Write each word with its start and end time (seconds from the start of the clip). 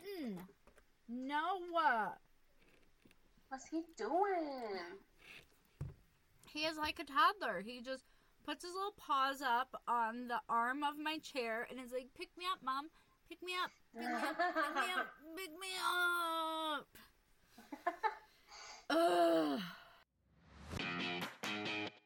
kitten. 0.00 0.38
No. 1.08 1.60
What's 3.48 3.66
he 3.66 3.82
doing? 3.96 4.78
He 6.52 6.60
is 6.60 6.76
like 6.76 6.98
a 6.98 7.04
toddler. 7.04 7.60
He 7.60 7.80
just 7.80 8.04
puts 8.44 8.64
his 8.64 8.74
little 8.74 8.94
paws 8.96 9.42
up 9.42 9.80
on 9.88 10.28
the 10.28 10.40
arm 10.48 10.82
of 10.82 10.98
my 10.98 11.18
chair 11.18 11.66
and 11.70 11.78
is 11.80 11.92
like, 11.92 12.08
"Pick 12.16 12.28
me 12.38 12.44
up, 12.50 12.62
mom. 12.62 12.90
Pick 13.28 13.42
me 13.42 13.52
up. 13.62 13.70
Pick 13.94 14.06
me 14.06 14.14
up. 14.14 14.36
Pick 14.36 14.74
me 14.74 14.92
up. 14.96 15.06
Pick 15.36 15.50
me 15.60 15.68
up." 16.72 16.86
Ugh. 18.90 19.60
Wait, 20.78 21.92
can 21.92 21.99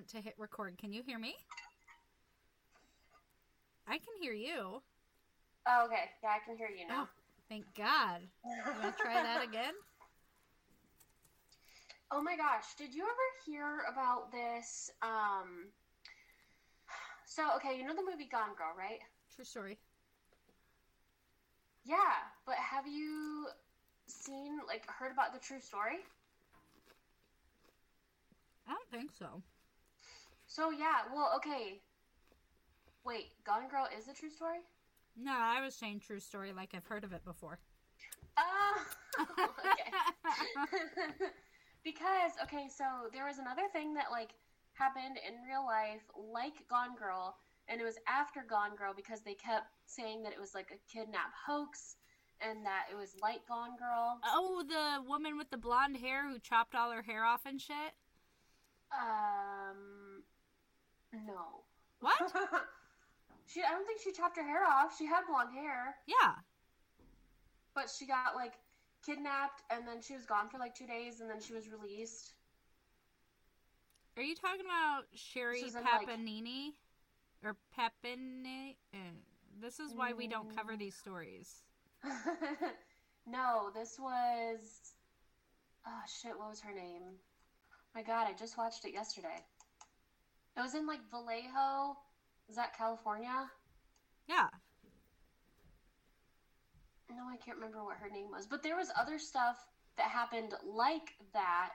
want 0.00 0.08
to 0.08 0.20
hit 0.22 0.34
record. 0.38 0.78
Can 0.78 0.94
you 0.94 1.02
hear 1.04 1.18
me? 1.18 1.34
I 3.86 3.98
can 3.98 4.14
hear 4.18 4.32
you. 4.32 4.80
Oh, 5.68 5.84
okay. 5.84 6.08
Yeah, 6.22 6.30
I 6.30 6.38
can 6.42 6.56
hear 6.56 6.68
you 6.68 6.88
now. 6.88 7.02
Oh, 7.02 7.08
thank 7.50 7.66
God. 7.76 8.22
You 8.42 8.82
want 8.82 8.96
to 8.96 9.02
try 9.02 9.22
that 9.22 9.44
again? 9.48 9.74
Oh 12.10 12.22
my 12.22 12.34
gosh, 12.34 12.64
did 12.78 12.94
you 12.94 13.02
ever 13.02 13.28
hear 13.44 13.82
about 13.92 14.32
this? 14.32 14.90
Um, 15.02 15.68
so, 17.26 17.42
okay, 17.56 17.76
you 17.76 17.84
know 17.84 17.94
the 17.94 18.10
movie 18.10 18.28
Gone 18.32 18.56
Girl, 18.56 18.72
right? 18.78 19.00
True 19.36 19.44
story. 19.44 19.76
Yeah, 21.84 21.96
but 22.46 22.54
have 22.54 22.86
you 22.86 23.48
seen, 24.08 24.60
like, 24.66 24.86
heard 24.88 25.12
about 25.12 25.34
the 25.34 25.40
true 25.40 25.60
story? 25.60 25.98
I 28.66 28.72
don't 28.72 28.90
think 28.90 29.10
so. 29.12 29.42
So, 30.50 30.72
yeah, 30.72 31.06
well, 31.14 31.30
okay. 31.36 31.80
Wait, 33.04 33.30
Gone 33.46 33.68
Girl 33.70 33.86
is 33.96 34.08
a 34.08 34.12
true 34.12 34.30
story? 34.30 34.58
No, 35.16 35.30
I 35.32 35.62
was 35.62 35.76
saying 35.76 36.00
true 36.00 36.18
story 36.18 36.52
like 36.52 36.70
I've 36.74 36.84
heard 36.84 37.04
of 37.04 37.12
it 37.12 37.24
before. 37.24 37.60
Oh, 38.36 38.82
okay. 39.20 40.66
because, 41.84 42.32
okay, 42.42 42.66
so 42.68 42.84
there 43.12 43.26
was 43.26 43.38
another 43.38 43.68
thing 43.72 43.94
that, 43.94 44.06
like, 44.10 44.30
happened 44.74 45.18
in 45.24 45.34
real 45.48 45.64
life, 45.64 46.02
like 46.16 46.66
Gone 46.68 46.96
Girl, 46.98 47.36
and 47.68 47.80
it 47.80 47.84
was 47.84 47.98
after 48.08 48.40
Gone 48.42 48.74
Girl 48.74 48.92
because 48.92 49.20
they 49.20 49.34
kept 49.34 49.68
saying 49.86 50.24
that 50.24 50.32
it 50.32 50.40
was, 50.40 50.52
like, 50.52 50.72
a 50.74 50.92
kidnap 50.92 51.30
hoax 51.46 51.94
and 52.40 52.66
that 52.66 52.86
it 52.90 52.96
was 52.96 53.14
like 53.22 53.46
Gone 53.46 53.76
Girl. 53.78 54.18
Oh, 54.24 54.64
the 54.66 55.08
woman 55.08 55.38
with 55.38 55.50
the 55.50 55.58
blonde 55.58 55.98
hair 55.98 56.28
who 56.28 56.40
chopped 56.40 56.74
all 56.74 56.90
her 56.90 57.02
hair 57.02 57.24
off 57.24 57.42
and 57.46 57.60
shit? 57.60 57.94
Um, 58.90 60.24
no. 61.12 61.64
What? 62.00 62.18
she, 63.46 63.62
I 63.62 63.70
don't 63.70 63.86
think 63.86 64.00
she 64.02 64.12
chopped 64.12 64.36
her 64.36 64.46
hair 64.46 64.64
off. 64.64 64.96
She 64.96 65.06
had 65.06 65.22
blonde 65.28 65.54
hair, 65.54 65.96
yeah. 66.06 66.34
but 67.74 67.90
she 67.90 68.06
got, 68.06 68.34
like, 68.34 68.54
kidnapped 69.04 69.62
and 69.70 69.86
then 69.86 70.00
she 70.02 70.14
was 70.14 70.24
gone 70.24 70.48
for, 70.48 70.58
like, 70.58 70.74
two 70.74 70.86
days 70.86 71.20
and 71.20 71.28
then 71.28 71.40
she 71.40 71.52
was 71.52 71.68
released. 71.68 72.32
Are 74.16 74.22
you 74.22 74.34
talking 74.34 74.60
about 74.60 75.04
Sherri 75.14 75.60
This 75.60 75.70
is 75.70 75.76
in, 75.76 75.84
like- 75.84 76.08
Papanini? 76.08 76.72
Or 77.42 77.56
Papini? 77.74 78.76
Uh, 78.92 78.98
this 79.60 79.80
is 79.80 79.94
why 79.94 80.12
we 80.12 80.26
don't 80.26 80.54
cover 80.54 80.76
these 80.76 80.94
stories. 80.94 81.62
no, 83.26 83.70
this 83.74 83.98
was. 83.98 84.92
Oh 85.86 86.02
shit! 86.06 86.38
What 86.38 86.50
was 86.50 86.60
her 86.60 86.74
name? 86.74 87.16
My 87.94 88.02
God, 88.02 88.26
I 88.28 88.34
just 88.34 88.58
watched 88.58 88.84
it 88.84 88.92
yesterday. 88.92 89.44
It 90.56 90.60
was 90.60 90.74
in 90.74 90.86
like 90.86 91.00
Vallejo. 91.10 91.96
Is 92.48 92.56
that 92.56 92.76
California? 92.76 93.50
Yeah. 94.28 94.48
No, 97.08 97.24
I 97.28 97.36
can't 97.44 97.56
remember 97.56 97.84
what 97.84 97.96
her 97.96 98.10
name 98.10 98.30
was. 98.30 98.46
But 98.46 98.62
there 98.62 98.76
was 98.76 98.90
other 98.98 99.18
stuff 99.18 99.56
that 99.96 100.10
happened 100.10 100.54
like 100.64 101.14
that. 101.32 101.70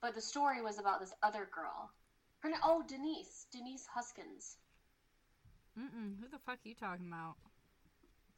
But 0.00 0.14
the 0.14 0.20
story 0.20 0.62
was 0.62 0.78
about 0.78 1.00
this 1.00 1.12
other 1.22 1.48
girl. 1.54 1.90
Her 2.40 2.50
name. 2.50 2.58
Oh, 2.62 2.82
Denise. 2.86 3.46
Denise 3.52 3.86
Huskins. 3.94 4.56
Mm-mm. 5.78 6.20
Who 6.20 6.28
the 6.30 6.38
fuck 6.44 6.58
are 6.64 6.68
you 6.68 6.74
talking 6.74 7.08
about? 7.08 7.36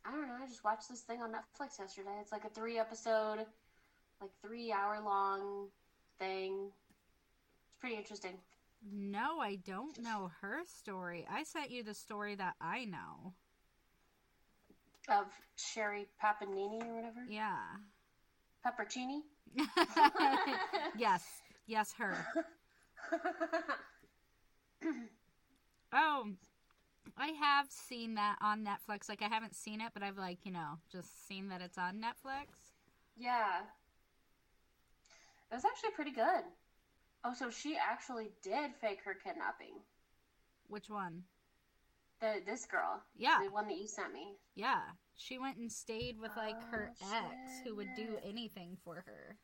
I 0.04 0.12
don't 0.12 0.28
know. 0.28 0.36
I 0.41 0.46
just 0.46 0.64
watched 0.64 0.88
this 0.88 1.00
thing 1.00 1.20
on 1.20 1.32
Netflix 1.32 1.78
yesterday. 1.78 2.16
It's 2.20 2.32
like 2.32 2.44
a 2.44 2.48
three 2.48 2.78
episode, 2.78 3.44
like 4.20 4.30
three 4.41 4.72
hour 4.72 5.00
long 5.04 5.69
thing. 6.19 6.70
It's 7.66 7.76
pretty 7.80 7.96
interesting. 7.96 8.38
No, 8.92 9.41
I 9.41 9.56
don't 9.56 9.98
know 10.02 10.30
her 10.41 10.60
story. 10.66 11.26
I 11.30 11.42
sent 11.44 11.70
you 11.70 11.82
the 11.82 11.94
story 11.94 12.34
that 12.36 12.54
I 12.60 12.84
know. 12.84 13.34
Of 15.08 15.26
Sherri 15.56 16.06
Papanini 16.22 16.82
or 16.82 16.94
whatever. 16.96 17.20
Yeah. 17.28 17.58
Peppercini. 18.64 19.20
yes. 20.98 21.25
Yes, 21.66 21.92
her. 21.98 22.14
Oh, 25.92 26.26
I 27.16 27.28
have 27.28 27.70
seen 27.70 28.16
that 28.16 28.36
on 28.42 28.64
Netflix. 28.66 29.08
Like, 29.08 29.22
I 29.22 29.28
haven't 29.28 29.54
seen 29.54 29.80
it, 29.80 29.92
but 29.94 30.02
I've, 30.02 30.19
like, 30.19 30.38
you 30.44 30.50
know, 30.52 30.78
just 30.91 31.26
seen 31.28 31.48
that 31.48 31.60
it's 31.62 31.78
on 31.78 31.94
Netflix. 31.96 32.48
yeah. 33.16 33.60
It 35.50 35.54
was 35.54 35.64
actually 35.64 35.91
pretty 35.94 36.10
good. 36.10 36.42
Oh, 37.26 37.32
so 37.34 37.50
she 37.50 37.76
actually 37.76 38.28
did 38.42 38.70
fake 38.81 39.00
her 39.04 39.14
kidnapping. 39.14 39.75
Which 40.69 40.88
one? 40.88 41.25
The 42.20 42.37
this 42.47 42.66
girl. 42.66 43.03
Yeah. 43.16 43.38
The 43.44 43.50
one 43.50 43.66
that 43.66 43.78
you 43.78 43.88
sent 43.88 44.12
me. 44.12 44.37
Yeah. 44.54 44.81
She 45.16 45.38
went 45.38 45.56
and 45.56 45.72
stayed 45.72 46.20
with, 46.20 46.31
like, 46.37 46.62
her 46.70 46.92
Oh, 47.03 47.16
ex 47.16 47.53
who 47.64 47.75
would 47.76 47.88
do 47.97 48.19
anything 48.25 48.76
for 48.84 49.03
her. 49.06 49.37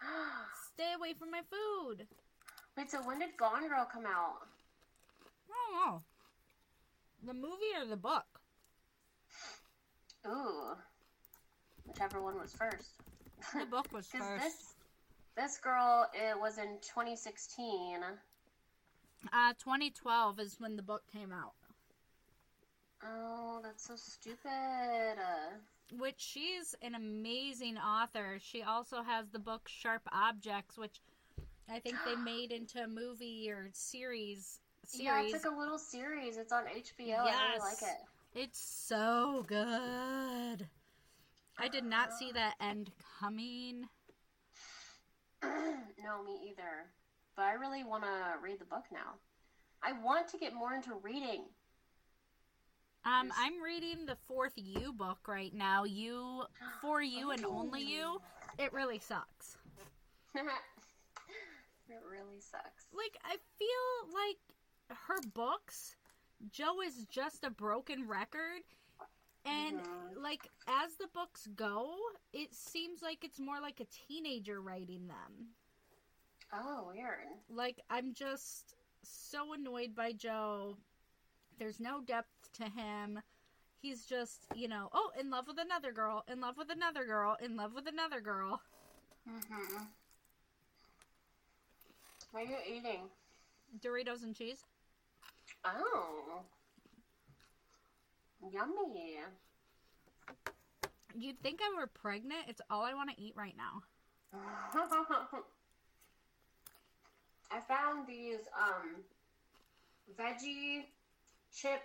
Stay 0.74 0.92
away 0.96 1.14
from 1.18 1.30
my 1.30 1.42
food. 1.50 2.06
Wait, 2.76 2.90
so 2.90 2.98
when 3.02 3.18
did 3.18 3.36
Gone 3.36 3.68
Girl 3.68 3.86
come 3.92 4.06
out? 4.06 4.46
I 5.50 5.52
don't 5.84 5.92
know. 5.92 6.02
The 7.26 7.34
movie 7.34 7.74
or 7.78 7.86
the 7.86 7.96
book? 7.96 8.24
Ooh. 10.26 10.74
Whichever 11.86 12.22
one 12.22 12.38
was 12.40 12.52
first. 12.52 12.90
The 13.54 13.66
book 13.66 13.86
was 13.92 14.06
first. 14.12 14.42
this 14.42 14.74
this 15.38 15.58
girl 15.58 16.06
it 16.12 16.38
was 16.38 16.58
in 16.58 16.78
2016. 16.82 18.00
Uh, 19.32 19.52
2012 19.58 20.40
is 20.40 20.56
when 20.58 20.76
the 20.76 20.82
book 20.82 21.02
came 21.12 21.32
out. 21.32 21.52
Oh, 23.04 23.60
that's 23.62 23.86
so 23.86 23.94
stupid. 23.96 25.16
Which 25.96 26.16
she's 26.18 26.74
an 26.82 26.94
amazing 26.94 27.78
author. 27.78 28.38
She 28.40 28.62
also 28.62 29.02
has 29.02 29.28
the 29.28 29.38
book 29.38 29.68
Sharp 29.68 30.02
Objects, 30.12 30.76
which 30.76 31.00
I 31.70 31.78
think 31.78 31.96
they 32.04 32.16
made 32.24 32.50
into 32.50 32.82
a 32.82 32.88
movie 32.88 33.50
or 33.50 33.68
series. 33.72 34.60
yeah, 34.92 35.22
it's 35.22 35.32
like 35.32 35.52
a 35.52 35.56
little 35.56 35.78
series. 35.78 36.36
It's 36.36 36.52
on 36.52 36.64
HBO. 36.64 36.98
Yes. 36.98 37.36
I 37.38 37.48
really 37.50 37.60
like 37.60 37.82
it. 37.82 38.40
It's 38.40 38.60
so 38.60 39.44
good. 39.46 40.66
I 41.60 41.68
did 41.70 41.84
not 41.84 42.12
see 42.12 42.32
that 42.32 42.54
end 42.60 42.90
coming. 43.20 43.88
no, 45.42 46.22
me 46.24 46.50
either. 46.50 46.86
But 47.36 47.44
I 47.44 47.52
really 47.52 47.84
want 47.84 48.04
to 48.04 48.42
read 48.42 48.58
the 48.58 48.64
book 48.64 48.84
now. 48.92 49.14
I 49.82 49.92
want 49.92 50.28
to 50.28 50.38
get 50.38 50.54
more 50.54 50.74
into 50.74 50.94
reading. 51.02 51.44
Um, 53.04 53.32
I'm 53.38 53.62
reading 53.62 54.06
the 54.06 54.16
fourth 54.26 54.52
You 54.56 54.92
book 54.92 55.28
right 55.28 55.54
now. 55.54 55.84
You, 55.84 56.42
for 56.80 57.00
you 57.00 57.30
and 57.30 57.44
only 57.44 57.82
you. 57.82 58.20
It 58.58 58.72
really 58.72 58.98
sucks. 58.98 59.56
it 60.34 62.02
really 62.10 62.40
sucks. 62.40 62.86
Like 62.92 63.16
I 63.24 63.36
feel 63.58 64.12
like 64.12 64.98
her 65.06 65.18
books, 65.34 65.96
Joe 66.50 66.80
is 66.84 67.06
just 67.10 67.44
a 67.44 67.50
broken 67.50 68.06
record, 68.06 68.62
And 69.48 69.80
Mhm. 69.80 70.22
like 70.22 70.50
as 70.66 70.96
the 70.96 71.08
books 71.08 71.46
go, 71.48 71.96
it 72.32 72.54
seems 72.54 73.02
like 73.02 73.24
it's 73.24 73.38
more 73.38 73.60
like 73.60 73.80
a 73.80 73.86
teenager 73.86 74.60
writing 74.60 75.06
them. 75.08 75.54
Oh, 76.52 76.90
weird. 76.92 77.28
Like 77.48 77.80
I'm 77.90 78.14
just 78.14 78.74
so 79.02 79.52
annoyed 79.54 79.94
by 79.94 80.12
Joe. 80.12 80.76
There's 81.58 81.80
no 81.80 82.00
depth 82.00 82.52
to 82.54 82.68
him. 82.68 83.22
He's 83.80 84.04
just, 84.04 84.46
you 84.54 84.66
know, 84.68 84.88
oh, 84.92 85.12
in 85.18 85.30
love 85.30 85.46
with 85.46 85.58
another 85.58 85.92
girl, 85.92 86.24
in 86.26 86.40
love 86.40 86.56
with 86.56 86.70
another 86.70 87.04
girl, 87.04 87.36
in 87.40 87.56
love 87.56 87.74
with 87.74 87.86
another 87.86 88.20
girl. 88.20 88.60
Mm-hmm. 89.28 89.84
What 92.32 92.42
are 92.42 92.46
you 92.46 92.56
eating? 92.66 93.10
Doritos 93.80 94.22
and 94.22 94.34
cheese. 94.34 94.64
Oh. 95.64 96.44
Yummy. 98.42 99.18
You'd 101.14 101.40
think 101.42 101.60
I 101.62 101.74
were 101.78 101.86
pregnant. 101.86 102.48
It's 102.48 102.60
all 102.70 102.82
I 102.82 102.94
want 102.94 103.10
to 103.10 103.20
eat 103.20 103.34
right 103.36 103.56
now. 103.56 103.82
I 107.50 107.60
found 107.60 108.06
these 108.06 108.40
um 108.56 109.02
veggie 110.18 110.84
chip 111.54 111.80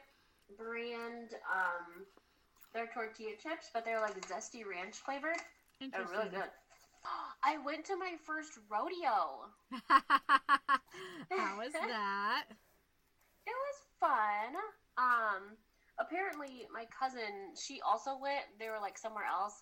brand 0.57 1.35
um 1.50 2.05
they're 2.73 2.89
tortilla 2.94 3.31
chips, 3.41 3.69
but 3.73 3.85
they're 3.85 4.01
like 4.01 4.19
zesty 4.27 4.65
ranch 4.65 4.97
flavored. 4.97 5.38
They're 5.79 6.05
really 6.11 6.29
good. 6.29 6.50
I 7.44 7.57
went 7.65 7.85
to 7.85 7.95
my 7.97 8.13
first 8.25 8.57
rodeo. 8.69 9.45
How 9.89 11.57
was 11.57 11.71
that? 11.73 12.45
It 13.45 13.53
was 13.53 13.77
fun. 14.00 14.55
Um, 14.97 15.57
apparently 15.99 16.67
my 16.73 16.85
cousin, 16.97 17.55
she 17.55 17.81
also 17.81 18.17
went. 18.19 18.45
They 18.59 18.69
were 18.69 18.79
like 18.81 18.97
somewhere 18.97 19.25
else. 19.25 19.61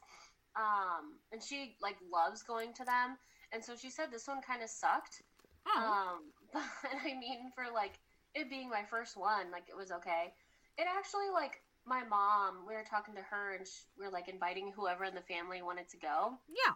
Um, 0.55 1.19
and 1.31 1.41
she 1.41 1.75
like 1.81 1.97
loves 2.11 2.43
going 2.43 2.73
to 2.73 2.83
them. 2.85 3.17
And 3.53 3.63
so 3.63 3.75
she 3.75 3.89
said 3.89 4.07
this 4.11 4.27
one 4.27 4.41
kind 4.41 4.63
of 4.63 4.69
sucked. 4.69 5.21
Oh, 5.67 5.77
Um, 5.77 6.31
but 6.53 6.63
I 7.05 7.13
mean, 7.17 7.51
for 7.55 7.65
like 7.73 7.99
it 8.35 8.49
being 8.49 8.69
my 8.69 8.83
first 8.89 9.17
one, 9.17 9.51
like 9.51 9.65
it 9.69 9.75
was 9.77 9.91
okay. 9.91 10.33
It 10.77 10.87
actually 10.97 11.29
like 11.33 11.61
my 11.85 12.03
mom. 12.03 12.65
We 12.67 12.73
were 12.75 12.85
talking 12.89 13.15
to 13.15 13.21
her, 13.21 13.55
and 13.55 13.67
sh 13.67 13.83
we 13.97 14.05
are 14.05 14.11
like 14.11 14.27
inviting 14.29 14.71
whoever 14.75 15.03
in 15.05 15.15
the 15.15 15.21
family 15.21 15.61
wanted 15.61 15.89
to 15.89 15.97
go. 15.97 16.37
yeah. 16.47 16.73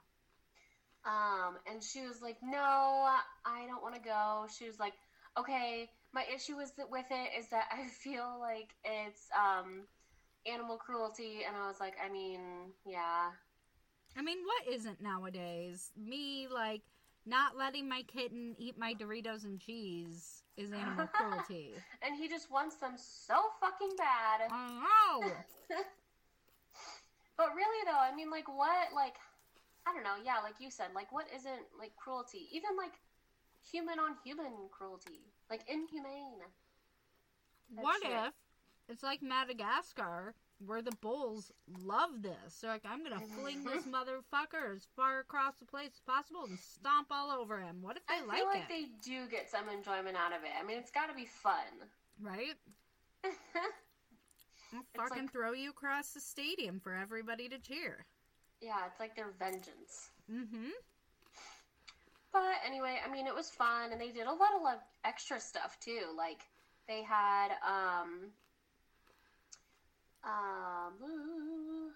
Um, 1.05 1.57
and 1.69 1.83
she 1.83 2.01
was 2.01 2.21
like, 2.21 2.37
"No, 2.41 2.59
I 3.45 3.65
don't 3.67 3.81
want 3.83 3.95
to 3.95 4.01
go." 4.01 4.47
She 4.57 4.65
was 4.65 4.79
like, 4.79 4.93
"Okay, 5.37 5.89
my 6.15 6.23
issue 6.33 6.57
is 6.59 6.71
that 6.77 6.89
with 6.89 7.05
it 7.11 7.29
is 7.37 7.49
that 7.49 7.65
I 7.71 7.87
feel 8.03 8.37
like 8.39 8.73
it's 8.83 9.27
um 9.37 9.83
animal 10.47 10.77
cruelty." 10.77 11.41
And 11.47 11.55
I 11.55 11.67
was 11.67 11.79
like, 11.79 11.95
"I 12.03 12.09
mean, 12.09 12.39
yeah, 12.87 13.31
I 14.17 14.21
mean, 14.21 14.37
what 14.45 14.73
isn't 14.73 15.01
nowadays? 15.01 15.91
Me, 15.97 16.47
like, 16.47 16.81
not 17.25 17.57
letting 17.57 17.89
my 17.89 18.01
kitten 18.03 18.55
eat 18.57 18.77
my 18.79 18.93
Doritos 18.93 19.43
and 19.43 19.59
cheese 19.59 20.41
is 20.55 20.71
animal 20.71 21.07
cruelty. 21.13 21.73
and 22.01 22.15
he 22.15 22.29
just 22.29 22.49
wants 22.49 22.77
them 22.77 22.93
so 22.97 23.35
fucking 23.59 23.91
bad." 23.97 24.49
Oh, 24.49 25.21
no. 25.21 25.31
But 27.37 27.51
really, 27.53 27.83
though, 27.83 27.99
I 27.99 28.15
mean, 28.15 28.31
like, 28.31 28.47
what, 28.47 28.95
like, 28.95 29.15
I 29.85 29.93
don't 29.93 30.03
know, 30.03 30.15
yeah, 30.23 30.39
like 30.41 30.55
you 30.59 30.71
said, 30.71 30.95
like, 30.95 31.11
what 31.11 31.27
isn't, 31.35 31.67
like, 31.77 31.91
cruelty? 31.97 32.47
Even, 32.55 32.77
like, 32.79 32.95
human 33.69 33.99
on 33.99 34.15
human 34.23 34.71
cruelty. 34.71 35.34
Like, 35.49 35.61
inhumane. 35.67 36.41
What 37.75 38.01
shit. 38.01 38.11
if 38.11 38.33
it's 38.89 39.03
like 39.03 39.21
Madagascar, 39.21 40.33
where 40.65 40.81
the 40.81 40.95
bulls 41.01 41.51
love 41.83 42.21
this? 42.21 42.59
They're 42.61 42.71
like, 42.71 42.83
I'm 42.87 43.03
gonna 43.03 43.19
fling 43.39 43.63
this 43.63 43.83
motherfucker 43.87 44.75
as 44.75 44.87
far 44.95 45.19
across 45.19 45.55
the 45.57 45.65
place 45.65 45.89
as 45.93 46.01
possible 46.05 46.45
and 46.47 46.57
stomp 46.59 47.07
all 47.11 47.31
over 47.31 47.59
him. 47.59 47.77
What 47.81 47.97
if 47.97 48.05
they 48.07 48.21
like 48.21 48.21
it? 48.21 48.23
I 48.23 48.27
like 48.27 48.37
feel 48.37 48.47
like 48.47 48.61
it? 48.61 48.69
they 48.69 49.09
do 49.11 49.27
get 49.29 49.49
some 49.49 49.67
enjoyment 49.69 50.15
out 50.15 50.31
of 50.31 50.43
it. 50.43 50.51
I 50.59 50.65
mean, 50.65 50.77
it's 50.77 50.91
got 50.91 51.07
to 51.09 51.15
be 51.15 51.25
fun. 51.25 51.89
Right? 52.21 52.55
I'll 54.73 54.81
fucking 54.95 55.23
like- 55.23 55.31
throw 55.31 55.53
you 55.53 55.69
across 55.71 56.09
the 56.11 56.19
stadium 56.19 56.79
for 56.79 56.93
everybody 56.93 57.49
to 57.49 57.57
cheer. 57.57 58.05
yeah, 58.61 58.85
it's 58.87 58.99
like 58.99 59.15
their 59.15 59.31
vengeance. 59.39 60.11
Mm-hmm. 60.31 60.69
But 62.35 62.59
anyway, 62.67 62.97
I 63.01 63.09
mean, 63.09 63.27
it 63.27 63.33
was 63.33 63.49
fun, 63.49 63.93
and 63.93 64.01
they 64.01 64.09
did 64.09 64.27
a 64.27 64.33
lot 64.33 64.49
of 64.57 64.61
like 64.61 64.79
extra 65.05 65.39
stuff 65.39 65.77
too. 65.79 66.01
Like 66.17 66.41
they 66.85 67.01
had 67.01 67.51
um 67.65 68.27
um 70.21 71.91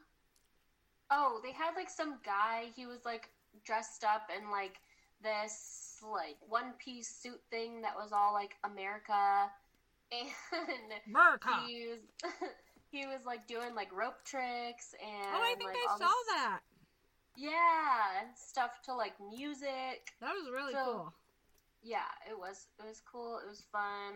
oh, 1.11 1.41
they 1.43 1.51
had 1.51 1.75
like 1.75 1.89
some 1.89 2.19
guy. 2.25 2.67
He 2.73 2.85
was 2.85 3.03
like 3.03 3.27
dressed 3.65 4.05
up 4.05 4.29
in 4.33 4.49
like 4.49 4.79
this 5.21 5.97
like 6.09 6.37
one 6.47 6.71
piece 6.79 7.13
suit 7.13 7.41
thing 7.51 7.81
that 7.81 7.97
was 7.97 8.13
all 8.13 8.31
like 8.31 8.55
America, 8.63 9.51
and 10.13 10.29
America. 11.05 11.49
he 11.67 11.89
was 11.89 12.31
he 12.91 13.05
was 13.07 13.25
like 13.25 13.45
doing 13.45 13.75
like 13.75 13.91
rope 13.93 14.23
tricks 14.23 14.95
and 15.03 15.35
oh, 15.35 15.41
I 15.41 15.55
think 15.57 15.71
like, 15.71 15.79
I 15.85 15.97
saw 15.97 16.07
this- 16.07 16.27
that. 16.29 16.59
Yeah, 17.39 18.19
and 18.21 18.29
stuff 18.35 18.81
to 18.85 18.93
like 18.93 19.13
music. 19.29 20.11
That 20.19 20.33
was 20.33 20.49
really 20.51 20.73
So- 20.73 20.83
cool. 20.85 21.13
Yeah, 21.81 22.03
it 22.29 22.37
was 22.37 22.67
it 22.77 22.85
was 22.85 23.01
cool. 23.09 23.39
It 23.39 23.47
was 23.47 23.63
fun. 23.71 24.15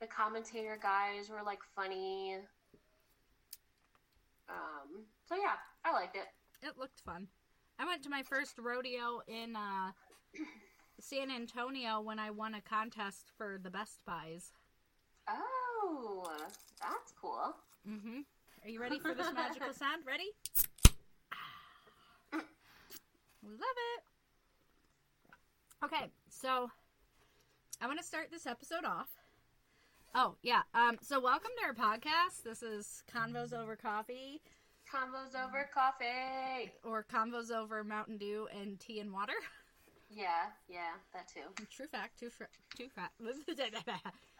The 0.00 0.08
commentator 0.08 0.76
guys 0.82 1.28
were 1.30 1.42
like 1.44 1.60
funny. 1.76 2.38
Um, 4.48 5.04
so 5.28 5.36
yeah, 5.36 5.54
I 5.84 5.92
liked 5.92 6.16
it. 6.16 6.26
It 6.62 6.76
looked 6.78 7.00
fun. 7.00 7.28
I 7.78 7.84
went 7.86 8.02
to 8.04 8.10
my 8.10 8.22
first 8.22 8.58
rodeo 8.58 9.20
in 9.28 9.54
uh, 9.54 9.92
San 11.00 11.30
Antonio 11.30 12.00
when 12.00 12.18
I 12.18 12.30
won 12.30 12.54
a 12.54 12.60
contest 12.60 13.30
for 13.36 13.58
the 13.62 13.70
Best 13.70 14.00
Buys. 14.06 14.50
Oh, 15.28 16.26
that's 16.80 17.12
cool. 17.20 17.54
Mm-hmm. 17.88 18.20
Are 18.64 18.68
you 18.68 18.80
ready 18.80 18.98
for 18.98 19.14
this 19.14 19.32
magical 19.32 19.72
sound? 19.78 20.02
Ready? 20.06 20.30
Love 23.46 23.60
it. 23.60 24.02
Okay, 25.84 26.10
so 26.28 26.68
I 27.80 27.86
want 27.86 27.98
to 28.00 28.04
start 28.04 28.28
this 28.32 28.46
episode 28.46 28.84
off. 28.84 29.08
Oh 30.14 30.34
yeah. 30.42 30.62
Um. 30.74 30.96
So 31.02 31.20
welcome 31.20 31.50
to 31.60 31.64
our 31.66 31.74
podcast. 31.96 32.42
This 32.44 32.62
is 32.62 33.02
Convos 33.14 33.52
over 33.52 33.76
coffee, 33.76 34.40
Convos 34.92 35.34
over 35.40 35.68
coffee. 35.72 36.72
or 36.82 37.04
Convos 37.04 37.50
over 37.52 37.84
Mountain 37.84 38.16
Dew 38.18 38.48
and 38.58 38.80
tea 38.80 38.98
and 39.00 39.12
water. 39.12 39.34
Yeah, 40.10 40.46
yeah, 40.68 40.94
that 41.12 41.28
too. 41.28 41.40
True 41.70 41.86
fact. 41.86 42.18
True. 42.18 42.30
Fr- 42.30 42.44
true 42.76 42.88
fact. 42.88 43.12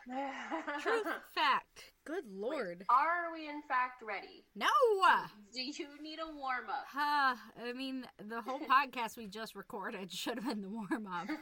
True 0.81 1.03
fact. 1.35 1.93
Good 2.05 2.25
lord. 2.33 2.85
Are 2.89 3.33
we 3.35 3.49
in 3.49 3.63
fact 3.69 4.03
ready? 4.07 4.45
No. 4.55 4.69
Do 5.53 5.61
you 5.61 5.87
need 6.01 6.19
a 6.21 6.27
warm 6.33 6.69
up? 6.71 6.87
Uh, 6.95 7.35
I 7.67 7.73
mean, 7.75 8.07
the 8.29 8.41
whole 8.41 8.61
podcast 8.71 9.17
we 9.17 9.27
just 9.27 9.57
recorded 9.57 10.13
should 10.13 10.37
have 10.39 10.47
been 10.47 10.63
the 10.63 10.69
warm 10.69 11.09
up. 11.09 11.29
me, 11.29 11.37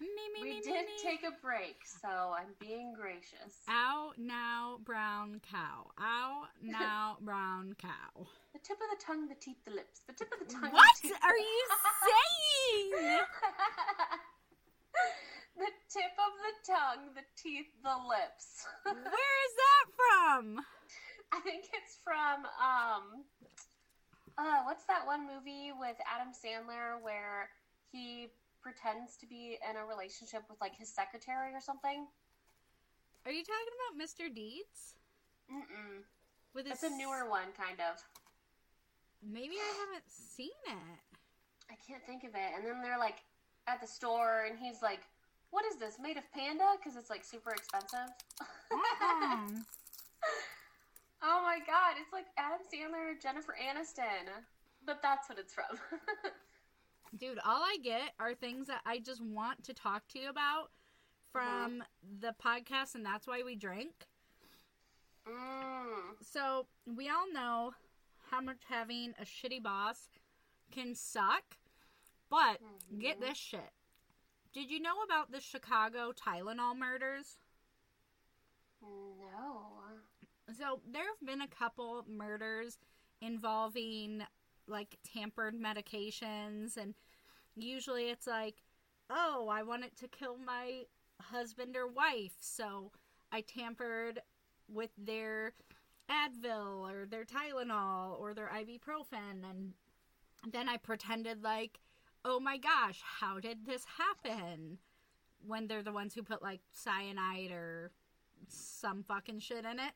me, 0.00 0.40
we 0.40 0.50
me, 0.54 0.60
did 0.62 0.86
me, 0.86 0.92
take 1.02 1.22
a 1.24 1.32
break, 1.42 1.76
so 1.84 2.08
I'm 2.08 2.54
being 2.58 2.94
gracious. 2.98 3.60
Ow, 3.68 4.12
now, 4.16 4.78
brown 4.82 5.40
cow. 5.50 5.90
Ow, 6.00 6.44
now, 6.62 7.18
brown 7.20 7.74
cow. 7.78 8.26
The 8.54 8.60
tip 8.60 8.78
of 8.78 8.98
the 8.98 9.04
tongue, 9.04 9.28
the 9.28 9.34
teeth, 9.34 9.58
the 9.66 9.72
lips. 9.72 10.00
The 10.06 10.14
tip 10.14 10.32
of 10.32 10.38
the 10.46 10.52
tongue. 10.52 10.72
What 10.72 10.96
the 11.02 11.08
are 11.22 11.36
you 11.36 11.66
saying? 12.92 13.18
The 15.56 15.70
tip 15.92 16.14
of 16.16 16.32
the 16.40 16.54
tongue, 16.72 17.02
the 17.14 17.26
teeth, 17.36 17.68
the 17.82 17.96
lips. 18.08 18.66
Where 18.84 19.36
is 19.46 19.54
that 19.60 19.84
from? 19.96 20.60
I 21.32 21.40
think 21.40 21.64
it's 21.72 21.96
from 22.04 22.44
um 22.60 23.24
uh 24.36 24.64
what's 24.64 24.84
that 24.84 25.06
one 25.06 25.26
movie 25.26 25.72
with 25.72 25.96
Adam 26.04 26.32
Sandler 26.32 27.00
where 27.02 27.48
he 27.90 28.28
pretends 28.62 29.16
to 29.18 29.26
be 29.26 29.58
in 29.68 29.76
a 29.76 29.84
relationship 29.84 30.42
with 30.48 30.60
like 30.60 30.76
his 30.76 30.88
secretary 30.88 31.52
or 31.52 31.60
something? 31.60 32.06
Are 33.26 33.32
you 33.32 33.44
talking 33.44 33.74
about 33.78 33.92
Mr. 34.00 34.32
Deeds? 34.32 34.94
Mm-mm. 35.50 36.02
With 36.54 36.66
his... 36.66 36.82
It's 36.82 36.82
a 36.82 36.96
newer 36.96 37.28
one 37.28 37.54
kind 37.56 37.78
of. 37.78 38.02
Maybe 39.22 39.54
I 39.54 39.72
haven't 39.78 40.08
seen 40.10 40.58
it. 40.66 40.98
I 41.70 41.74
can't 41.86 42.04
think 42.04 42.24
of 42.24 42.34
it. 42.34 42.50
And 42.56 42.66
then 42.66 42.82
they're 42.82 42.98
like 42.98 43.22
at 43.66 43.80
the 43.80 43.86
store 43.86 44.46
and 44.48 44.58
he's 44.58 44.82
like, 44.82 45.00
"What 45.52 45.64
is 45.66 45.76
this? 45.76 45.98
Made 46.00 46.16
of 46.16 46.24
panda?" 46.32 46.76
cuz 46.82 46.96
it's 46.96 47.08
like 47.10 47.24
super 47.24 47.50
expensive. 47.52 48.08
Oh 51.24 51.40
my 51.42 51.60
god, 51.64 51.94
it's 52.00 52.12
like 52.12 52.26
Adam 52.36 52.58
Sandler 52.66 53.12
or 53.12 53.14
Jennifer 53.14 53.54
Aniston. 53.62 54.28
But 54.84 55.00
that's 55.02 55.28
what 55.28 55.38
it's 55.38 55.54
from. 55.54 55.78
Dude, 57.16 57.38
all 57.44 57.62
I 57.62 57.76
get 57.80 58.14
are 58.18 58.34
things 58.34 58.66
that 58.66 58.80
I 58.84 58.98
just 58.98 59.20
want 59.20 59.62
to 59.64 59.72
talk 59.74 60.08
to 60.08 60.18
you 60.18 60.28
about 60.30 60.72
from 61.30 61.84
the 62.20 62.34
podcast, 62.44 62.96
and 62.96 63.06
that's 63.06 63.28
why 63.28 63.42
we 63.44 63.54
drink. 63.54 63.92
mm. 65.28 66.16
So, 66.20 66.66
we 66.86 67.08
all 67.08 67.30
know 67.32 67.74
how 68.30 68.40
much 68.40 68.62
having 68.68 69.14
a 69.20 69.24
shitty 69.24 69.62
boss 69.62 70.08
can 70.72 70.94
suck, 70.96 71.58
but 72.28 72.60
get 72.98 73.18
Mhm. 73.18 73.20
this 73.20 73.38
shit. 73.38 73.72
Did 74.52 74.70
you 74.70 74.80
know 74.80 75.02
about 75.04 75.32
the 75.32 75.40
Chicago 75.40 76.12
Tylenol 76.12 76.76
murders? 76.76 77.38
No. 78.82 79.72
So 80.58 80.80
there 80.92 81.04
have 81.04 81.26
been 81.26 81.40
a 81.40 81.48
couple 81.48 82.04
murders 82.06 82.76
involving 83.22 84.22
like 84.66 84.98
tampered 85.04 85.54
medications, 85.54 86.76
and 86.76 86.94
usually 87.56 88.10
it's 88.10 88.26
like, 88.26 88.56
oh, 89.08 89.48
I 89.50 89.62
wanted 89.62 89.96
to 89.98 90.08
kill 90.08 90.36
my 90.36 90.82
husband 91.20 91.76
or 91.76 91.86
wife, 91.86 92.34
so 92.40 92.92
I 93.30 93.40
tampered 93.40 94.20
with 94.68 94.90
their 94.98 95.54
Advil 96.10 96.90
or 96.90 97.06
their 97.06 97.24
Tylenol 97.24 98.20
or 98.20 98.34
their 98.34 98.50
ibuprofen, 98.54 99.48
and 99.48 99.72
then 100.50 100.68
I 100.68 100.76
pretended 100.76 101.42
like, 101.42 101.78
oh 102.24 102.40
my 102.40 102.56
gosh, 102.56 103.00
how 103.20 103.40
did 103.40 103.66
this 103.66 103.84
happen? 103.98 104.78
When 105.44 105.66
they're 105.66 105.82
the 105.82 105.92
ones 105.92 106.14
who 106.14 106.22
put 106.22 106.42
like 106.42 106.60
cyanide 106.72 107.50
or 107.50 107.90
some 108.48 109.02
fucking 109.02 109.40
shit 109.40 109.64
in 109.64 109.78
it. 109.80 109.92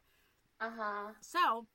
Uh 0.61 0.71
huh. 0.77 1.11
So, 1.21 1.67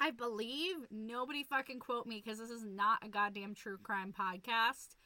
I 0.00 0.10
believe 0.10 0.76
nobody 0.90 1.42
fucking 1.42 1.80
quote 1.80 2.06
me 2.06 2.20
because 2.24 2.38
this 2.38 2.50
is 2.50 2.64
not 2.64 2.98
a 3.04 3.08
goddamn 3.08 3.54
true 3.54 3.78
crime 3.82 4.14
podcast. 4.18 4.96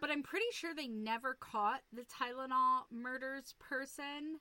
But 0.00 0.10
I'm 0.10 0.22
pretty 0.22 0.46
sure 0.52 0.72
they 0.72 0.86
never 0.86 1.34
caught 1.40 1.80
the 1.92 2.02
Tylenol 2.02 2.82
murders 2.92 3.54
person. 3.58 4.38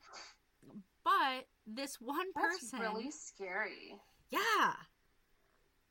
But 1.03 1.48
this 1.65 2.00
one 2.00 2.27
That's 2.36 2.60
person, 2.60 2.80
really 2.80 3.10
scary. 3.10 3.96
yeah. 4.30 4.74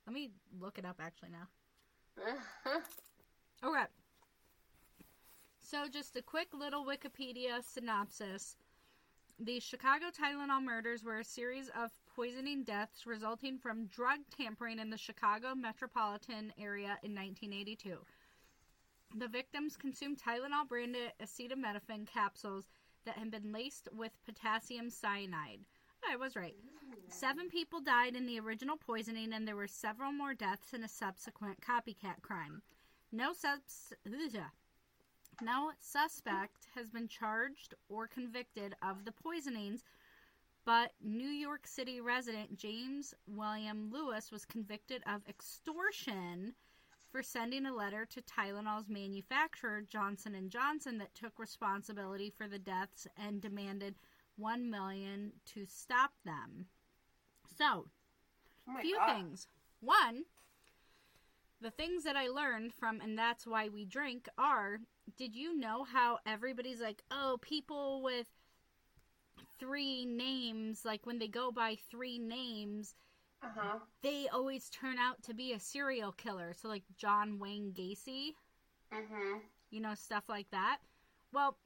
Let 0.06 0.14
me 0.14 0.30
look 0.60 0.78
it 0.78 0.84
up 0.84 1.00
actually 1.00 1.30
now. 1.30 1.48
Okay. 3.64 3.84
So, 5.60 5.86
just 5.92 6.16
a 6.16 6.22
quick 6.22 6.48
little 6.54 6.84
Wikipedia 6.84 7.62
synopsis. 7.62 8.56
The 9.38 9.60
Chicago 9.60 10.06
Tylenol 10.06 10.62
murders 10.62 11.04
were 11.04 11.18
a 11.18 11.24
series 11.24 11.68
of 11.70 11.90
poisoning 12.14 12.64
deaths 12.64 13.06
resulting 13.06 13.58
from 13.58 13.86
drug 13.86 14.18
tampering 14.36 14.78
in 14.78 14.90
the 14.90 14.98
Chicago 14.98 15.54
metropolitan 15.54 16.52
area 16.58 16.98
in 17.02 17.14
1982. 17.14 17.98
The 19.16 19.28
victims 19.28 19.76
consumed 19.76 20.18
Tylenol 20.18 20.68
branded 20.68 21.12
acetaminophen 21.22 22.06
capsules 22.06 22.68
that 23.04 23.16
had 23.16 23.30
been 23.30 23.52
laced 23.52 23.88
with 23.92 24.12
potassium 24.24 24.90
cyanide. 24.90 25.60
I 26.08 26.16
was 26.16 26.36
right. 26.36 26.54
Seven 27.08 27.48
people 27.48 27.80
died 27.80 28.16
in 28.16 28.26
the 28.26 28.40
original 28.40 28.76
poisoning, 28.76 29.32
and 29.32 29.46
there 29.46 29.56
were 29.56 29.66
several 29.66 30.12
more 30.12 30.34
deaths 30.34 30.72
in 30.72 30.82
a 30.82 30.88
subsequent 30.88 31.60
copycat 31.60 32.22
crime. 32.22 32.62
No 33.12 33.32
subs- 33.32 33.92
no 35.42 35.72
suspect 35.80 36.68
has 36.74 36.90
been 36.90 37.08
charged 37.08 37.74
or 37.88 38.06
convicted 38.06 38.74
of 38.82 39.04
the 39.04 39.12
poisonings, 39.12 39.82
but 40.64 40.92
New 41.02 41.28
York 41.28 41.66
City 41.66 42.00
resident 42.00 42.56
James 42.56 43.14
William 43.26 43.90
Lewis 43.92 44.30
was 44.30 44.44
convicted 44.44 45.02
of 45.06 45.22
extortion 45.28 46.54
for 47.10 47.22
sending 47.22 47.66
a 47.66 47.74
letter 47.74 48.06
to 48.06 48.22
Tylenol's 48.22 48.88
manufacturer 48.88 49.82
Johnson 49.88 50.34
and 50.36 50.50
Johnson 50.50 50.98
that 50.98 51.14
took 51.14 51.38
responsibility 51.38 52.30
for 52.30 52.46
the 52.46 52.58
deaths 52.58 53.08
and 53.16 53.40
demanded 53.40 53.96
1 54.36 54.70
million 54.70 55.32
to 55.46 55.64
stop 55.66 56.12
them. 56.24 56.66
So, 57.58 57.88
Oh 58.68 58.80
few 58.80 58.96
God. 58.96 59.14
things. 59.16 59.48
One, 59.80 60.24
the 61.60 61.70
things 61.70 62.04
that 62.04 62.16
I 62.16 62.28
learned 62.28 62.72
from 62.74 63.00
and 63.00 63.18
that's 63.18 63.46
why 63.46 63.68
we 63.68 63.84
drink 63.84 64.28
are 64.38 64.78
did 65.16 65.34
you 65.34 65.56
know 65.58 65.84
how 65.84 66.18
everybody's 66.26 66.80
like, 66.80 67.02
"Oh, 67.10 67.38
people 67.42 68.02
with 68.02 68.26
three 69.58 70.04
names, 70.06 70.84
like 70.84 71.04
when 71.06 71.18
they 71.18 71.28
go 71.28 71.52
by 71.52 71.76
three 71.76 72.18
names, 72.18 72.94
Uh 73.42 73.48
huh. 73.54 73.78
they 74.02 74.28
always 74.28 74.68
turn 74.70 74.98
out 74.98 75.22
to 75.22 75.32
be 75.34 75.52
a 75.52 75.58
serial 75.60 76.12
killer." 76.12 76.52
So 76.54 76.68
like 76.68 76.84
John 76.96 77.38
Wayne 77.38 77.72
Gacy, 77.72 78.34
Mhm. 78.90 79.42
you 79.70 79.80
know, 79.80 79.94
stuff 79.94 80.28
like 80.28 80.50
that. 80.50 80.78
Well, 81.32 81.56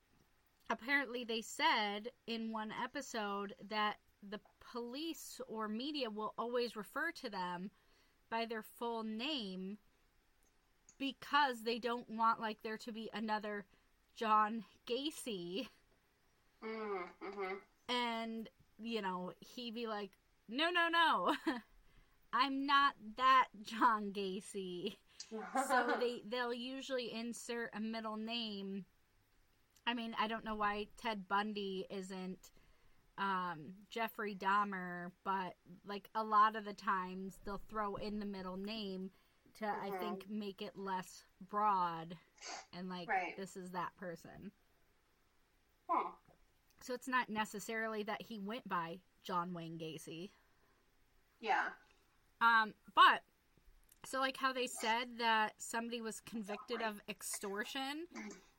apparently 0.70 1.24
they 1.24 1.42
said 1.42 2.10
in 2.26 2.52
one 2.52 2.72
episode 2.72 3.54
that 3.68 3.98
the 4.22 4.40
police 4.72 5.40
or 5.48 5.68
media 5.68 6.10
will 6.10 6.34
always 6.38 6.76
refer 6.76 7.12
to 7.12 7.30
them 7.30 7.70
by 8.34 8.44
their 8.46 8.62
full 8.62 9.04
name 9.04 9.78
because 10.98 11.62
they 11.62 11.78
don't 11.78 12.10
want 12.10 12.40
like 12.40 12.58
there 12.64 12.76
to 12.76 12.90
be 12.90 13.08
another 13.14 13.64
John 14.16 14.64
Gacy 14.88 15.68
Mm. 16.64 17.04
Mhm. 17.22 17.56
and 17.88 18.48
you 18.80 19.02
know 19.02 19.32
he'd 19.38 19.74
be 19.74 19.86
like 19.86 20.10
no 20.48 20.68
no 20.70 20.88
no 20.88 21.36
I'm 22.32 22.66
not 22.66 22.94
that 23.16 23.48
John 23.62 24.12
Gacy 24.12 24.96
so 25.68 25.94
they 26.00 26.22
they'll 26.26 26.52
usually 26.52 27.12
insert 27.12 27.70
a 27.72 27.80
middle 27.80 28.16
name. 28.16 28.84
I 29.86 29.94
mean, 29.94 30.16
I 30.18 30.26
don't 30.26 30.44
know 30.44 30.56
why 30.56 30.86
Ted 30.96 31.28
Bundy 31.28 31.86
isn't 31.90 32.50
um, 33.18 33.75
Jeffrey 33.90 34.35
Dahmer, 34.35 35.11
but 35.25 35.54
like 35.87 36.09
a 36.14 36.25
lot 36.25 36.56
of 36.56 36.64
the 36.64 36.73
times 36.75 37.38
they'll 37.44 37.61
throw 37.68 37.94
in 37.97 38.18
the 38.18 38.26
middle 38.26 38.56
name 38.56 39.11
to 39.59 39.66
I 39.66 39.90
Mhm. 39.90 39.99
think 40.00 40.28
make 40.28 40.62
it 40.62 40.76
less 40.76 41.25
broad 41.40 42.18
and 42.73 42.88
like 42.88 43.09
Right. 43.09 43.37
this 43.37 43.56
is 43.56 43.71
that 43.71 43.94
person. 43.97 44.50
Hmm. 45.88 46.11
So 46.80 46.92
it's 46.92 47.06
not 47.09 47.28
necessarily 47.28 48.02
that 48.02 48.23
he 48.23 48.40
went 48.40 48.68
by 48.68 49.00
John 49.23 49.52
Wayne 49.54 49.78
Gacy. 49.78 50.30
Yeah. 51.40 51.71
Um, 52.40 52.75
but 52.94 53.23
so 54.04 54.18
like 54.18 54.37
how 54.37 54.52
they 54.52 54.66
said 54.66 55.18
that 55.18 55.54
somebody 55.62 56.00
was 56.00 56.21
convicted 56.21 56.83
of 56.83 57.00
extortion. 57.09 58.06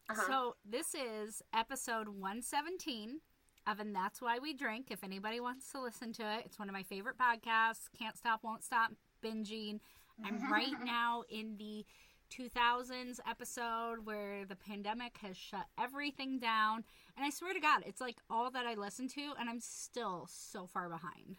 Uh-huh. 0.09 0.27
So 0.27 0.55
this 0.63 0.95
is 0.95 1.41
episode 1.53 2.07
117 2.07 3.21
of 3.67 3.79
And 3.79 3.95
That's 3.95 4.21
Why 4.21 4.39
We 4.39 4.53
Drink. 4.53 4.87
If 4.89 5.03
anybody 5.03 5.39
wants 5.39 5.71
to 5.71 5.81
listen 5.81 6.13
to 6.13 6.23
it, 6.23 6.43
it's 6.45 6.59
one 6.59 6.69
of 6.69 6.73
my 6.73 6.83
favorite 6.83 7.17
podcasts. 7.17 7.89
Can't 7.97 8.17
stop, 8.17 8.43
won't 8.43 8.63
stop 8.63 8.91
binging. 9.23 9.79
I'm 10.23 10.51
right 10.51 10.75
now 10.83 11.23
in 11.29 11.57
the 11.57 11.85
2000s 12.31 13.19
episode 13.29 14.05
where 14.05 14.45
the 14.45 14.55
pandemic 14.55 15.17
has 15.21 15.37
shut 15.37 15.65
everything 15.79 16.39
down. 16.39 16.83
And 17.15 17.25
I 17.25 17.29
swear 17.29 17.53
to 17.53 17.59
God, 17.59 17.83
it's 17.85 18.01
like 18.01 18.17
all 18.29 18.51
that 18.51 18.65
I 18.65 18.75
listen 18.75 19.07
to, 19.09 19.33
and 19.39 19.49
I'm 19.49 19.59
still 19.59 20.27
so 20.29 20.67
far 20.67 20.89
behind. 20.89 21.37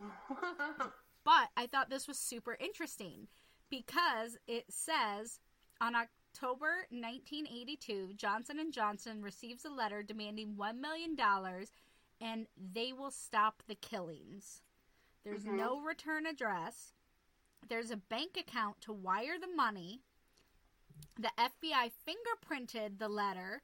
But 1.24 1.50
I 1.56 1.66
thought 1.66 1.90
this 1.90 2.08
was 2.08 2.18
super 2.18 2.56
interesting 2.58 3.28
because 3.68 4.38
it 4.46 4.64
says 4.70 5.38
on 5.80 5.94
October 5.94 6.19
1982, 6.38 8.14
Johnson 8.16 8.58
and 8.58 8.72
Johnson 8.72 9.22
receives 9.22 9.64
a 9.64 9.70
letter 9.70 10.02
demanding 10.02 10.56
1 10.56 10.80
million 10.80 11.14
dollars 11.14 11.70
and 12.20 12.46
they 12.56 12.92
will 12.92 13.10
stop 13.10 13.62
the 13.66 13.74
killings. 13.74 14.62
There's 15.24 15.44
Mhm. 15.44 15.56
no 15.56 15.80
return 15.80 16.26
address. 16.26 16.92
There's 17.68 17.90
a 17.90 17.96
bank 17.96 18.36
account 18.36 18.80
to 18.82 18.92
wire 18.92 19.38
the 19.38 19.46
money. 19.46 20.02
The 21.16 21.32
FBI 21.38 21.90
fingerprinted 21.90 22.98
the 22.98 23.08
letter 23.08 23.62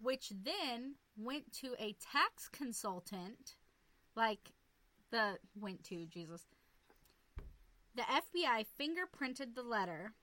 which 0.00 0.28
then 0.30 0.96
went 1.16 1.52
to 1.52 1.74
a 1.78 1.94
tax 1.94 2.48
consultant 2.48 3.56
like 4.14 4.52
the 5.10 5.40
went 5.54 5.82
to 5.84 6.06
Jesus 6.06 6.46
the 7.94 8.08
FBI 8.08 8.64
fingerprinted 8.78 9.54
the 9.56 9.62
letter, 9.62 10.14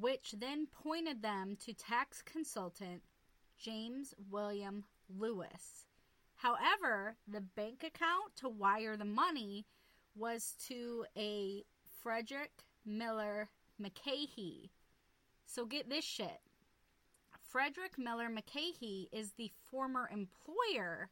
which 0.00 0.34
then 0.38 0.66
pointed 0.66 1.22
them 1.22 1.56
to 1.64 1.74
tax 1.74 2.22
consultant 2.22 3.02
James 3.58 4.14
William 4.30 4.84
Lewis. 5.08 5.86
However, 6.36 7.16
the 7.26 7.40
bank 7.40 7.84
account 7.84 8.36
to 8.36 8.48
wire 8.48 8.96
the 8.96 9.04
money 9.04 9.66
was 10.16 10.54
to 10.68 11.04
a 11.16 11.64
Frederick 12.02 12.64
Miller 12.84 13.48
McCahey. 13.80 14.70
So 15.46 15.64
get 15.64 15.88
this 15.88 16.04
shit. 16.04 16.40
Frederick 17.40 17.98
Miller 17.98 18.28
McCahey 18.28 19.06
is 19.12 19.32
the 19.32 19.50
former 19.70 20.08
employer 20.12 21.10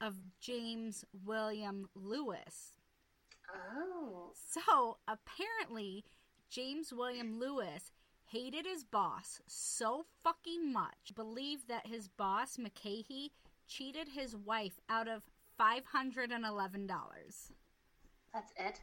of 0.00 0.14
James 0.40 1.04
William 1.24 1.88
Lewis. 1.94 2.72
oh. 3.50 4.32
So 4.34 4.98
apparently, 5.08 6.04
James 6.50 6.92
William 6.92 7.38
Lewis 7.38 7.92
hated 8.30 8.64
his 8.66 8.84
boss 8.84 9.40
so 9.46 10.04
fucking 10.22 10.72
much, 10.72 11.12
believed 11.14 11.68
that 11.68 11.86
his 11.86 12.08
boss, 12.08 12.56
McCahey, 12.56 13.30
cheated 13.66 14.08
his 14.08 14.36
wife 14.36 14.80
out 14.88 15.08
of 15.08 15.24
$511. 15.58 16.88
That's 18.32 18.52
it. 18.56 18.80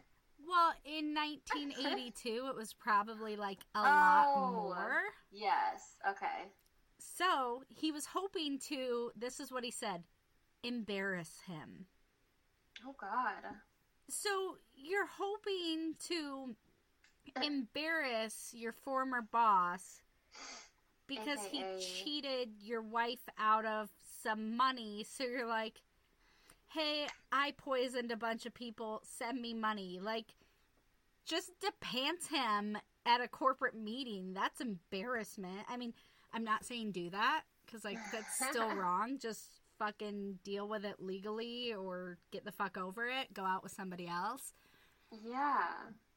Well, 0.47 0.73
in 0.85 1.13
1982, 1.13 2.47
it 2.49 2.55
was 2.55 2.73
probably 2.73 3.35
like 3.35 3.59
a 3.75 3.81
lot 3.81 4.33
Oh. 4.37 4.51
more. 4.51 5.01
Yes. 5.31 5.95
Okay. 6.07 6.51
So 6.99 7.63
he 7.69 7.91
was 7.91 8.05
hoping 8.05 8.59
to, 8.69 9.11
this 9.15 9.39
is 9.39 9.51
what 9.51 9.63
he 9.63 9.71
said, 9.71 10.03
embarrass 10.63 11.39
him. 11.47 11.85
Oh 12.85 12.95
God. 12.99 13.43
So 14.09 14.57
you're 14.75 15.07
hoping 15.07 15.95
to 16.07 16.55
embarrass 17.43 18.53
your 18.55 18.71
former 18.71 19.21
boss 19.21 20.01
because 21.07 21.39
he 21.51 21.63
cheated 21.79 22.49
your 22.61 22.81
wife 22.81 23.27
out 23.39 23.65
of 23.65 23.89
some 24.23 24.55
money. 24.55 25.05
So 25.17 25.23
you're 25.23 25.47
like, 25.47 25.81
hey, 26.67 27.07
I 27.31 27.53
poisoned 27.57 28.11
a 28.11 28.17
bunch 28.17 28.45
of 28.45 28.53
people, 28.53 29.01
send 29.03 29.41
me 29.41 29.53
money. 29.53 29.99
Like, 30.01 30.25
just 31.25 31.51
to 31.61 31.71
pants 31.81 32.27
him 32.27 32.77
at 33.05 33.21
a 33.21 33.27
corporate 33.27 33.75
meeting. 33.75 34.33
That's 34.33 34.61
embarrassment. 34.61 35.65
I 35.69 35.77
mean, 35.77 35.93
I'm 36.33 36.43
not 36.43 36.65
saying 36.65 36.91
do 36.91 37.09
that 37.09 37.43
because, 37.65 37.83
like, 37.83 37.97
that's 38.11 38.49
still 38.49 38.69
wrong. 38.75 39.17
Just 39.19 39.41
fucking 39.79 40.39
deal 40.43 40.67
with 40.67 40.85
it 40.85 40.95
legally 40.99 41.73
or 41.73 42.17
get 42.31 42.45
the 42.45 42.51
fuck 42.51 42.77
over 42.77 43.07
it. 43.07 43.33
Go 43.33 43.43
out 43.43 43.63
with 43.63 43.71
somebody 43.71 44.07
else. 44.07 44.53
Yeah. 45.23 45.63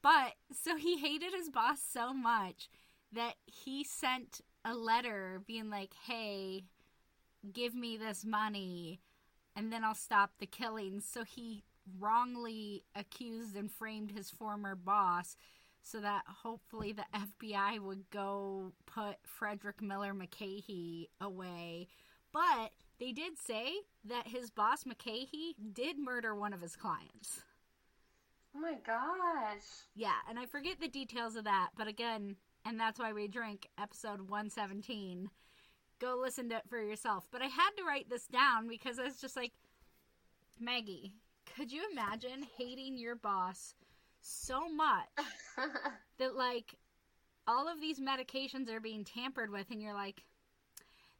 But 0.01 0.33
so 0.51 0.75
he 0.75 0.97
hated 0.97 1.33
his 1.33 1.49
boss 1.49 1.81
so 1.81 2.13
much 2.13 2.69
that 3.11 3.35
he 3.45 3.83
sent 3.83 4.41
a 4.65 4.73
letter 4.73 5.41
being 5.45 5.69
like, 5.69 5.93
"Hey, 5.93 6.65
give 7.51 7.73
me 7.75 7.97
this 7.97 8.23
money 8.23 8.99
and 9.55 9.71
then 9.71 9.83
I'll 9.83 9.95
stop 9.95 10.31
the 10.37 10.47
killings." 10.47 11.05
So 11.05 11.23
he 11.23 11.63
wrongly 11.99 12.83
accused 12.95 13.55
and 13.55 13.71
framed 13.71 14.11
his 14.11 14.29
former 14.29 14.75
boss 14.75 15.35
so 15.81 15.99
that 15.99 16.23
hopefully 16.27 16.91
the 16.91 17.05
FBI 17.13 17.79
would 17.79 18.09
go 18.11 18.71
put 18.85 19.17
Frederick 19.25 19.81
Miller 19.81 20.13
McCahey 20.13 21.07
away. 21.19 21.87
But 22.31 22.71
they 22.99 23.11
did 23.11 23.37
say 23.37 23.81
that 24.05 24.27
his 24.27 24.51
boss 24.51 24.83
McCahey 24.83 25.55
did 25.73 25.97
murder 25.97 26.35
one 26.35 26.53
of 26.53 26.61
his 26.61 26.75
clients. 26.75 27.43
Oh 28.55 28.59
my 28.59 28.75
gosh. 28.85 29.63
Yeah, 29.95 30.15
and 30.29 30.37
I 30.37 30.45
forget 30.45 30.79
the 30.79 30.87
details 30.87 31.35
of 31.35 31.45
that, 31.45 31.69
but 31.77 31.87
again, 31.87 32.35
and 32.65 32.79
that's 32.79 32.99
why 32.99 33.13
we 33.13 33.27
drink 33.27 33.67
episode 33.79 34.21
117. 34.21 35.29
Go 35.99 36.19
listen 36.21 36.49
to 36.49 36.57
it 36.57 36.69
for 36.69 36.81
yourself. 36.81 37.27
But 37.31 37.41
I 37.41 37.45
had 37.45 37.71
to 37.77 37.83
write 37.83 38.09
this 38.09 38.27
down 38.27 38.67
because 38.67 38.99
I 38.99 39.03
was 39.03 39.21
just 39.21 39.35
like, 39.35 39.53
Maggie, 40.59 41.13
could 41.55 41.71
you 41.71 41.83
imagine 41.91 42.45
hating 42.57 42.97
your 42.97 43.15
boss 43.15 43.73
so 44.21 44.69
much 44.69 45.07
that, 46.17 46.35
like, 46.35 46.75
all 47.47 47.67
of 47.67 47.79
these 47.79 47.99
medications 47.99 48.69
are 48.69 48.79
being 48.79 49.03
tampered 49.03 49.51
with, 49.51 49.71
and 49.71 49.81
you're 49.81 49.93
like, 49.93 50.23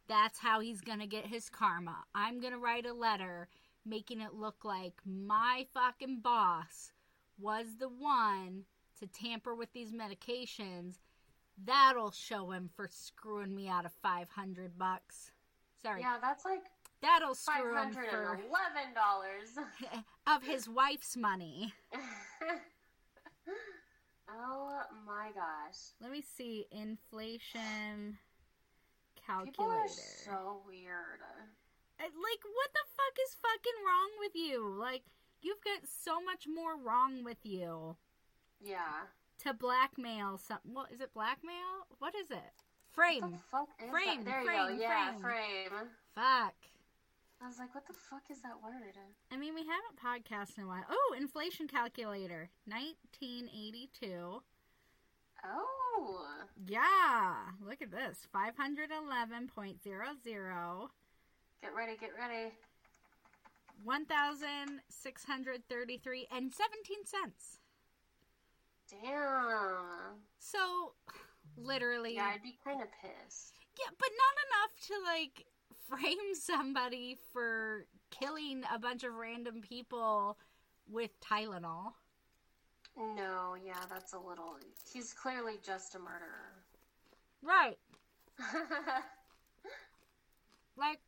that's 0.07 0.39
how 0.39 0.59
he's 0.59 0.81
gonna 0.81 1.07
get 1.07 1.25
his 1.25 1.49
karma. 1.49 2.03
I'm 2.13 2.41
gonna 2.41 2.57
write 2.57 2.85
a 2.85 2.93
letter 2.93 3.47
making 3.85 4.21
it 4.21 4.33
look 4.33 4.63
like 4.63 4.93
my 5.05 5.65
fucking 5.73 6.19
boss 6.21 6.91
was 7.41 7.65
the 7.79 7.89
one 7.89 8.63
to 8.99 9.07
tamper 9.07 9.55
with 9.55 9.73
these 9.73 9.91
medications. 9.91 10.95
That'll 11.63 12.11
show 12.11 12.51
him 12.51 12.69
for 12.75 12.87
screwing 12.89 13.55
me 13.55 13.67
out 13.67 13.85
of 13.85 13.91
500 14.01 14.77
bucks. 14.77 15.31
Sorry. 15.81 16.01
yeah, 16.01 16.17
that's 16.21 16.45
like 16.45 16.61
That'll 17.01 17.33
screw 17.33 17.75
him 17.75 17.91
for 17.91 18.03
eleven 18.03 18.93
dollars. 18.93 19.57
of 20.27 20.43
his 20.43 20.69
wife's 20.69 21.17
money. 21.17 21.73
oh 24.29 24.81
my 25.05 25.31
gosh. 25.33 25.79
Let 25.99 26.11
me 26.11 26.21
see 26.21 26.67
inflation 26.71 28.19
People 29.15 29.45
calculator. 29.65 29.81
are 29.81 29.87
so 29.87 30.61
weird. 30.67 31.21
Uh, 31.99 32.03
like 32.03 32.43
what 32.43 32.71
the 32.73 32.85
fuck 32.95 33.17
is 33.27 33.35
fucking 33.41 33.79
wrong 33.85 34.09
with 34.19 34.35
you? 34.35 34.75
Like 34.79 35.03
you've 35.41 35.63
got 35.63 35.87
so 35.87 36.21
much 36.21 36.47
more 36.47 36.75
wrong 36.77 37.23
with 37.23 37.43
you 37.43 37.95
Yeah. 38.59 39.05
to 39.39 39.53
blackmail 39.53 40.37
some 40.37 40.59
what 40.63 40.91
is 40.91 41.01
it 41.01 41.13
blackmail? 41.13 41.87
What 41.99 42.13
is 42.15 42.29
it? 42.31 42.63
Frame. 42.91 43.31
the 43.31 43.37
fuck 43.49 43.69
is 43.81 43.89
Frame, 43.89 44.23
that? 44.25 44.25
There 44.25 44.41
you 44.41 44.45
frame, 44.47 44.67
go. 44.77 44.81
Yeah, 44.81 45.11
frame. 45.17 45.69
frame. 45.69 45.89
Fuck. 46.13 46.55
I 47.43 47.47
was 47.47 47.57
like, 47.57 47.73
what 47.73 47.87
the 47.87 47.93
fuck 47.93 48.29
is 48.29 48.39
that 48.41 48.61
word? 48.61 48.97
I 49.31 49.37
mean, 49.37 49.55
we 49.55 49.65
haven't 49.65 49.97
podcasted 49.97 50.59
in 50.59 50.65
a 50.65 50.67
while. 50.67 50.85
Oh, 50.89 51.15
inflation 51.17 51.67
calculator, 51.67 52.51
1982. 52.65 54.43
Oh. 55.43 56.25
Yeah, 56.67 57.33
look 57.65 57.81
at 57.81 57.89
this, 57.89 58.27
511.00, 58.35 60.89
Get 61.63 61.73
ready, 61.75 61.95
get 61.99 62.11
ready. 62.19 62.51
1,633 63.83 66.27
and 66.31 66.51
17 66.51 67.05
cents. 67.05 67.59
Damn. 68.89 70.19
So, 70.37 70.93
literally, 71.57 72.15
Yeah, 72.15 72.31
I'd 72.33 72.43
be 72.43 72.57
kind 72.63 72.81
of 72.81 72.87
pissed. 73.01 73.53
yeah, 73.79 73.89
but 73.97 74.09
not 74.17 74.35
enough 74.47 74.71
to 74.87 74.93
like 75.05 75.45
frame 75.87 76.33
somebody 76.35 77.15
for 77.31 77.85
killing 78.09 78.63
a 78.73 78.79
bunch 78.79 79.03
of 79.03 79.13
random 79.15 79.61
people 79.61 80.37
with 80.89 81.11
Tylenol. 81.21 81.93
No, 82.97 83.55
yeah, 83.63 83.85
that's 83.89 84.11
a 84.13 84.19
little. 84.19 84.57
He's 84.93 85.13
clearly 85.13 85.59
just 85.65 85.95
a 85.95 85.99
murderer. 85.99 86.63
Right. 87.41 87.77
Like, 90.77 90.99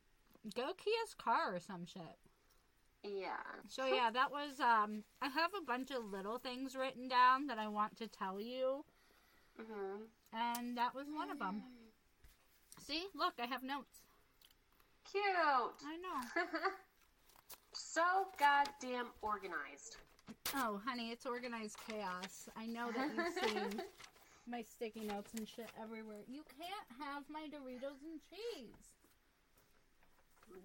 go 0.55 0.73
Kia's 0.73 1.13
car 1.17 1.55
or 1.55 1.59
some 1.59 1.85
shit. 1.85 2.17
Yeah. 3.03 3.43
So 3.69 3.85
yeah, 3.85 4.09
that 4.11 4.31
was 4.31 4.59
um 4.59 5.03
I 5.21 5.27
have 5.27 5.51
a 5.57 5.65
bunch 5.65 5.91
of 5.91 6.11
little 6.11 6.37
things 6.37 6.75
written 6.75 7.07
down 7.07 7.47
that 7.47 7.57
I 7.57 7.67
want 7.67 7.97
to 7.97 8.07
tell 8.07 8.39
you 8.39 8.85
hmm 9.57 10.03
and 10.33 10.77
that 10.77 10.95
was 10.95 11.07
one 11.13 11.29
of 11.29 11.39
them. 11.39 11.61
See? 12.85 13.05
Look, 13.15 13.33
I 13.39 13.45
have 13.45 13.63
notes. 13.63 14.01
Cute. 15.09 15.23
I 15.23 15.97
know. 16.01 16.41
so 17.73 18.01
goddamn 18.39 19.07
organized. 19.21 19.97
Oh, 20.55 20.81
honey, 20.85 21.11
it's 21.11 21.25
organized 21.25 21.77
chaos. 21.87 22.49
I 22.57 22.65
know 22.65 22.91
that 22.91 23.11
you've 23.15 23.33
seen 23.51 23.81
my 24.49 24.63
sticky 24.63 25.01
notes 25.01 25.31
and 25.37 25.47
shit 25.47 25.69
everywhere. 25.81 26.23
You 26.27 26.41
can't 26.57 27.01
have 27.07 27.23
my 27.29 27.47
Doritos 27.47 28.01
and 28.03 28.19
cheese. 28.29 28.95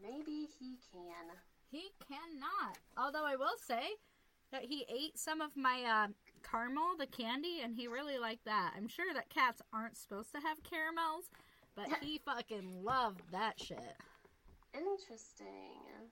Maybe 0.03 0.49
he 0.59 0.79
can. 0.93 1.37
He 1.71 1.91
cannot. 2.09 2.79
Although 2.97 3.27
I 3.27 3.37
will 3.37 3.57
say 3.67 3.83
that 4.53 4.65
he 4.65 4.87
ate 4.89 5.19
some 5.19 5.41
of 5.41 5.57
my 5.57 5.83
uh, 5.85 6.07
caramel, 6.49 6.97
the 6.99 7.07
candy, 7.07 7.61
and 7.63 7.75
he 7.75 7.87
really 7.89 8.19
liked 8.19 8.45
that. 8.47 8.73
I'm 8.77 8.89
sure 8.89 9.13
that 9.15 9.29
cats 9.29 9.61
aren't 9.73 9.97
supposed 9.97 10.33
to 10.35 10.41
have 10.41 10.63
caramels, 10.63 11.27
but 11.77 11.89
he 12.01 12.19
fucking 12.25 12.83
loved 12.85 13.21
that 13.33 13.61
shit. 13.63 13.97
Interesting. 14.75 16.09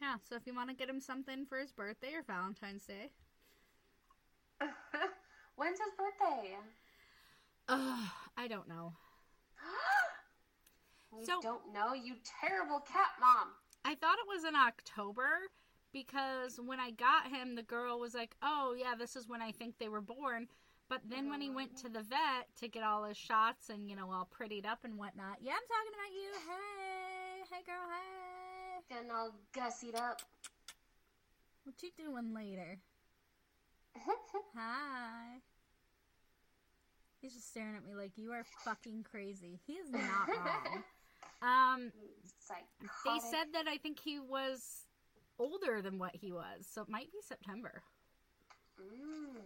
Yeah, 0.00 0.16
so 0.28 0.36
if 0.36 0.46
you 0.46 0.54
want 0.54 0.68
to 0.70 0.74
get 0.76 0.88
him 0.88 1.00
something 1.00 1.46
for 1.46 1.58
his 1.58 1.72
birthday 1.72 2.12
or 2.14 2.22
Valentine's 2.22 2.84
Day, 2.84 3.10
When's 5.56 5.78
his 5.78 5.88
birthday? 5.98 6.56
ugh, 7.68 8.08
I 8.36 8.48
don't 8.48 8.68
know. 8.68 8.92
you 11.18 11.24
So- 11.24 11.40
don't 11.42 11.72
know, 11.72 11.94
you 11.94 12.14
terrible 12.40 12.80
cat 12.80 13.10
mom. 13.20 13.48
I 13.84 13.94
thought 13.94 14.18
it 14.18 14.28
was 14.28 14.44
in 14.44 14.54
October 14.54 15.28
because 15.92 16.58
when 16.64 16.80
I 16.80 16.90
got 16.90 17.28
him, 17.28 17.54
the 17.54 17.62
girl 17.62 17.98
was 17.98 18.14
like, 18.14 18.36
"Oh 18.42 18.74
yeah, 18.78 18.94
this 18.96 19.16
is 19.16 19.28
when 19.28 19.42
I 19.42 19.52
think 19.52 19.78
they 19.78 19.88
were 19.88 20.00
born." 20.00 20.48
But 20.88 21.00
then 21.08 21.30
when 21.30 21.40
he 21.40 21.48
went 21.48 21.76
to 21.78 21.88
the 21.88 22.02
vet 22.02 22.54
to 22.60 22.68
get 22.68 22.82
all 22.82 23.04
his 23.04 23.16
shots 23.16 23.70
and 23.70 23.88
you 23.88 23.96
know 23.96 24.10
all 24.10 24.28
prettied 24.30 24.66
up 24.66 24.80
and 24.84 24.98
whatnot, 24.98 25.38
yeah, 25.40 25.52
I'm 25.52 25.66
talking 25.68 25.94
about 25.94 26.12
you. 26.14 26.30
Hey, 26.48 27.56
hey, 27.56 27.62
girl, 27.64 27.88
hey. 27.88 28.94
Getting 28.94 29.10
all 29.10 29.32
gussied 29.54 29.98
up. 29.98 30.20
What 31.64 31.82
you 31.82 31.90
doing 31.96 32.34
later? 32.34 32.78
Hi. 34.56 35.38
He's 37.20 37.34
just 37.34 37.50
staring 37.50 37.76
at 37.76 37.86
me 37.86 37.94
like 37.94 38.12
you 38.16 38.32
are 38.32 38.44
fucking 38.64 39.06
crazy. 39.08 39.60
He 39.66 39.74
is 39.74 39.90
not 39.90 40.28
wrong. 40.28 40.82
Um, 41.42 41.90
they 43.04 43.18
said 43.30 43.46
that 43.52 43.66
I 43.68 43.76
think 43.78 43.98
he 44.00 44.18
was 44.18 44.86
older 45.38 45.82
than 45.82 45.98
what 45.98 46.14
he 46.14 46.32
was, 46.32 46.66
so 46.68 46.82
it 46.82 46.88
might 46.88 47.10
be 47.12 47.18
September. 47.26 47.82
Mm. 48.80 49.40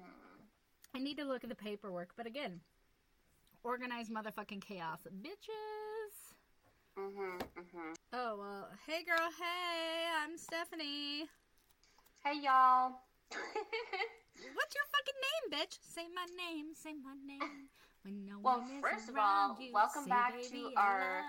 I 0.94 0.98
need 0.98 1.18
to 1.18 1.24
look 1.24 1.44
at 1.44 1.50
the 1.50 1.56
paperwork, 1.56 2.10
but 2.16 2.26
again, 2.26 2.60
organized 3.62 4.10
motherfucking 4.12 4.62
chaos, 4.62 5.00
bitches. 5.22 6.34
Mhm. 6.96 7.38
Mhm. 7.38 7.94
Oh 8.12 8.36
well, 8.36 8.70
hey 8.86 9.02
girl, 9.04 9.30
hey, 9.38 10.06
I'm 10.22 10.38
Stephanie. 10.38 11.28
Hey 12.24 12.40
y'all. 12.40 13.00
What's 13.30 14.74
your 14.74 14.86
fucking 14.92 15.20
name, 15.26 15.60
bitch? 15.60 15.78
Say 15.82 16.06
my 16.14 16.26
name, 16.36 16.74
say 16.74 16.94
my 16.94 17.14
name. 17.26 17.68
No 18.06 18.38
Well, 18.40 18.64
first 18.80 19.08
of 19.08 19.16
all, 19.18 19.58
welcome 19.72 20.04
say, 20.04 20.10
back 20.10 20.32
"Baby, 20.34 20.48
to 20.50 20.70
our 20.76 21.22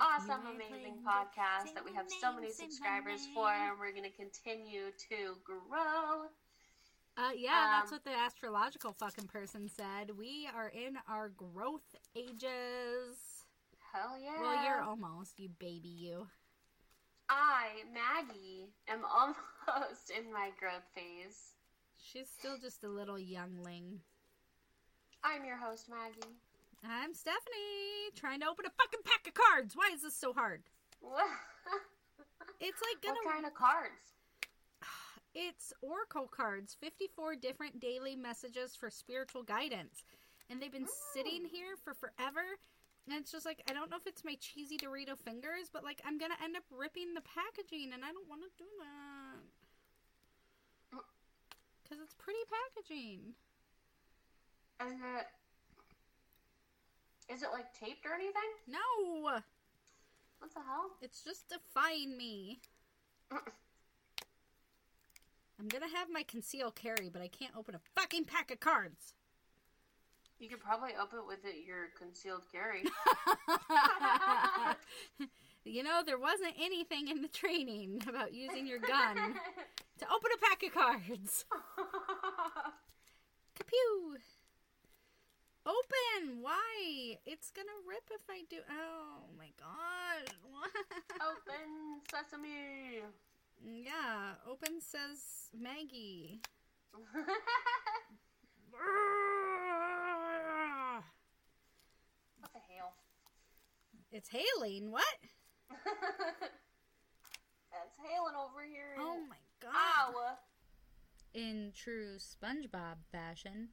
awesome, 0.00 0.46
amazing 0.46 0.96
podcast 1.06 1.74
that 1.74 1.84
we 1.84 1.92
have 1.94 2.06
so 2.20 2.32
many 2.32 2.50
subscribers 2.50 3.26
for, 3.34 3.48
and 3.48 3.78
we're 3.78 3.92
going 3.92 4.10
to 4.10 4.16
continue 4.16 4.90
to 5.10 5.36
grow. 5.44 6.28
Uh, 7.18 7.30
yeah, 7.36 7.80
that's 7.80 7.92
Um, 7.92 7.96
what 7.96 8.04
the 8.04 8.18
astrological 8.18 8.94
fucking 8.94 9.26
person 9.28 9.68
said. 9.68 10.16
We 10.16 10.48
are 10.54 10.68
in 10.68 10.96
our 11.06 11.28
growth 11.28 11.94
ages. 12.16 13.44
Hell 13.92 14.18
yeah. 14.18 14.40
Well, 14.40 14.64
you're 14.64 14.80
almost, 14.80 15.38
you 15.38 15.50
baby, 15.50 15.88
you. 15.88 16.28
I, 17.28 17.84
Maggie, 17.92 18.72
am 18.88 19.04
almost 19.68 20.10
in 20.10 20.32
my 20.32 20.50
growth 20.58 20.88
phase. 20.94 21.52
She's 21.98 22.28
still 22.30 22.56
just 22.58 22.82
a 22.84 22.88
little 22.88 23.18
youngling. 23.18 24.00
I'm 25.24 25.44
your 25.44 25.56
host, 25.56 25.88
Maggie. 25.88 26.34
I'm 26.82 27.14
Stephanie, 27.14 28.10
trying 28.16 28.40
to 28.40 28.48
open 28.48 28.66
a 28.66 28.70
fucking 28.70 29.00
pack 29.04 29.26
of 29.28 29.34
cards. 29.34 29.76
Why 29.76 29.90
is 29.94 30.02
this 30.02 30.16
so 30.16 30.32
hard? 30.32 30.62
It's 32.62 32.78
like 32.78 33.02
gonna. 33.02 33.18
kind 33.26 33.46
of 33.46 33.54
cards? 33.54 34.14
It's 35.34 35.72
oracle 35.82 36.28
cards, 36.30 36.76
54 36.78 37.34
different 37.36 37.80
daily 37.80 38.14
messages 38.14 38.76
for 38.76 38.90
spiritual 38.90 39.42
guidance. 39.42 40.04
And 40.50 40.60
they've 40.60 40.70
been 40.70 40.86
sitting 41.14 41.42
here 41.50 41.74
for 41.82 41.94
forever. 41.94 42.44
And 43.08 43.18
it's 43.18 43.32
just 43.32 43.46
like, 43.46 43.64
I 43.68 43.72
don't 43.72 43.90
know 43.90 43.96
if 43.96 44.06
it's 44.06 44.22
my 44.22 44.36
cheesy 44.38 44.76
Dorito 44.76 45.18
fingers, 45.18 45.72
but 45.72 45.82
like, 45.82 46.02
I'm 46.06 46.18
gonna 46.18 46.38
end 46.38 46.54
up 46.54 46.62
ripping 46.70 47.14
the 47.14 47.24
packaging, 47.26 47.90
and 47.94 48.04
I 48.04 48.12
don't 48.12 48.28
want 48.28 48.42
to 48.46 48.50
do 48.54 48.68
that. 48.78 49.42
Mm. 50.94 51.06
Because 51.82 51.98
it's 51.98 52.14
pretty 52.14 52.44
packaging. 52.46 53.34
Is 54.86 54.98
it? 54.98 55.26
Is 57.34 57.42
it 57.42 57.48
like 57.52 57.72
taped 57.72 58.04
or 58.04 58.14
anything? 58.14 58.50
No! 58.66 59.40
What 60.38 60.52
the 60.54 60.60
hell? 60.60 60.90
It's 61.00 61.22
just 61.22 61.48
defying 61.48 62.16
me. 62.16 62.60
I'm 65.60 65.68
gonna 65.68 65.86
have 65.94 66.08
my 66.10 66.24
conceal 66.24 66.72
carry, 66.72 67.08
but 67.12 67.22
I 67.22 67.28
can't 67.28 67.54
open 67.56 67.76
a 67.76 67.80
fucking 67.94 68.24
pack 68.24 68.50
of 68.50 68.58
cards. 68.58 69.14
You 70.40 70.48
could 70.48 70.58
probably 70.58 70.90
open 71.00 71.20
it 71.20 71.26
with 71.28 71.44
it, 71.44 71.64
your 71.64 71.90
concealed 71.96 72.42
carry. 72.50 72.82
you 75.64 75.84
know, 75.84 76.02
there 76.04 76.18
wasn't 76.18 76.54
anything 76.60 77.06
in 77.06 77.22
the 77.22 77.28
training 77.28 78.02
about 78.08 78.34
using 78.34 78.66
your 78.66 78.80
gun 78.80 79.14
to 79.14 80.06
open 80.12 80.30
a 80.34 80.38
pack 80.44 80.64
of 80.64 80.74
cards. 80.74 81.44
Kapew! 83.56 84.18
Open! 85.64 86.40
Why? 86.40 87.18
It's 87.24 87.50
gonna 87.50 87.68
rip 87.86 88.10
if 88.10 88.22
I 88.28 88.42
do. 88.50 88.56
Oh 88.68 89.22
my 89.38 89.50
god. 89.58 90.34
Open 91.22 92.00
sesame. 92.10 93.02
yeah, 93.64 94.34
open 94.48 94.80
says 94.80 95.50
Maggie. 95.56 96.40
what 102.40 102.52
the 102.52 102.58
hell? 102.74 102.94
It's 104.10 104.28
hailing. 104.28 104.90
What? 104.90 105.04
it's 105.70 105.78
hailing 108.02 108.34
over 108.36 108.64
here. 108.68 108.96
Oh 108.98 109.20
my 109.28 109.36
god. 109.60 109.74
Iowa. 109.74 110.38
In 111.34 111.72
true 111.74 112.16
SpongeBob 112.18 113.04
fashion, 113.10 113.68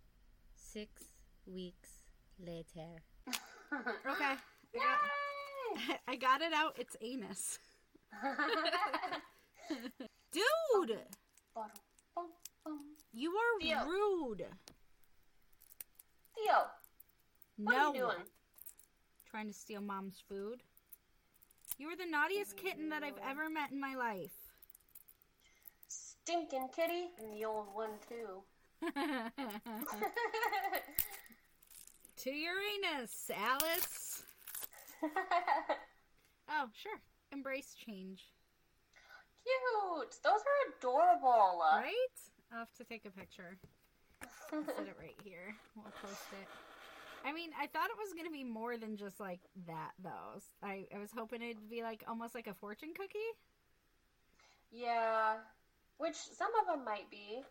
six 0.56 1.04
weeks 1.50 1.90
later. 2.40 3.02
Okay. 3.72 4.34
Yay! 4.74 4.82
I 6.08 6.16
got 6.16 6.42
it 6.42 6.54
out. 6.54 6.76
It's 6.80 6.96
anus. 7.02 7.60
Dude! 10.32 10.98
You 13.14 13.32
are 13.32 13.62
Theo. 13.62 13.86
rude. 13.86 14.46
Theo, 16.36 16.56
what 17.58 17.74
no. 17.76 17.78
are 17.78 17.96
you 17.96 18.02
doing? 18.02 18.26
Trying 19.30 19.48
to 19.48 19.54
steal 19.54 19.82
mom's 19.82 20.24
food. 20.28 20.64
You 21.78 21.88
are 21.90 21.96
the 21.96 22.06
naughtiest 22.10 22.58
kitten 22.58 22.90
that 22.90 23.04
I've 23.04 23.20
ever 23.30 23.50
met 23.50 23.72
in 23.72 23.80
my 23.80 23.94
life. 23.96 24.34
Stinking 25.88 26.70
kitty. 26.76 27.12
And 27.20 27.32
the 27.34 27.46
old 27.46 27.68
one, 27.74 27.92
too. 28.08 28.42
To 32.20 32.30
Uranus, 32.32 33.32
Alice. 33.36 34.24
Oh, 36.52 36.66
sure. 36.82 37.00
Embrace 37.32 37.76
change. 37.76 38.24
Cute. 39.44 40.16
Those 40.24 40.42
are 40.42 40.74
adorable. 40.80 41.62
Right? 41.62 41.94
I'll 42.52 42.58
have 42.60 42.74
to 42.80 42.84
take 42.84 43.06
a 43.06 43.12
picture. 43.12 43.56
I'll 44.52 44.64
set 44.66 44.88
it 44.88 44.96
right 45.00 45.16
here. 45.24 45.56
We'll 45.76 45.94
post 46.02 46.24
it. 46.42 46.48
I 47.24 47.32
mean, 47.32 47.52
I 47.56 47.68
thought 47.68 47.92
it 47.92 47.98
was 48.00 48.14
gonna 48.18 48.32
be 48.32 48.44
more 48.44 48.78
than 48.78 48.98
just 48.98 49.20
like 49.20 49.42
that, 49.68 49.92
though. 50.04 50.42
I, 50.64 50.88
I 50.94 50.98
was 50.98 51.12
hoping 51.16 51.44
it'd 51.44 51.70
be 51.70 51.84
like 51.84 52.04
almost 52.08 52.34
like 52.34 52.48
a 52.48 52.56
fortune 52.56 52.94
cookie. 52.98 53.20
yeah. 54.72 55.36
Which 56.00 56.16
some 56.16 56.50
of 56.62 56.66
them 56.66 56.84
might 56.84 57.12
be. 57.12 57.44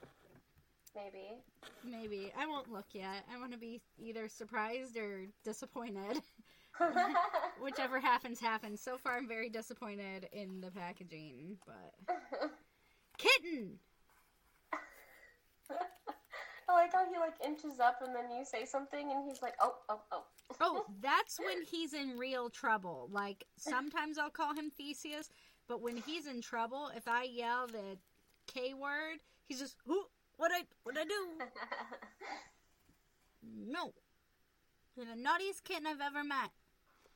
Maybe. 0.95 1.43
Maybe 1.85 2.33
I 2.39 2.47
won't 2.47 2.73
look 2.73 2.87
yet. 2.93 3.25
I 3.33 3.39
want 3.39 3.53
to 3.53 3.59
be 3.59 3.81
either 3.99 4.29
surprised 4.29 4.97
or 4.97 5.27
disappointed. 5.45 6.21
Whichever 7.63 8.01
happens, 8.01 8.41
happens. 8.41 8.81
So 8.81 8.99
far, 8.99 9.17
I'm 9.17 9.29
very 9.29 9.49
disappointed 9.49 10.29
in 10.33 10.61
the 10.61 10.71
packaging, 10.71 11.59
but 11.67 12.17
kitten. 13.19 13.79
Oh, 15.71 16.77
I 16.77 16.83
like 16.83 16.93
how 16.93 17.05
he 17.11 17.19
like 17.19 17.35
inches 17.45 17.81
up 17.81 18.01
and 18.05 18.15
then 18.15 18.31
you 18.31 18.45
say 18.45 18.65
something 18.65 19.11
and 19.11 19.25
he's 19.27 19.41
like, 19.43 19.55
oh, 19.61 19.75
oh, 19.89 20.01
oh. 20.13 20.25
Oh, 20.61 20.85
that's 21.01 21.39
when 21.39 21.63
he's 21.65 21.95
in 21.95 22.19
real 22.19 22.51
trouble. 22.51 23.09
Like 23.11 23.45
sometimes 23.59 24.19
I'll 24.19 24.31
call 24.31 24.55
him 24.55 24.71
Theseus, 24.71 25.31
but 25.67 25.81
when 25.81 25.97
he's 25.97 26.27
in 26.27 26.41
trouble, 26.41 26.91
if 26.95 27.09
I 27.09 27.25
yell 27.25 27.67
the 27.67 27.99
K 28.47 28.75
word, 28.75 29.19
he's 29.47 29.59
just, 29.59 29.77
"Who? 29.87 30.05
What 30.39 30.51
I? 30.53 30.63
What 30.85 30.97
I 30.97 31.05
do? 31.05 31.29
No, 33.71 33.93
you're 34.97 35.07
the 35.07 35.21
naughtiest 35.21 35.65
kitten 35.65 35.87
I've 35.87 36.01
ever 36.01 36.25
met." 36.25 36.51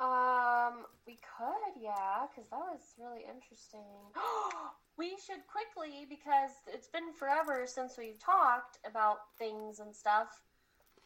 um, 0.03 0.85
we 1.07 1.15
could, 1.23 1.81
yeah, 1.81 2.27
because 2.27 2.51
that 2.51 2.59
was 2.59 2.81
really 2.99 3.23
interesting. 3.23 3.87
we 4.99 5.11
should 5.25 5.47
quickly, 5.47 6.07
because 6.09 6.51
it's 6.67 6.89
been 6.89 7.13
forever 7.17 7.65
since 7.67 7.97
we've 7.97 8.19
talked 8.19 8.79
about 8.85 9.19
things 9.39 9.79
and 9.79 9.95
stuff. 9.95 10.43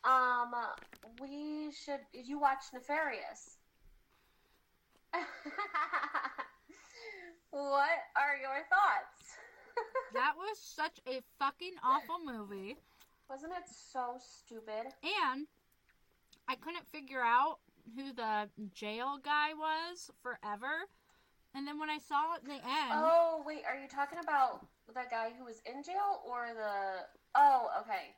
Um, 0.05 0.55
we 1.21 1.73
should. 1.73 2.01
You 2.13 2.39
watch 2.39 2.65
Nefarious. 2.73 3.59
what 7.51 7.99
are 8.17 8.37
your 8.41 8.65
thoughts? 8.71 9.16
That 10.15 10.35
was 10.37 10.59
such 10.59 11.01
a 11.09 11.21
fucking 11.39 11.75
awful 11.83 12.19
movie, 12.25 12.77
Wasn't 13.29 13.53
it 13.53 13.65
so 13.69 14.19
stupid? 14.19 14.93
and 15.03 15.47
I 16.49 16.55
couldn't 16.55 16.87
figure 16.87 17.21
out 17.21 17.59
who 17.97 18.13
the 18.13 18.49
jail 18.75 19.19
guy 19.23 19.53
was 19.55 20.11
forever. 20.23 20.87
And 21.55 21.67
then 21.67 21.79
when 21.79 21.89
I 21.91 21.99
saw 21.99 22.35
it 22.35 22.43
at 22.43 22.45
the 22.45 22.55
end, 22.55 22.93
Oh, 22.93 23.43
wait, 23.47 23.63
are 23.67 23.81
you 23.81 23.89
talking 23.89 24.19
about 24.23 24.67
that 24.95 25.11
guy 25.11 25.31
who 25.39 25.45
was 25.45 25.61
in 25.67 25.83
jail 25.83 26.23
or 26.27 26.49
the. 26.55 27.07
Oh, 27.35 27.69
okay. 27.81 28.15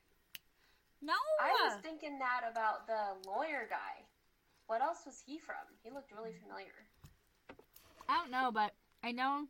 no, 1.01 1.14
I 1.40 1.51
was 1.68 1.81
thinking 1.83 2.18
that 2.18 2.42
about 2.51 2.87
the 2.87 3.29
lawyer 3.29 3.66
guy. 3.70 4.05
What 4.66 4.83
else 4.83 4.98
was 5.07 5.22
he 5.24 5.38
from? 5.38 5.57
He 5.83 5.90
looked 5.90 6.12
really 6.12 6.33
familiar. 6.42 6.74
I 8.09 8.20
don't 8.20 8.31
know, 8.31 8.51
but 8.53 8.72
I 9.03 9.12
know 9.12 9.46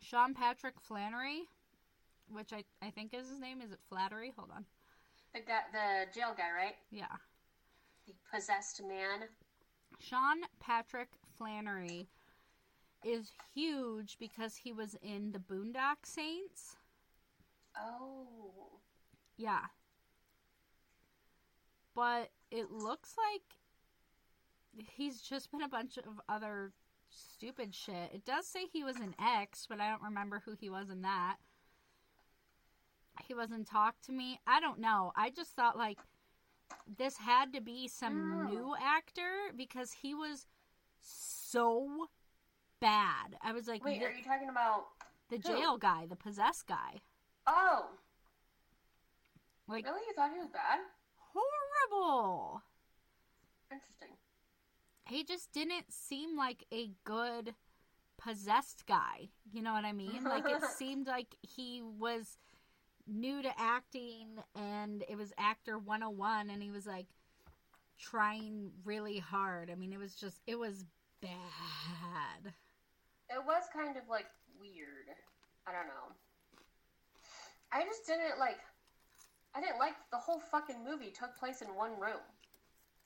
Sean 0.00 0.34
Patrick 0.34 0.80
Flanery, 0.80 1.42
which 2.28 2.52
I, 2.52 2.64
I 2.82 2.90
think 2.90 3.14
is 3.14 3.28
his 3.28 3.38
name. 3.38 3.60
Is 3.60 3.72
it 3.72 3.78
Flattery? 3.88 4.32
Hold 4.36 4.50
on. 4.54 4.64
The 5.34 5.40
guy, 5.40 5.60
the 5.72 6.18
jail 6.18 6.34
guy, 6.36 6.50
right? 6.56 6.74
Yeah. 6.90 7.16
The 8.06 8.14
possessed 8.34 8.82
man. 8.82 9.28
Sean 9.98 10.38
Patrick 10.58 11.10
Flanery 11.36 12.08
is 13.04 13.32
huge 13.54 14.16
because 14.18 14.56
he 14.56 14.72
was 14.72 14.96
in 15.02 15.32
the 15.32 15.38
Boondock 15.38 16.04
Saints. 16.04 16.76
Oh. 17.78 18.26
Yeah. 19.36 19.66
But 21.94 22.30
it 22.50 22.70
looks 22.70 23.14
like 23.16 24.86
he's 24.96 25.20
just 25.20 25.50
been 25.50 25.62
a 25.62 25.68
bunch 25.68 25.98
of 25.98 26.20
other 26.28 26.72
stupid 27.10 27.74
shit. 27.74 28.10
It 28.14 28.24
does 28.24 28.46
say 28.46 28.66
he 28.72 28.84
was 28.84 28.96
an 28.96 29.14
ex, 29.20 29.66
but 29.68 29.80
I 29.80 29.90
don't 29.90 30.02
remember 30.02 30.42
who 30.44 30.54
he 30.58 30.70
was 30.70 30.90
in 30.90 31.02
that. 31.02 31.36
he 33.26 33.34
wasn't 33.34 33.66
talk 33.68 33.96
to 34.06 34.12
me. 34.12 34.40
I 34.46 34.60
don't 34.60 34.78
know. 34.80 35.12
I 35.14 35.28
just 35.30 35.50
thought 35.52 35.76
like 35.76 35.98
this 36.98 37.16
had 37.18 37.52
to 37.52 37.60
be 37.60 37.86
some 37.88 38.46
Oh. 38.46 38.48
new 38.48 38.74
actor 38.82 39.52
because 39.56 39.92
he 39.92 40.14
was 40.14 40.46
so 41.00 42.08
bad. 42.80 43.36
I 43.42 43.52
was 43.52 43.66
like, 43.68 43.84
Wait, 43.84 44.02
are 44.02 44.10
you 44.10 44.24
talking 44.24 44.48
about? 44.48 44.86
the 45.28 45.36
who? 45.36 45.42
jail 45.42 45.76
guy, 45.76 46.06
the 46.06 46.16
possessed 46.16 46.66
guy. 46.66 47.00
Oh, 47.46 47.90
Like 49.68 49.84
really? 49.84 50.00
You 50.08 50.14
thought 50.14 50.32
he 50.32 50.38
was 50.38 50.48
bad? 50.48 50.80
horrible. 51.34 52.62
Interesting. 53.70 54.08
He 55.10 55.24
just 55.24 55.52
didn't 55.52 55.92
seem 55.92 56.36
like 56.36 56.64
a 56.72 56.90
good 57.02 57.54
possessed 58.16 58.86
guy. 58.86 59.30
You 59.52 59.60
know 59.60 59.72
what 59.72 59.84
I 59.84 59.92
mean? 59.92 60.22
Like 60.22 60.44
it 60.46 60.62
seemed 60.76 61.08
like 61.08 61.34
he 61.42 61.82
was 61.82 62.38
new 63.08 63.42
to 63.42 63.50
acting 63.58 64.38
and 64.54 65.02
it 65.08 65.16
was 65.16 65.32
actor 65.36 65.78
101 65.78 66.48
and 66.48 66.62
he 66.62 66.70
was 66.70 66.86
like 66.86 67.06
trying 67.98 68.70
really 68.84 69.18
hard. 69.18 69.68
I 69.68 69.74
mean, 69.74 69.92
it 69.92 69.98
was 69.98 70.14
just 70.14 70.40
it 70.46 70.56
was 70.56 70.84
bad. 71.20 72.54
It 73.28 73.44
was 73.44 73.64
kind 73.72 73.96
of 73.96 74.04
like 74.08 74.26
weird. 74.60 75.10
I 75.66 75.72
don't 75.72 75.88
know. 75.88 76.14
I 77.72 77.84
just 77.84 78.06
didn't 78.06 78.38
like. 78.38 78.58
I 79.56 79.60
didn't 79.60 79.78
like 79.80 79.94
the 80.12 80.16
whole 80.18 80.38
fucking 80.38 80.84
movie 80.88 81.10
took 81.10 81.36
place 81.36 81.62
in 81.62 81.68
one 81.74 81.98
room. 81.98 82.22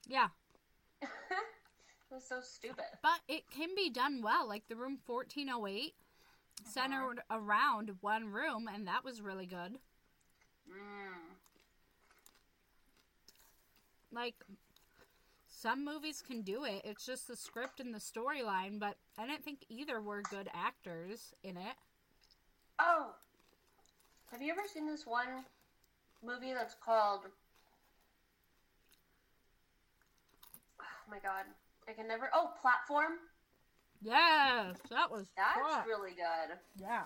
Yeah, 0.06 0.28
it 2.10 2.14
was 2.14 2.24
so 2.26 2.40
stupid. 2.40 2.84
but 3.02 3.20
it 3.28 3.50
can 3.50 3.70
be 3.74 3.90
done 3.90 4.22
well. 4.22 4.48
Like 4.48 4.68
the 4.68 4.76
room 4.76 4.98
1408 5.06 5.94
centered 6.64 7.20
around 7.30 7.90
one 8.00 8.32
room 8.32 8.68
and 8.72 8.86
that 8.86 9.04
was 9.04 9.20
really 9.20 9.46
good. 9.46 9.78
Mm. 10.68 11.34
like 14.12 14.34
some 15.48 15.84
movies 15.84 16.22
can 16.26 16.42
do 16.42 16.64
it. 16.64 16.82
It's 16.84 17.06
just 17.06 17.26
the 17.26 17.36
script 17.36 17.80
and 17.80 17.92
the 17.94 17.98
storyline, 17.98 18.78
but 18.78 18.96
I 19.18 19.26
didn't 19.26 19.44
think 19.44 19.64
either 19.68 20.00
were 20.00 20.22
good 20.22 20.48
actors 20.54 21.34
in 21.42 21.56
it. 21.56 21.76
Oh, 22.78 23.12
have 24.30 24.42
you 24.42 24.52
ever 24.52 24.62
seen 24.72 24.86
this 24.86 25.06
one 25.06 25.44
movie 26.24 26.52
that's 26.52 26.74
called? 26.74 27.22
Oh 30.80 31.10
my 31.10 31.18
god, 31.18 31.44
I 31.88 31.92
can 31.92 32.08
never. 32.08 32.30
Oh, 32.34 32.50
Platform. 32.60 33.12
Yes, 34.02 34.76
that 34.90 35.10
was 35.10 35.26
That's 35.36 35.58
fuck. 35.74 35.86
really 35.86 36.10
good. 36.10 36.58
yeah. 36.78 37.04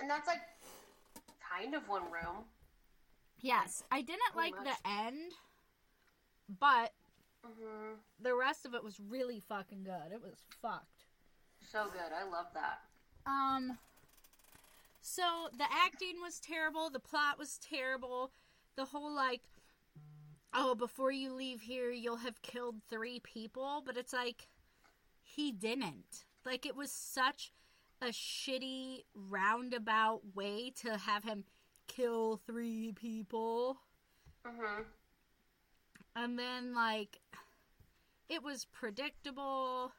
And 0.00 0.08
that's 0.08 0.28
like 0.28 0.40
kind 1.56 1.74
of 1.74 1.88
one 1.88 2.04
room. 2.04 2.44
Yes, 3.40 3.82
I 3.90 4.00
didn't 4.02 4.36
like 4.36 4.54
much. 4.56 4.64
the 4.64 4.88
end, 4.88 5.32
but 6.60 6.92
hmm 7.44 7.94
the 8.20 8.34
rest 8.34 8.64
of 8.66 8.74
it 8.74 8.82
was 8.84 9.00
really 9.08 9.40
fucking 9.48 9.82
good. 9.84 10.12
It 10.12 10.20
was 10.22 10.34
fucked. 10.62 11.04
So 11.72 11.86
good. 11.92 12.12
I 12.16 12.24
love 12.28 12.46
that. 12.54 12.80
Um 13.26 13.78
so 15.00 15.48
the 15.56 15.64
acting 15.84 16.20
was 16.22 16.38
terrible, 16.38 16.90
the 16.90 17.00
plot 17.00 17.38
was 17.38 17.58
terrible, 17.58 18.30
the 18.76 18.84
whole 18.84 19.12
like 19.14 19.40
oh, 20.52 20.74
before 20.74 21.12
you 21.12 21.32
leave 21.32 21.60
here 21.60 21.90
you'll 21.90 22.16
have 22.16 22.42
killed 22.42 22.76
3 22.88 23.20
people, 23.20 23.82
but 23.84 23.96
it's 23.96 24.12
like 24.12 24.48
he 25.22 25.52
didn't. 25.52 26.24
Like 26.44 26.66
it 26.66 26.76
was 26.76 26.90
such 26.90 27.52
a 28.00 28.06
shitty 28.06 29.04
roundabout 29.14 30.20
way 30.34 30.70
to 30.82 30.96
have 30.96 31.24
him 31.24 31.44
kill 31.86 32.40
3 32.46 32.92
people. 32.92 33.78
hmm 34.44 34.82
And 36.14 36.38
then 36.38 36.74
like 36.74 37.20
it 38.28 38.42
was 38.42 38.66
predictable. 38.66 39.92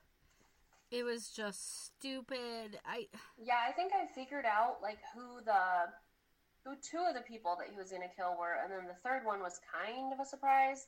It 0.91 1.03
was 1.03 1.29
just 1.29 1.85
stupid. 1.85 2.79
I 2.85 3.07
Yeah, 3.37 3.59
I 3.67 3.71
think 3.71 3.93
I 3.93 4.07
figured 4.07 4.45
out 4.45 4.77
like 4.81 4.99
who 5.13 5.41
the 5.43 5.91
who 6.65 6.75
two 6.81 6.99
of 7.07 7.15
the 7.15 7.21
people 7.21 7.55
that 7.59 7.69
he 7.69 7.77
was 7.77 7.91
gonna 7.91 8.09
kill 8.15 8.35
were, 8.37 8.57
and 8.63 8.71
then 8.71 8.87
the 8.87 8.97
third 9.07 9.25
one 9.25 9.39
was 9.39 9.59
kind 9.73 10.13
of 10.13 10.19
a 10.19 10.25
surprise, 10.25 10.87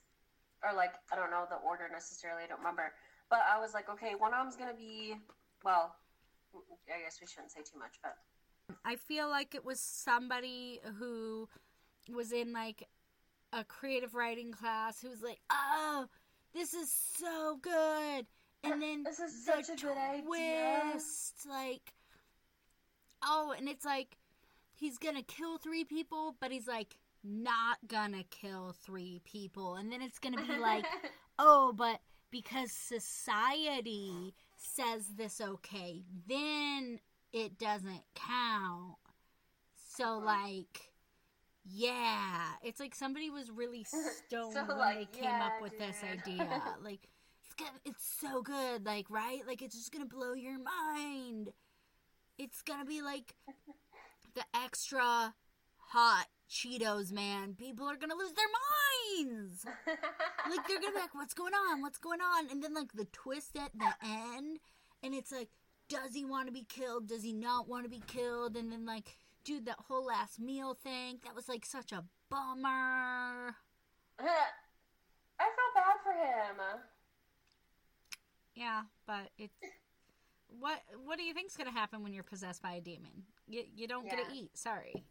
or 0.64 0.74
like 0.76 0.92
I 1.12 1.16
don't 1.16 1.32
know 1.32 1.46
the 1.50 1.58
order 1.58 1.90
necessarily. 1.92 2.44
I 2.44 2.48
don't 2.48 2.60
remember, 2.60 2.94
but 3.30 3.40
I 3.52 3.60
was 3.60 3.74
like, 3.74 3.90
okay, 3.90 4.14
one 4.16 4.34
of 4.34 4.40
them's 4.44 4.56
gonna 4.56 4.74
be 4.74 5.16
well. 5.64 5.96
I 6.54 7.02
guess 7.04 7.20
we 7.22 7.28
shouldn't 7.28 7.52
say 7.52 7.62
too 7.62 7.80
much, 7.80 8.00
but 8.04 8.18
I 8.84 8.96
feel 8.98 9.30
like 9.30 9.56
it 9.56 9.64
was 9.64 9.80
somebody 9.80 10.82
who 11.00 11.48
was 12.14 12.32
in 12.32 12.52
like 12.52 12.88
a 13.54 13.64
creative 13.64 14.14
writing 14.14 14.52
class 14.52 15.02
who 15.02 15.10
was 15.10 15.22
like, 15.22 15.40
"Oh, 15.50 16.08
this 16.54 16.74
is 16.74 16.92
so 16.92 17.58
good," 17.62 18.28
and 18.64 18.82
then 18.82 19.04
This 19.04 19.20
is 19.20 19.46
the 19.46 19.64
such 19.64 19.70
a 19.70 19.82
good 19.82 19.98
idea. 19.98 20.90
twist, 20.92 21.46
like, 21.50 21.94
oh, 23.24 23.54
and 23.58 23.70
it's 23.70 23.86
like 23.86 24.18
he's 24.82 24.98
gonna 24.98 25.22
kill 25.22 25.58
three 25.58 25.86
people, 25.86 26.36
but 26.42 26.52
he's 26.52 26.68
like 26.68 26.98
not 27.24 27.78
gonna 27.88 28.24
kill 28.32 28.76
three 28.84 29.22
people, 29.24 29.76
and 29.76 29.92
then 29.92 30.02
it's 30.02 30.20
gonna 30.20 30.46
be 30.46 30.58
like, 30.58 30.86
oh, 31.40 31.72
but 31.74 32.02
because 32.32 32.72
society 32.72 34.34
says 34.58 35.08
this 35.16 35.40
okay, 35.40 36.04
then 36.28 37.00
it 37.32 37.58
doesn't 37.58 38.02
count. 38.16 38.98
So 39.96 40.18
like 40.18 40.92
yeah, 41.64 42.46
it's 42.64 42.80
like 42.80 42.96
somebody 42.96 43.30
was 43.30 43.52
really 43.52 43.84
stoned 44.28 44.56
when 44.56 44.78
like, 44.78 44.98
they 44.98 45.20
came 45.20 45.30
yeah, 45.30 45.46
up 45.46 45.62
with 45.62 45.78
this 45.78 45.98
idea. 46.04 46.50
like 46.84 47.08
it's 47.46 47.54
gonna, 47.54 47.72
it's 47.86 48.18
so 48.20 48.42
good, 48.42 48.86
like 48.86 49.06
right? 49.10 49.42
Like 49.46 49.62
it's 49.62 49.76
just 49.76 49.92
gonna 49.92 50.06
blow 50.06 50.34
your 50.34 50.58
mind. 50.58 51.50
It's 52.40 52.64
gonna 52.64 52.86
be 52.86 53.04
like 53.04 53.36
the 54.34 54.44
extra 54.56 55.34
hot 55.78 56.28
Cheetos, 56.50 57.14
man. 57.14 57.56
People 57.56 57.88
are 57.88 57.96
gonna 57.96 58.16
lose 58.16 58.34
their 58.34 58.46
minds 58.46 59.66
like 60.50 60.68
they're 60.68 60.80
gonna 60.80 60.92
be 60.92 61.00
like, 61.00 61.16
"What's 61.16 61.34
going 61.34 61.54
on? 61.54 61.82
What's 61.82 61.98
going 61.98 62.20
on?" 62.20 62.50
And 62.50 62.62
then 62.62 62.74
like 62.74 62.92
the 62.94 63.06
twist 63.06 63.56
at 63.56 63.72
the 63.74 63.94
end, 64.06 64.60
and 65.02 65.14
it's 65.14 65.32
like, 65.32 65.50
does 65.92 66.14
he 66.14 66.24
want 66.24 66.48
to 66.48 66.54
be 66.54 66.64
killed? 66.64 67.08
Does 67.08 67.24
he 67.24 67.34
not 67.34 67.68
want 67.68 67.84
to 67.84 67.90
be 67.90 68.02
killed? 68.08 68.56
And 68.56 68.72
then 68.72 68.86
like, 68.86 69.18
dude, 69.44 69.66
that 69.66 69.76
whole 69.88 70.06
last 70.06 70.40
meal 70.40 70.74
thing, 70.74 71.20
that 71.26 71.36
was 71.36 71.50
like 71.50 71.66
such 71.66 71.92
a 71.92 72.06
bummer. 72.30 73.56
I 74.20 75.44
felt 75.44 75.76
bad 75.76 75.96
for 76.04 76.14
him. 76.14 76.80
Yeah, 78.56 78.84
but 79.06 79.30
it's 79.38 79.54
what 80.60 80.82
what 81.04 81.18
do 81.18 81.24
you 81.24 81.34
think's 81.34 81.58
gonna 81.58 81.72
happen 81.72 82.04
when 82.04 82.14
you're 82.14 82.24
possessed 82.24 82.62
by 82.62 82.74
a 82.74 82.82
demon? 82.82 83.24
You 83.52 83.64
you 83.76 83.88
don't 83.88 84.10
get 84.10 84.28
to 84.28 84.34
eat. 84.36 84.58
Sorry. 84.58 85.04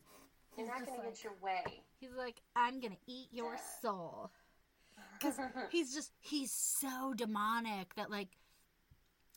You're 0.57 0.67
He's 0.67 0.69
not 0.69 0.87
gonna 0.87 0.99
like- 0.99 1.15
get 1.15 1.25
your 1.25 1.35
way. 1.43 1.83
He's 2.01 2.11
like, 2.17 2.41
I'm 2.57 2.81
gonna 2.81 2.97
eat 3.07 3.29
your 3.33 3.57
soul. 3.83 4.31
Because 5.19 5.39
he's 5.71 5.95
just 5.95 6.13
he's 6.21 6.51
so 6.53 7.13
demonic 7.15 7.95
that 7.95 8.11
like 8.11 8.29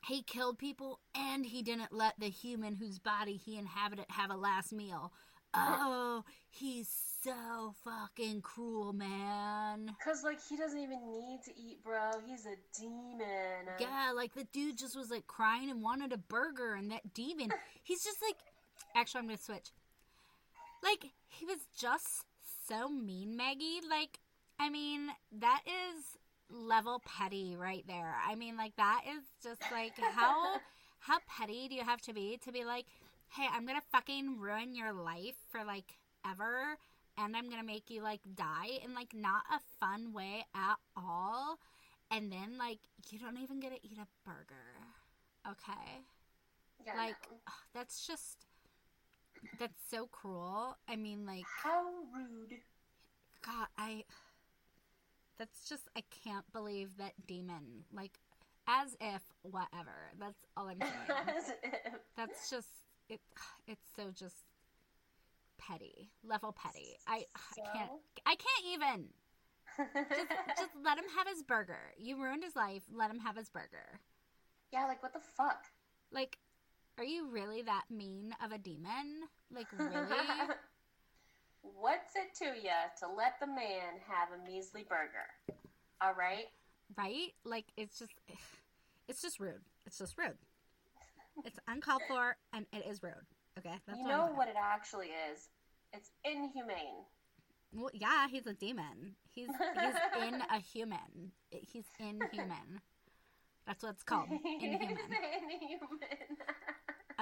he 0.07 0.21
killed 0.21 0.57
people 0.57 0.99
and 1.15 1.45
he 1.45 1.61
didn't 1.61 1.93
let 1.93 2.19
the 2.19 2.29
human 2.29 2.75
whose 2.75 2.99
body 2.99 3.37
he 3.37 3.57
inhabited 3.57 4.05
have 4.09 4.29
a 4.31 4.35
last 4.35 4.73
meal 4.73 5.13
oh 5.53 6.23
he's 6.49 6.89
so 7.23 7.73
fucking 7.85 8.41
cruel 8.41 8.91
man 8.91 9.95
Cause 10.03 10.23
like 10.23 10.39
he 10.49 10.57
doesn't 10.57 10.79
even 10.79 10.99
need 11.11 11.39
to 11.45 11.51
eat, 11.57 11.81
bro. 11.83 12.09
He's 12.25 12.45
a 12.45 12.55
demon. 12.77 13.67
yeah 13.79 14.11
like 14.15 14.33
the 14.33 14.45
dude 14.51 14.77
just 14.77 14.97
was 14.97 15.09
like 15.11 15.27
crying 15.27 15.69
and 15.69 15.81
wanted 15.81 16.11
a 16.11 16.17
burger 16.17 16.73
and 16.73 16.91
that 16.91 17.13
demon 17.13 17.49
he's 17.83 18.03
just 18.03 18.17
like 18.21 18.37
actually 18.95 19.19
i'm 19.19 19.27
gonna 19.27 19.37
switch. 19.37 19.71
Like 20.83 21.11
he 21.27 21.45
was 21.45 21.59
just 21.77 22.25
so 22.67 22.89
mean 22.89 23.35
maggie. 23.37 23.81
Like 23.89 24.19
i 24.59 24.69
mean 24.69 25.09
that 25.39 25.61
is 25.65 26.17
level 26.49 27.01
petty 27.05 27.55
right 27.57 27.83
there. 27.87 28.15
I 28.27 28.35
mean 28.35 28.57
like 28.57 28.75
that 28.77 29.01
is 29.07 29.23
just 29.41 29.61
like 29.71 29.93
how 29.97 30.57
how 30.99 31.19
petty 31.27 31.67
do 31.67 31.75
you 31.75 31.83
have 31.83 32.01
to 32.01 32.13
be 32.13 32.39
to 32.45 32.51
be 32.51 32.63
like 32.63 32.85
hey 33.29 33.45
i'm 33.51 33.65
gonna 33.65 33.81
fucking 33.91 34.39
ruin 34.39 34.73
your 34.73 34.93
life 34.93 35.35
for 35.51 35.65
like 35.65 35.97
ever 36.25 36.77
and 37.17 37.35
i'm 37.35 37.49
gonna 37.49 37.63
make 37.63 37.89
you 37.89 38.01
like 38.01 38.21
die 38.35 38.79
in 38.83 38.93
like 38.93 39.13
not 39.13 39.43
a 39.51 39.59
fun 39.79 40.13
way 40.13 40.45
at 40.55 40.77
all. 40.95 41.59
And 42.11 42.31
then 42.31 42.57
like 42.59 42.79
you 43.09 43.19
don't 43.19 43.37
even 43.37 43.59
get 43.59 43.71
to 43.71 43.79
eat 43.83 43.97
a 43.97 44.07
burger. 44.25 44.77
Okay? 45.47 46.01
Yeah, 46.85 46.95
like 46.95 47.15
no. 47.29 47.37
ugh, 47.47 47.53
that's 47.73 48.05
just 48.05 48.45
that's 49.59 49.81
so 49.89 50.07
cruel 50.07 50.77
i 50.87 50.95
mean 50.95 51.25
like 51.25 51.43
how 51.63 51.83
rude. 52.15 52.59
god 53.45 53.67
i 53.77 54.03
that's 55.37 55.67
just 55.67 55.89
i 55.95 56.03
can't 56.23 56.51
believe 56.53 56.97
that 56.97 57.13
demon 57.27 57.83
like 57.93 58.19
as 58.67 58.95
if 59.01 59.21
whatever 59.41 60.11
that's 60.19 60.45
all 60.55 60.67
i'm 60.67 60.79
saying 61.41 61.73
that's 62.15 62.49
just 62.49 62.69
it 63.09 63.19
it's 63.67 63.89
so 63.95 64.11
just 64.15 64.43
petty, 65.57 66.09
level 66.23 66.51
petty. 66.53 66.97
I, 67.07 67.25
So? 67.55 67.61
I 67.63 67.77
can't. 67.77 67.91
I 68.25 68.35
can't 68.35 68.65
even. 68.73 69.05
Just, 69.77 70.19
just 70.59 70.71
let 70.83 70.97
him 70.97 71.05
have 71.17 71.27
his 71.27 71.43
burger. 71.43 71.93
You 71.97 72.21
ruined 72.21 72.43
his 72.43 72.55
life. 72.55 72.83
Let 72.93 73.09
him 73.09 73.19
have 73.19 73.35
his 73.37 73.49
burger. 73.49 73.99
yeah, 74.71 74.85
like 74.85 75.01
what 75.01 75.13
the 75.13 75.19
fuck? 75.19 75.65
Like, 76.11 76.37
are 76.97 77.03
you 77.03 77.27
really 77.29 77.61
that 77.63 77.83
mean 77.89 78.33
of 78.43 78.51
a 78.51 78.57
demon? 78.57 79.23
Like, 79.53 79.67
really? 79.77 80.07
What's 81.61 82.15
it 82.15 82.35
to 82.39 82.45
ya 82.45 82.91
to 82.99 83.07
let 83.15 83.39
the 83.39 83.47
man 83.47 83.99
have 84.07 84.29
a 84.37 84.45
measly 84.45 84.85
burger? 84.87 85.57
All 86.01 86.13
right. 86.13 86.47
right? 86.97 87.33
Like, 87.45 87.65
it's 87.77 87.97
just, 87.99 88.11
it's 89.07 89.21
just 89.21 89.39
rude. 89.39 89.61
It's 89.85 89.97
just 89.97 90.17
rude. 90.17 90.37
It's 91.45 91.59
uncalled 91.67 92.01
for, 92.07 92.35
and 92.53 92.65
it 92.71 92.85
is 92.87 93.01
rude. 93.01 93.13
Okay, 93.57 93.75
that's 93.87 93.99
you 93.99 94.07
know 94.07 94.29
what 94.35 94.47
it 94.47 94.55
actually 94.59 95.07
is? 95.31 95.49
It's 95.93 96.11
inhumane. 96.23 97.05
Well, 97.73 97.89
yeah, 97.93 98.27
he's 98.27 98.45
a 98.45 98.53
demon. 98.53 99.15
He's 99.31 99.47
he's 99.47 100.23
in 100.27 100.41
a 100.41 100.59
human. 100.59 101.31
He's 101.49 101.85
inhuman. 101.99 102.81
That's 103.65 103.83
what 103.83 103.93
it's 103.93 104.03
called. 104.03 104.29
Inhuman. 104.61 104.79
inhuman. 104.81 106.37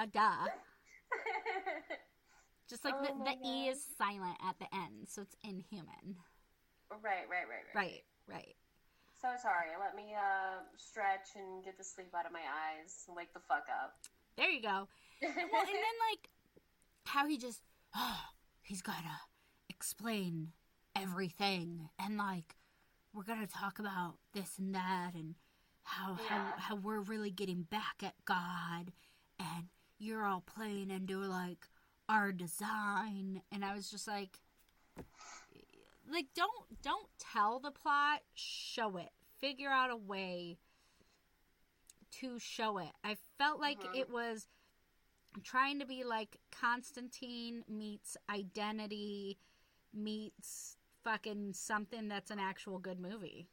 A 0.02 0.06
duh. 0.06 0.18
Just 2.68 2.84
like 2.84 2.94
Oh 2.98 3.02
the, 3.02 3.12
the 3.24 3.36
E 3.48 3.68
is 3.68 3.84
silent 3.96 4.36
at 4.44 4.58
the 4.58 4.66
end, 4.74 5.06
so 5.06 5.22
it's 5.22 5.36
inhuman. 5.44 6.16
right, 6.90 7.28
right, 7.30 7.46
right, 7.48 7.64
right. 7.72 7.74
Right, 7.74 8.02
right. 8.26 8.56
So 9.20 9.28
sorry. 9.40 9.68
Let 9.78 9.94
me 9.94 10.14
uh 10.16 10.62
stretch 10.76 11.36
and 11.36 11.62
get 11.64 11.78
the 11.78 11.84
sleep 11.84 12.12
out 12.18 12.26
of 12.26 12.32
my 12.32 12.40
eyes 12.40 13.04
and 13.06 13.16
wake 13.16 13.32
the 13.32 13.38
fuck 13.46 13.66
up. 13.70 13.94
There 14.36 14.50
you 14.50 14.60
go. 14.60 14.88
Well, 15.22 15.30
and 15.30 15.68
then 15.68 15.96
like 16.10 16.28
how 17.04 17.28
he 17.28 17.38
just 17.38 17.60
oh, 17.94 18.20
he's 18.62 18.82
gotta 18.82 19.20
explain 19.70 20.48
everything 20.96 21.90
and 22.00 22.16
like 22.16 22.56
we're 23.14 23.22
gonna 23.22 23.46
talk 23.46 23.78
about 23.78 24.14
this 24.34 24.58
and 24.58 24.74
that 24.74 25.12
and 25.14 25.36
how 25.84 26.16
how, 26.28 26.54
how 26.56 26.74
we're 26.74 27.00
really 27.00 27.30
getting 27.30 27.62
back 27.62 28.02
at 28.02 28.14
God 28.24 28.90
and 29.38 29.68
you're 30.02 30.24
all 30.26 30.40
playing 30.40 30.90
into 30.90 31.18
like 31.18 31.68
our 32.08 32.32
design. 32.32 33.40
And 33.52 33.64
I 33.64 33.74
was 33.74 33.88
just 33.90 34.08
like 34.08 34.40
like 36.12 36.26
don't 36.34 36.82
don't 36.82 37.06
tell 37.18 37.60
the 37.60 37.70
plot. 37.70 38.20
Show 38.34 38.96
it. 38.96 39.10
Figure 39.38 39.70
out 39.70 39.90
a 39.90 39.96
way 39.96 40.58
to 42.20 42.38
show 42.38 42.78
it. 42.78 42.90
I 43.04 43.16
felt 43.38 43.60
like 43.60 43.80
Mhm. 43.80 43.96
it 43.96 44.10
was 44.10 44.48
trying 45.44 45.78
to 45.78 45.86
be 45.86 46.04
like 46.04 46.36
constantine 46.50 47.64
meets 47.68 48.16
identity 48.28 49.38
meets 49.94 50.76
fucking 51.04 51.52
something 51.54 52.08
that's 52.08 52.30
an 52.30 52.38
actual 52.38 52.78
good 52.78 52.98
movie. 53.00 53.48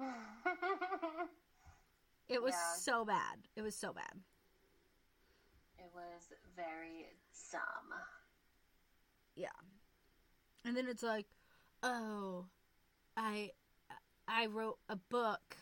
It 2.28 2.42
was 2.42 2.54
Yeah. 2.54 2.72
so 2.74 3.04
bad. 3.04 3.46
It 3.54 3.62
was 3.62 3.76
so 3.76 3.92
bad 3.92 4.20
was 5.96 6.32
very 6.54 7.06
dumb. 7.50 7.98
Yeah. 9.34 9.48
And 10.64 10.76
then 10.76 10.86
it's 10.88 11.02
like, 11.02 11.26
oh, 11.82 12.46
I 13.16 13.50
I 14.28 14.46
wrote 14.46 14.78
a 14.88 14.96
book 14.96 15.56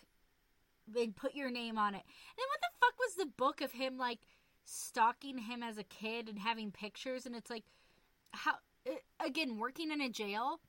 and 0.96 1.16
put 1.16 1.34
your 1.34 1.50
name 1.50 1.78
on 1.78 1.94
it. 1.94 2.02
And 2.02 2.36
then 2.36 2.46
what 2.48 2.60
the 2.60 2.78
fuck 2.80 2.98
was 2.98 3.14
the 3.14 3.32
book 3.36 3.60
of 3.60 3.72
him 3.72 3.96
like 3.96 4.20
stalking 4.64 5.38
him 5.38 5.62
as 5.62 5.78
a 5.78 5.84
kid 5.84 6.28
and 6.28 6.38
having 6.38 6.70
pictures 6.70 7.26
and 7.26 7.36
it's 7.36 7.50
like 7.50 7.64
how 8.32 8.54
again 9.24 9.58
working 9.58 9.90
in 9.90 10.00
a 10.00 10.08
jail 10.08 10.60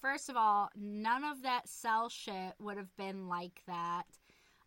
first 0.00 0.28
of 0.28 0.36
all 0.36 0.68
none 0.76 1.24
of 1.24 1.42
that 1.42 1.68
cell 1.68 2.08
shit 2.08 2.52
would 2.58 2.76
have 2.76 2.94
been 2.96 3.28
like 3.28 3.62
that 3.66 4.04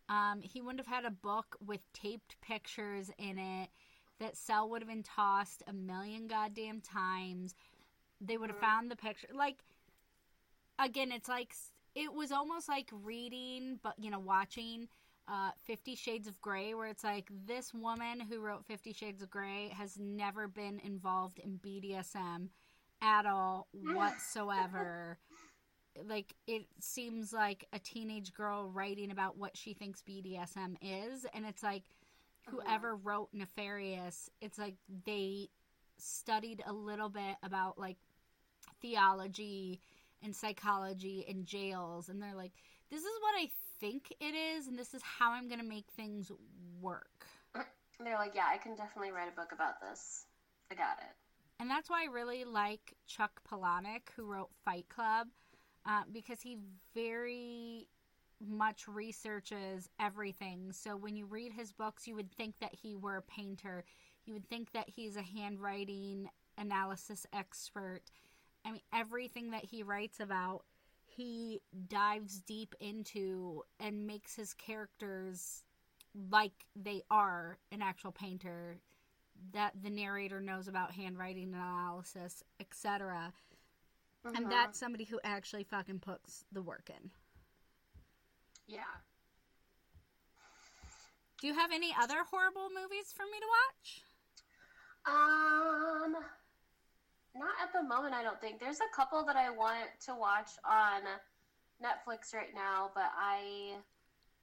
um, 0.08 0.42
he 0.42 0.60
wouldn't 0.60 0.84
have 0.84 0.94
had 0.94 1.04
a 1.04 1.10
book 1.10 1.56
with 1.64 1.80
taped 1.94 2.36
pictures 2.42 3.10
in 3.18 3.38
it 3.38 3.70
that 4.20 4.36
cell 4.36 4.68
would 4.70 4.82
have 4.82 4.88
been 4.88 5.02
tossed 5.02 5.62
a 5.66 5.72
million 5.72 6.26
goddamn 6.26 6.80
times. 6.80 7.54
They 8.20 8.36
would 8.36 8.50
have 8.50 8.58
Mhm. 8.58 8.62
found 8.62 8.90
the 8.90 8.96
picture. 8.96 9.28
Like, 9.32 9.62
again, 10.78 11.12
it's 11.12 11.28
like 11.28 11.54
it 11.94 12.12
was 12.12 12.32
almost 12.32 12.68
like 12.68 12.90
reading, 12.92 13.78
but 13.82 13.94
you 13.98 14.10
know, 14.10 14.18
watching 14.18 14.88
uh, 15.26 15.52
Fifty 15.62 15.94
Shades 15.94 16.26
of 16.28 16.38
Grey, 16.42 16.74
where 16.74 16.88
it's 16.88 17.02
like 17.04 17.30
this 17.30 17.72
woman 17.72 18.20
who 18.20 18.40
wrote 18.40 18.66
Fifty 18.66 18.92
Shades 18.92 19.22
of 19.22 19.30
Grey 19.30 19.68
has 19.68 19.98
never 19.98 20.48
been 20.48 20.80
involved 20.80 21.38
in 21.38 21.58
BDSM 21.58 22.50
at 23.00 23.24
all 23.24 23.68
whatsoever. 23.72 25.18
like 26.04 26.34
it 26.46 26.66
seems 26.80 27.32
like 27.32 27.66
a 27.72 27.78
teenage 27.78 28.34
girl 28.34 28.68
writing 28.68 29.10
about 29.10 29.38
what 29.38 29.56
she 29.56 29.72
thinks 29.72 30.02
BDSM 30.02 30.76
is, 30.82 31.24
and 31.32 31.46
it's 31.46 31.62
like 31.62 31.84
whoever 32.48 32.96
wrote 32.96 33.28
Nefarious, 33.32 34.30
it's 34.40 34.58
like 34.58 34.76
they 35.04 35.48
studied 35.98 36.62
a 36.66 36.72
little 36.72 37.08
bit 37.08 37.36
about 37.42 37.78
like 37.78 37.96
theology 38.80 39.80
and 40.22 40.34
psychology 40.34 41.24
in 41.28 41.44
jails, 41.44 42.08
and 42.08 42.22
they're 42.22 42.34
like, 42.34 42.52
this 42.90 43.02
is 43.02 43.12
what 43.20 43.34
I 43.38 43.48
think 43.80 44.12
it 44.20 44.34
is, 44.34 44.66
and 44.66 44.78
this 44.78 44.94
is 44.94 45.02
how 45.02 45.32
I'm 45.32 45.48
gonna 45.48 45.62
make 45.62 45.86
things 45.96 46.30
work. 46.80 47.26
They're 48.00 48.18
like, 48.18 48.34
yeah, 48.34 48.46
I 48.52 48.58
can 48.58 48.74
definitely 48.74 49.12
write 49.12 49.28
a 49.32 49.36
book 49.36 49.52
about 49.52 49.80
this. 49.80 50.26
I 50.70 50.74
got 50.74 50.98
it. 50.98 51.14
And 51.60 51.70
that's 51.70 51.88
why 51.88 52.02
I 52.02 52.12
really 52.12 52.44
like 52.44 52.94
Chuck 53.06 53.40
Palahniuk, 53.48 54.10
who 54.16 54.24
wrote 54.24 54.50
Fight 54.64 54.88
Club, 54.88 55.28
uh, 55.86 56.02
because 56.12 56.40
he 56.40 56.58
very 56.94 57.86
much 58.40 58.86
researches 58.88 59.88
everything. 60.00 60.72
So 60.72 60.96
when 60.96 61.16
you 61.16 61.26
read 61.26 61.52
his 61.52 61.72
books, 61.72 62.06
you 62.06 62.14
would 62.14 62.32
think 62.32 62.58
that 62.60 62.74
he 62.74 62.94
were 62.94 63.16
a 63.16 63.22
painter. 63.22 63.84
You 64.24 64.32
would 64.34 64.48
think 64.48 64.72
that 64.72 64.88
he's 64.88 65.16
a 65.16 65.22
handwriting 65.22 66.28
analysis 66.58 67.26
expert. 67.32 68.02
I 68.64 68.72
mean, 68.72 68.82
everything 68.92 69.50
that 69.50 69.64
he 69.64 69.82
writes 69.82 70.20
about, 70.20 70.64
he 71.04 71.60
dives 71.88 72.40
deep 72.40 72.74
into 72.80 73.62
and 73.78 74.06
makes 74.06 74.34
his 74.34 74.54
characters 74.54 75.64
like 76.30 76.66
they 76.76 77.02
are 77.10 77.58
an 77.72 77.82
actual 77.82 78.12
painter 78.12 78.78
that 79.52 79.72
the 79.82 79.90
narrator 79.90 80.40
knows 80.40 80.68
about 80.68 80.92
handwriting 80.92 81.52
analysis, 81.52 82.42
etc. 82.60 83.32
And 84.34 84.46
Mhm. 84.46 84.50
that's 84.50 84.78
somebody 84.78 85.04
who 85.04 85.20
actually 85.24 85.64
fucking 85.64 86.00
puts 86.00 86.44
the 86.52 86.62
work 86.62 86.90
in. 86.90 87.10
Yeah. 88.66 89.02
Do 91.40 91.46
you 91.46 91.54
have 91.54 91.70
any 91.72 91.94
other 92.00 92.24
horrible 92.30 92.68
movies 92.70 93.12
for 93.14 93.24
me 93.24 93.38
to 93.38 93.46
watch? 93.46 94.02
Um, 95.06 96.16
not 97.34 97.54
at 97.62 97.72
the 97.74 97.82
moment. 97.82 98.14
I 98.14 98.22
don't 98.22 98.40
think 98.40 98.60
there's 98.60 98.80
a 98.80 98.96
couple 98.96 99.24
that 99.26 99.36
I 99.36 99.50
want 99.50 99.90
to 100.06 100.14
watch 100.14 100.50
on 100.64 101.02
Netflix 101.82 102.32
right 102.32 102.54
now, 102.54 102.90
but 102.94 103.10
I 103.14 103.74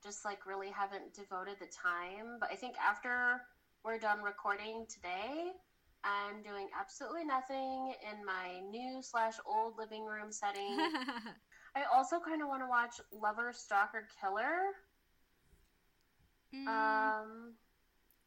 just 0.03 0.25
like 0.25 0.45
really 0.45 0.69
haven't 0.69 1.13
devoted 1.13 1.55
the 1.59 1.67
time. 1.67 2.37
But 2.39 2.51
I 2.51 2.55
think 2.55 2.75
after 2.77 3.41
we're 3.83 3.97
done 3.97 4.21
recording 4.21 4.85
today, 4.87 5.51
I'm 6.03 6.41
doing 6.43 6.67
absolutely 6.79 7.25
nothing 7.25 7.93
in 8.11 8.25
my 8.25 8.59
new 8.69 9.01
slash 9.01 9.35
old 9.45 9.77
living 9.77 10.05
room 10.05 10.31
setting. 10.31 10.77
I 11.75 11.83
also 11.93 12.19
kind 12.19 12.41
of 12.41 12.47
want 12.49 12.61
to 12.63 12.67
watch 12.67 12.99
Lover, 13.11 13.53
Stalker, 13.53 14.07
Killer. 14.19 14.59
Mm, 16.53 16.67
Um, 16.67 17.53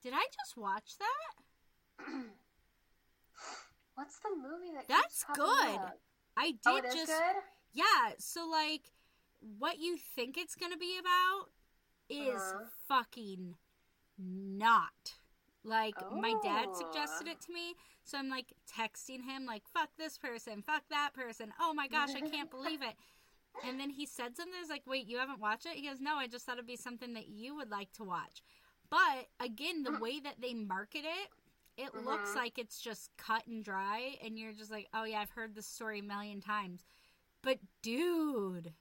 Did 0.03 0.15
I 0.15 0.25
just 0.35 0.57
watch 0.57 0.93
that? 0.99 2.05
what's 3.95 4.19
the 4.21 4.31
movie 4.37 4.73
that? 4.75 4.89
That's 4.89 5.25
good. 5.35 5.77
up? 5.77 5.99
I 6.37 6.53
did 6.53 6.59
Oh, 6.67 6.77
it 6.77 6.85
is 6.87 6.95
just 6.95 7.07
good. 7.13 7.37
Yeah, 7.73 8.13
so 8.19 8.47
like 8.49 8.93
what 9.59 9.79
you 9.79 9.97
think 9.99 10.37
it's 10.39 10.55
going 10.55 10.73
to 10.73 10.79
be 10.79 10.99
about 10.99 11.51
is 12.09 12.41
Uh-huh. 12.41 12.65
fucking 12.89 13.57
not. 14.19 15.15
Like 15.63 15.95
my 16.13 16.35
dad 16.43 16.67
Oh. 16.71 16.75
suggested 16.75 17.27
it 17.29 17.41
to 17.43 17.53
me, 17.53 17.75
so 18.05 18.19
I'm 18.19 18.29
like 18.29 18.53
texting 18.71 19.23
him 19.23 19.47
like 19.47 19.67
fuck 19.69 19.91
this 19.97 20.19
person, 20.19 20.63
fuck 20.63 20.83
that 20.91 21.13
person. 21.15 21.53
Oh 21.61 21.73
my 21.75 21.89
gosh, 21.89 22.15
I 22.15 22.21
can't 22.21 22.51
believe 22.51 22.83
it. 22.83 22.97
And 23.63 23.79
then 23.81 23.91
he 23.91 24.07
said 24.07 24.37
something 24.37 24.55
I 24.57 24.61
was 24.61 24.71
like, 24.71 24.87
"Wait, 24.87 25.07
you 25.07 25.19
haven't 25.19 25.41
watched 25.41 25.67
it?" 25.67 25.77
He 25.77 25.89
goes, 25.89 26.01
"No, 26.01 26.17
I 26.17 26.27
just 26.27 26.45
thought 26.45 26.55
it'd 26.57 26.67
be 26.67 26.77
something 26.77 27.15
that 27.15 27.29
you 27.29 27.55
would 27.57 27.71
like 27.71 27.93
to 27.95 28.05
watch." 28.05 28.43
But 28.91 29.29
again, 29.41 29.83
the 29.83 29.93
way 29.93 30.21
that 30.21 30.41
they 30.41 30.55
market 30.55 31.05
it, 31.05 31.31
it 31.77 31.95
looks 31.95 32.31
Mhm. 32.31 32.37
like 32.37 32.59
it's 32.59 32.81
just 32.81 33.17
cut 33.17 33.47
and 33.47 33.65
dry 33.65 34.19
and 34.23 34.39
you're 34.39 34.53
just 34.53 34.71
like, 34.71 34.89
"Oh 34.93 35.05
yeah, 35.05 35.21
I've 35.21 35.31
heard 35.31 35.55
this 35.55 35.67
story 35.67 36.01
a 36.01 36.03
million 36.03 36.41
times." 36.41 36.85
But 37.43 37.61
dude, 37.83 38.75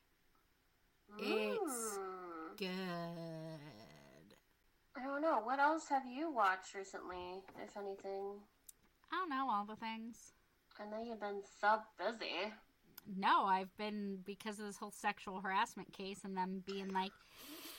It's 1.18 2.00
Mm. 2.00 2.58
good. 2.58 2.68
I 4.96 5.04
don't 5.04 5.22
know. 5.22 5.40
What 5.40 5.60
else 5.60 5.88
have 5.90 6.06
you 6.08 6.32
watched 6.32 6.74
recently, 6.74 7.44
if 7.62 7.78
anything? 7.78 8.42
I 9.12 9.16
don't 9.16 9.30
know 9.30 9.50
all 9.50 9.66
the 9.66 9.76
things. 9.78 10.34
I 10.80 10.86
know 10.86 11.02
you've 11.04 11.20
been 11.20 11.42
so 11.60 11.82
busy. 11.98 12.54
No, 13.18 13.46
I've 13.46 13.76
been 13.78 14.20
because 14.26 14.60
of 14.60 14.66
this 14.66 14.78
whole 14.78 14.92
sexual 14.92 15.42
harassment 15.42 15.94
case 15.94 16.20
and 16.24 16.38
them 16.38 16.64
being 16.66 16.90
like, 16.90 17.12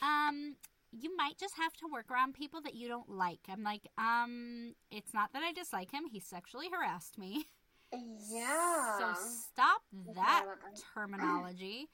um, 0.01 0.55
you 0.91 1.15
might 1.15 1.37
just 1.37 1.55
have 1.57 1.73
to 1.73 1.87
work 1.91 2.09
around 2.11 2.33
people 2.33 2.61
that 2.61 2.75
you 2.75 2.87
don't 2.87 3.09
like. 3.09 3.39
I'm 3.49 3.63
like, 3.63 3.87
um, 3.97 4.75
it's 4.91 5.13
not 5.13 5.33
that 5.33 5.43
I 5.43 5.51
dislike 5.51 5.91
him. 5.91 6.03
He 6.11 6.19
sexually 6.19 6.67
harassed 6.71 7.17
me. 7.17 7.45
Yeah. 7.93 8.97
So 8.99 9.13
stop 9.51 9.81
that 10.15 10.45
terminology. 10.93 11.87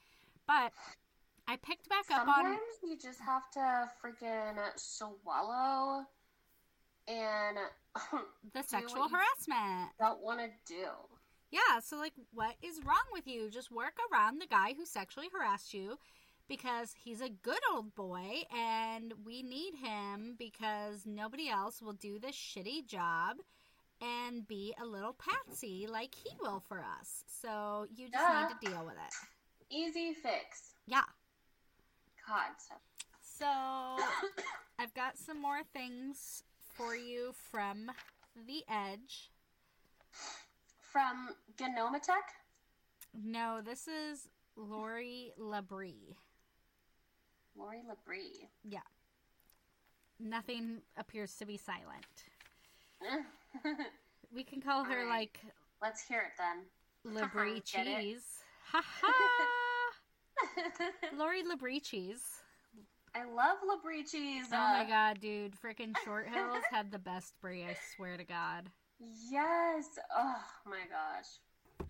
But 0.46 0.72
I 1.46 1.56
picked 1.56 1.88
back 1.88 2.10
up 2.10 2.26
on. 2.26 2.44
Sometimes 2.44 2.60
you 2.82 2.96
just 2.98 3.20
have 3.20 3.50
to 3.52 3.88
freaking 4.02 4.58
swallow 4.76 6.04
and 7.08 7.58
the 8.54 8.62
sexual 8.66 9.08
harassment. 9.08 9.90
don't 9.98 10.22
want 10.22 10.40
to 10.40 10.48
do. 10.66 10.86
Yeah, 11.52 11.80
so 11.80 11.96
like 11.98 12.14
what 12.32 12.56
is 12.62 12.80
wrong 12.84 13.04
with 13.12 13.26
you? 13.26 13.50
Just 13.50 13.70
work 13.70 13.98
around 14.10 14.40
the 14.40 14.46
guy 14.46 14.74
who 14.76 14.84
sexually 14.84 15.28
harassed 15.32 15.72
you 15.72 15.98
because 16.48 16.94
he's 17.04 17.20
a 17.20 17.28
good 17.28 17.60
old 17.72 17.94
boy 17.94 18.42
and 18.56 19.12
we 19.24 19.42
need 19.42 19.74
him 19.74 20.34
because 20.38 21.06
nobody 21.06 21.48
else 21.48 21.80
will 21.80 21.92
do 21.92 22.18
this 22.18 22.34
shitty 22.34 22.86
job 22.86 23.36
and 24.00 24.48
be 24.48 24.74
a 24.82 24.84
little 24.84 25.14
patsy 25.14 25.86
like 25.88 26.14
he 26.14 26.30
will 26.40 26.60
for 26.60 26.80
us. 26.80 27.24
So 27.26 27.86
you 27.94 28.08
just 28.10 28.24
Duh. 28.24 28.48
need 28.48 28.60
to 28.60 28.70
deal 28.70 28.84
with 28.84 28.94
it. 28.94 29.14
Easy 29.70 30.14
fix. 30.14 30.74
Yeah. 30.86 31.02
God. 32.26 32.50
So. 32.58 32.74
So 33.38 33.46
I've 34.78 34.94
got 34.94 35.16
some 35.16 35.40
more 35.40 35.62
things 35.72 36.42
for 36.74 36.96
you 36.96 37.32
from 37.50 37.90
the 38.46 38.62
edge. 38.68 39.30
From 40.92 41.30
Genomatech? 41.56 42.28
No, 43.14 43.60
this 43.64 43.88
is 43.88 44.28
Lori 44.56 45.32
Labrie. 45.38 46.16
Lori 47.56 47.82
Labrie. 47.88 48.48
Yeah. 48.64 48.80
Nothing 50.18 50.82
appears 50.96 51.34
to 51.36 51.46
be 51.46 51.56
silent. 51.56 52.06
We 54.34 54.44
can 54.44 54.62
call 54.62 54.84
her 54.84 55.00
Alright. 55.00 55.08
like 55.08 55.40
Let's 55.82 56.02
hear 56.02 56.20
it 56.20 56.32
then. 56.38 56.64
Labrie 57.14 57.62
Cheese. 57.62 58.24
Ha 58.70 58.82
ha! 58.82 59.12
Lori 61.18 61.42
Labrie 61.42 61.82
Cheese. 61.82 62.22
I 63.14 63.24
love 63.24 63.58
Labrie 63.68 64.10
cheese. 64.10 64.46
Oh 64.50 64.56
my 64.56 64.84
uh, 64.84 64.88
god, 64.88 65.20
dude. 65.20 65.52
Freaking 65.60 65.94
Short 66.02 66.28
Hills 66.30 66.62
had 66.70 66.90
the 66.90 66.98
best 66.98 67.34
brie, 67.42 67.62
I 67.62 67.76
swear 67.94 68.16
to 68.16 68.24
God. 68.24 68.70
Yes. 69.30 69.98
Oh 70.16 70.36
my 70.66 70.82
gosh. 70.88 71.26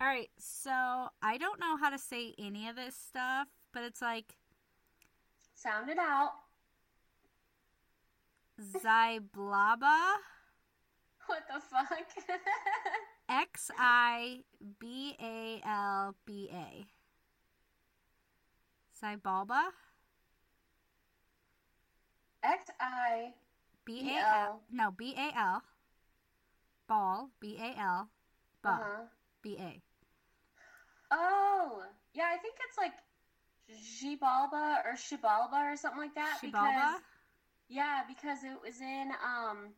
Alright, 0.01 0.31
so 0.37 0.71
I 1.21 1.37
don't 1.37 1.59
know 1.59 1.77
how 1.77 1.89
to 1.89 1.99
say 1.99 2.33
any 2.39 2.67
of 2.67 2.75
this 2.75 2.95
stuff, 2.95 3.47
but 3.71 3.83
it's 3.83 4.01
like 4.01 4.35
Sound 5.55 5.89
it 5.89 5.97
out. 5.97 6.31
Zyblaba. 8.61 9.97
What 11.25 11.43
the 11.47 11.61
fuck? 11.61 11.87
X 13.29 13.71
I 13.77 14.41
B 14.77 15.15
A 15.21 15.61
L 15.65 16.15
B 16.25 16.49
A. 16.53 16.85
Zybalba? 19.01 19.69
X 22.43 22.65
I. 22.77 23.33
B 23.85 24.11
A 24.17 24.37
L. 24.47 24.61
No, 24.69 24.91
B 24.91 25.15
A 25.17 25.31
L. 25.39 25.63
Ball. 26.93 27.29
B 27.39 27.57
A 27.59 27.79
L. 27.79 28.09
Ba. 28.61 28.69
Uh-huh. 28.69 29.01
B 29.41 29.57
A. 29.59 29.81
Oh, 31.11 31.81
yeah. 32.13 32.29
I 32.31 32.37
think 32.37 32.55
it's 32.67 32.77
like 32.77 32.93
Shibalba 33.71 34.85
or 34.85 34.93
Shibalba 34.93 35.73
or 35.73 35.75
something 35.75 35.99
like 35.99 36.13
that. 36.15 36.37
Shibalba? 36.39 36.51
Because, 36.51 37.01
yeah, 37.69 38.01
because 38.07 38.43
it 38.43 38.57
was 38.63 38.79
in 38.79 39.11
um. 39.23 39.73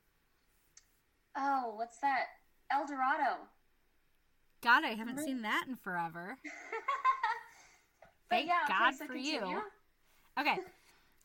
Oh, 1.38 1.74
what's 1.76 2.00
that? 2.00 2.26
El 2.72 2.86
Dorado. 2.86 3.48
God, 4.62 4.84
I 4.84 4.90
haven't 4.90 5.20
seen 5.20 5.42
that 5.44 5.66
in 5.68 5.76
forever. 5.76 6.38
Thank 8.30 8.48
yeah, 8.48 8.64
okay, 8.66 8.74
God 8.74 8.94
so 8.96 9.06
for 9.06 9.14
continue. 9.14 9.50
you. 9.50 9.62
Okay. 10.40 10.58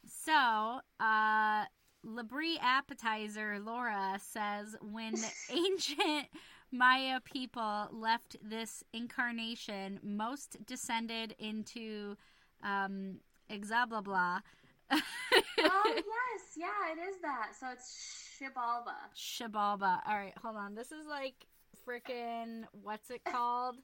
So, 0.06 0.80
uh, 1.00 1.64
Labrie 2.06 2.58
appetizer 2.60 3.58
Laura 3.58 4.18
says 4.18 4.76
when 4.80 5.12
the 5.12 5.30
ancient 5.50 6.28
Maya 6.72 7.20
people 7.24 7.88
left 7.92 8.36
this 8.42 8.84
incarnation, 8.92 9.98
most 10.02 10.56
descended 10.66 11.34
into 11.38 12.16
um, 12.62 13.16
Exablabla. 13.50 14.40
oh 14.92 15.00
yes, 15.58 16.56
yeah, 16.56 16.92
it 16.92 16.98
is 17.08 17.20
that. 17.22 17.52
So 17.58 17.66
it's 17.72 18.38
Shibalba. 18.40 18.94
Shibalba. 19.16 20.00
All 20.06 20.16
right, 20.16 20.34
hold 20.40 20.56
on. 20.56 20.74
This 20.74 20.92
is 20.92 21.06
like 21.08 21.46
freaking 21.86 22.64
what's 22.72 23.10
it 23.10 23.22
called 23.24 23.76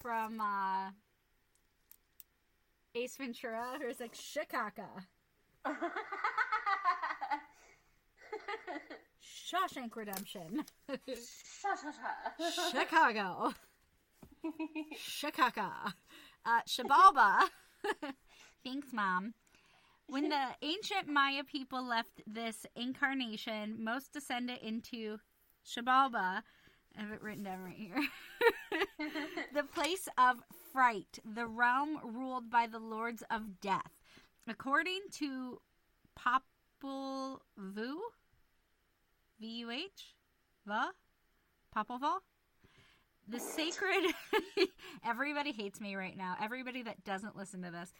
from 0.00 0.40
uh, 0.40 0.90
Ace 2.94 3.16
Ventura? 3.16 3.78
Or 3.80 3.88
it's 3.88 4.00
like 4.00 4.14
Shikaka. 4.14 5.06
Shawshank 9.50 9.96
Redemption. 9.96 10.64
Chicago. 12.70 13.52
Chicago. 14.96 15.68
Uh, 16.44 16.60
Shabalba. 16.68 17.48
Thanks, 18.64 18.92
Mom. 18.92 19.34
When 20.06 20.28
the 20.28 20.46
ancient 20.62 21.08
Maya 21.08 21.44
people 21.44 21.84
left 21.84 22.20
this 22.26 22.66
incarnation, 22.76 23.76
most 23.82 24.12
descended 24.12 24.58
into 24.62 25.18
Shabalba. 25.66 26.42
I 26.96 27.00
have 27.00 27.12
it 27.12 27.22
written 27.22 27.44
down 27.44 27.62
right 27.62 27.76
here. 27.76 28.02
the 29.54 29.62
place 29.62 30.08
of 30.18 30.42
fright, 30.72 31.18
the 31.24 31.46
realm 31.46 32.00
ruled 32.04 32.50
by 32.50 32.66
the 32.66 32.80
lords 32.80 33.22
of 33.30 33.60
death. 33.60 33.92
According 34.48 35.00
to 35.12 35.60
Popol 36.18 37.40
Vuh, 37.58 37.98
V 39.40 39.46
U 39.60 39.70
H, 39.70 40.14
Va, 40.66 40.90
Popol 41.74 41.98
Vuh, 41.98 42.18
the 43.28 43.40
sacred. 43.40 44.12
everybody 45.04 45.52
hates 45.52 45.80
me 45.80 45.96
right 45.96 46.16
now. 46.16 46.36
Everybody 46.42 46.82
that 46.82 47.04
doesn't 47.04 47.36
listen 47.36 47.62
to 47.62 47.70
this. 47.70 47.92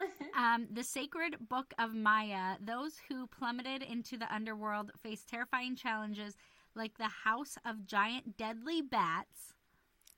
Um, 0.36 0.68
the 0.70 0.84
sacred 0.84 1.48
book 1.48 1.74
of 1.80 1.92
Maya. 1.92 2.54
Those 2.60 2.94
who 3.08 3.26
plummeted 3.26 3.82
into 3.82 4.16
the 4.16 4.32
underworld 4.32 4.92
face 5.02 5.24
terrifying 5.28 5.74
challenges 5.74 6.36
like 6.76 6.96
the 6.96 7.08
house 7.24 7.58
of 7.66 7.84
giant 7.84 8.36
deadly 8.36 8.80
bats, 8.80 9.54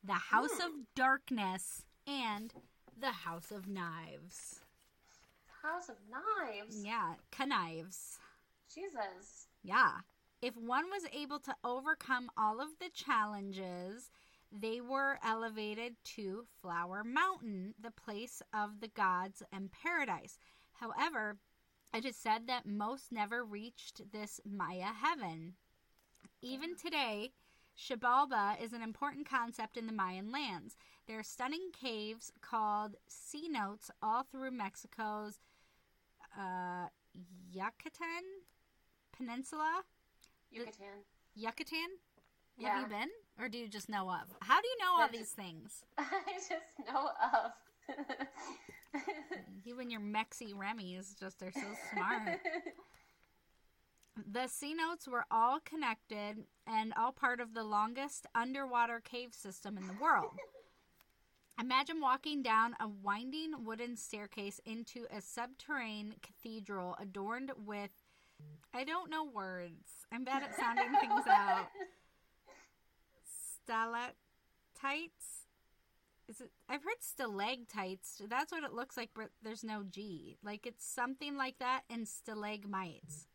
the 0.05 0.13
house 0.13 0.59
of 0.59 0.73
darkness, 0.95 1.85
and 2.07 2.53
the 3.01 3.07
house 3.07 3.51
of 3.51 3.67
knives. 3.67 4.61
House 5.63 5.89
of 5.89 5.97
Knives. 6.11 6.85
Yeah, 6.85 7.15
knives. 7.39 8.19
Jesus. 8.75 9.47
Yeah. 9.63 9.93
If 10.43 10.57
one 10.57 10.87
was 10.91 11.05
able 11.13 11.39
to 11.41 11.55
overcome 11.63 12.31
all 12.37 12.61
of 12.61 12.79
the 12.79 12.89
challenges, 12.95 14.11
they 14.51 14.81
were 14.81 15.19
elevated 15.23 15.97
to 16.17 16.47
Flower 16.63 17.05
Mountain, 17.05 17.75
the 17.81 17.91
place 17.91 18.41
of 18.55 18.81
the 18.81 18.89
gods 18.89 19.43
and 19.53 19.71
paradise. 19.71 20.39
However, 20.73 21.37
it 21.93 22.07
is 22.07 22.17
said 22.17 22.47
that 22.47 22.67
most 22.67 23.13
never 23.13 23.45
reached 23.45 24.13
this 24.13 24.41
Maya 24.45 24.93
heaven. 25.03 25.55
Even 26.41 26.75
today, 26.75 27.33
Xibalba 27.77 28.61
is 28.63 28.73
an 28.73 28.83
important 28.83 29.29
concept 29.29 29.77
in 29.77 29.87
the 29.87 29.93
Mayan 29.93 30.33
lands. 30.33 30.77
There 31.07 31.19
are 31.19 31.23
stunning 31.23 31.71
caves 31.79 32.33
called 32.41 32.97
cenotes 33.09 33.91
all 34.03 34.23
through 34.23 34.53
Mexico's 34.53 35.39
uh, 36.39 36.87
Yucatan 37.53 38.25
Peninsula. 39.13 39.83
Yucatan. 40.51 41.05
Yucatan? 41.35 41.89
Yeah. 42.59 42.75
Have 42.75 42.83
you 42.83 42.89
been? 42.89 43.09
Or 43.39 43.49
do 43.49 43.59
you 43.59 43.69
just 43.69 43.89
know 43.89 44.11
of? 44.11 44.29
How 44.41 44.61
do 44.61 44.69
you 44.69 44.77
know 44.81 45.03
all 45.03 45.09
these 45.11 45.31
things? 45.31 45.83
I 45.99 46.35
just 46.37 46.93
know 46.93 47.11
of. 47.33 47.53
You 49.65 49.79
and 49.81 49.91
your 49.91 50.01
Mexi 50.01 50.55
Remy's 50.55 51.15
just 51.19 51.43
are 51.43 51.53
so 51.53 51.61
smart. 51.93 52.41
the 54.33 54.41
cenotes 54.41 55.07
were 55.07 55.25
all 55.31 55.61
connected 55.65 56.45
and 56.67 56.93
all 56.97 57.13
part 57.13 57.41
of 57.41 57.55
the 57.55 57.63
longest 57.63 58.27
underwater 58.35 59.01
cave 59.01 59.33
system 59.33 59.77
in 59.77 59.87
the 59.87 59.95
world. 60.01 60.33
Imagine 61.61 62.01
walking 62.01 62.43
down 62.43 62.75
a 62.81 62.89
winding 62.89 63.65
wooden 63.65 63.97
staircase 63.97 64.61
into 64.65 65.07
a 65.15 65.21
subterranean 65.21 66.15
cathedral 66.23 66.97
adorned 66.99 67.53
with 67.67 67.91
I 68.73 68.85
don't 68.85 69.11
know 69.11 69.25
words. 69.25 70.07
I'm 70.13 70.25
bad 70.25 70.43
at 70.43 70.57
sounding 70.57 70.93
things 71.01 71.27
out. 71.27 71.69
Stalactites. 73.65 74.15
Is 76.29 76.41
it? 76.41 76.51
I've 76.69 76.85
heard 76.85 77.01
stalactites. 77.01 78.23
That's 78.29 78.53
what 78.53 78.63
it 78.63 78.73
looks 78.73 78.97
like, 78.97 79.11
but 79.15 79.31
there's 79.43 79.65
no 79.65 79.83
G. 79.83 80.39
Like 80.45 80.67
it's 80.67 80.87
something 80.87 81.37
like 81.37 81.59
that 81.59 81.83
and 81.91 82.07
stalagmites. 82.07 83.27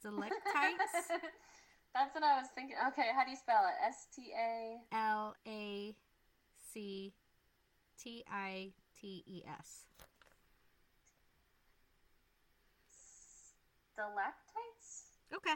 Stalactites. 0.00 1.08
That's 1.94 2.14
what 2.14 2.24
I 2.24 2.38
was 2.38 2.48
thinking. 2.54 2.76
Okay, 2.88 3.08
how 3.16 3.24
do 3.24 3.30
you 3.30 3.36
spell 3.36 3.62
it? 3.66 3.86
S 3.86 4.06
T 4.14 4.32
A. 4.36 4.76
L 4.94 5.34
A 5.46 5.94
C 6.72 7.14
T 8.02 8.24
I 8.30 8.72
T 9.00 9.24
E 9.26 9.42
S. 9.48 9.84
Stalactites? 13.94 14.43
Okay. 15.34 15.54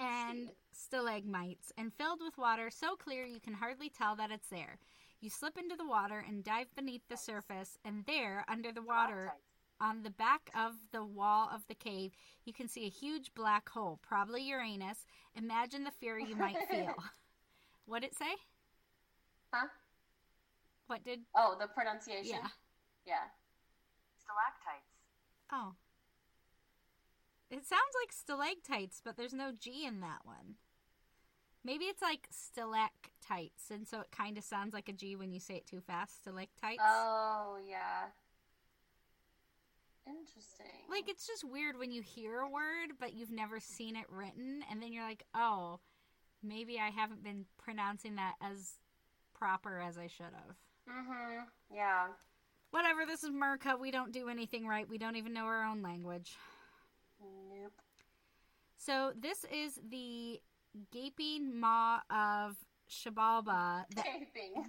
And 0.00 0.50
stalagmites, 0.72 1.72
and 1.78 1.92
filled 1.94 2.20
with 2.20 2.36
water 2.36 2.70
so 2.70 2.96
clear 2.96 3.24
you 3.24 3.40
can 3.40 3.54
hardly 3.54 3.88
tell 3.88 4.16
that 4.16 4.30
it's 4.30 4.48
there. 4.48 4.78
You 5.20 5.30
slip 5.30 5.56
into 5.56 5.76
the 5.76 5.86
water 5.86 6.24
and 6.26 6.42
dive 6.44 6.66
beneath 6.74 7.02
the 7.08 7.16
surface, 7.16 7.78
and 7.84 8.04
there, 8.06 8.44
under 8.48 8.72
the 8.72 8.82
water, 8.82 9.32
on 9.80 10.02
the 10.02 10.10
back 10.10 10.50
of 10.56 10.72
the 10.92 11.04
wall 11.04 11.48
of 11.52 11.66
the 11.68 11.74
cave, 11.74 12.12
you 12.44 12.52
can 12.52 12.68
see 12.68 12.86
a 12.86 12.90
huge 12.90 13.32
black 13.34 13.68
hole, 13.68 13.98
probably 14.02 14.42
Uranus. 14.42 15.06
Imagine 15.34 15.84
the 15.84 15.90
fear 15.92 16.18
you 16.18 16.36
might 16.36 16.56
feel. 16.70 16.94
what 17.86 18.02
did 18.02 18.10
it 18.10 18.18
say? 18.18 18.34
Huh? 19.52 19.68
What 20.86 21.04
did? 21.04 21.20
Oh, 21.36 21.56
the 21.58 21.68
pronunciation? 21.68 22.36
Yeah. 22.42 22.48
Yeah. 23.06 23.24
Stalactites. 24.18 24.90
Oh. 25.52 25.74
It 27.54 27.64
sounds 27.64 27.94
like 28.02 28.12
stalactites, 28.12 29.00
but 29.04 29.16
there's 29.16 29.32
no 29.32 29.52
G 29.52 29.86
in 29.86 30.00
that 30.00 30.20
one. 30.24 30.56
Maybe 31.62 31.84
it's 31.84 32.02
like 32.02 32.26
stalactites, 32.30 33.70
and 33.70 33.86
so 33.86 34.00
it 34.00 34.10
kind 34.10 34.36
of 34.36 34.42
sounds 34.42 34.74
like 34.74 34.88
a 34.88 34.92
G 34.92 35.14
when 35.14 35.32
you 35.32 35.38
say 35.38 35.54
it 35.54 35.66
too 35.66 35.80
fast. 35.80 36.18
Stalactites. 36.18 36.82
Oh, 36.84 37.58
yeah. 37.66 38.10
Interesting. 40.04 40.66
Like 40.90 41.08
it's 41.08 41.28
just 41.28 41.44
weird 41.44 41.78
when 41.78 41.92
you 41.92 42.02
hear 42.02 42.40
a 42.40 42.50
word, 42.50 42.94
but 42.98 43.14
you've 43.14 43.30
never 43.30 43.60
seen 43.60 43.94
it 43.94 44.06
written, 44.10 44.64
and 44.68 44.82
then 44.82 44.92
you're 44.92 45.06
like, 45.06 45.24
oh, 45.34 45.78
maybe 46.42 46.80
I 46.80 46.90
haven't 46.90 47.22
been 47.22 47.46
pronouncing 47.56 48.16
that 48.16 48.34
as 48.42 48.78
proper 49.32 49.80
as 49.80 49.96
I 49.96 50.08
should 50.08 50.26
have. 50.26 50.56
Mhm. 50.90 51.46
Yeah. 51.72 52.08
Whatever, 52.72 53.06
this 53.06 53.22
is 53.22 53.30
Merca. 53.30 53.78
We 53.78 53.92
don't 53.92 54.10
do 54.12 54.28
anything 54.28 54.66
right. 54.66 54.88
We 54.88 54.98
don't 54.98 55.16
even 55.16 55.32
know 55.32 55.44
our 55.44 55.62
own 55.62 55.82
language. 55.82 56.36
So 58.84 59.12
this 59.18 59.44
is 59.44 59.80
the 59.88 60.40
gaping 60.92 61.58
maw 61.58 62.00
of 62.10 62.56
Shabalba. 62.90 63.84
That, 63.94 64.04
Taping. 64.04 64.64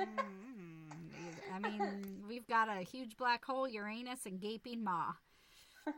Mm, 0.00 1.54
I 1.54 1.58
mean, 1.58 2.24
we've 2.26 2.46
got 2.46 2.68
a 2.70 2.80
huge 2.80 3.18
black 3.18 3.44
hole, 3.44 3.68
Uranus, 3.68 4.24
and 4.24 4.40
gaping 4.40 4.84
maw. 4.84 5.12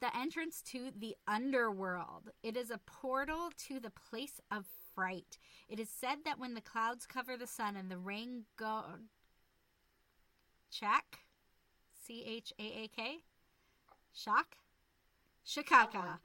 The 0.00 0.14
entrance 0.14 0.60
to 0.72 0.90
the 0.94 1.16
underworld. 1.26 2.28
It 2.42 2.58
is 2.58 2.70
a 2.70 2.76
portal 2.84 3.48
to 3.68 3.80
the 3.80 3.88
place 3.88 4.38
of 4.50 4.66
fright. 4.94 5.38
It 5.66 5.80
is 5.80 5.88
said 5.88 6.18
that 6.26 6.38
when 6.38 6.52
the 6.52 6.60
clouds 6.60 7.06
cover 7.06 7.38
the 7.38 7.46
sun 7.46 7.74
and 7.74 7.90
the 7.90 7.96
rain 7.96 8.44
go. 8.58 8.82
Chak? 10.70 11.20
C 12.04 12.22
H 12.26 12.52
A 12.58 12.84
A 12.84 12.88
K? 12.88 13.20
Shock? 14.12 14.56
Shikaka. 15.48 16.18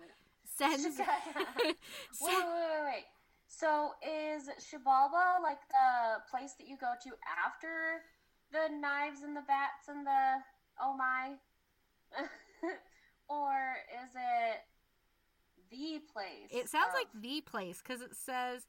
Sends. 0.43 0.83
wait, 0.99 1.75
wait, 2.21 2.45
wait, 2.45 2.83
wait. 2.85 3.05
So 3.47 3.91
is 4.03 4.49
Shibalba 4.59 5.41
like 5.41 5.59
the 5.69 6.21
place 6.29 6.53
that 6.59 6.67
you 6.67 6.77
go 6.77 6.93
to 7.03 7.11
after 7.45 8.01
the 8.51 8.75
knives 8.75 9.21
and 9.23 9.35
the 9.35 9.41
bats 9.47 9.87
and 9.87 10.05
the 10.05 10.41
oh 10.81 10.95
my? 10.97 11.35
or 13.29 13.77
is 14.03 14.11
it 14.15 14.59
the 15.71 16.01
place? 16.11 16.49
It 16.51 16.69
sounds 16.69 16.89
of- 16.89 16.93
like 16.93 17.07
the 17.19 17.41
place 17.41 17.81
because 17.81 18.01
it 18.01 18.15
says 18.15 18.67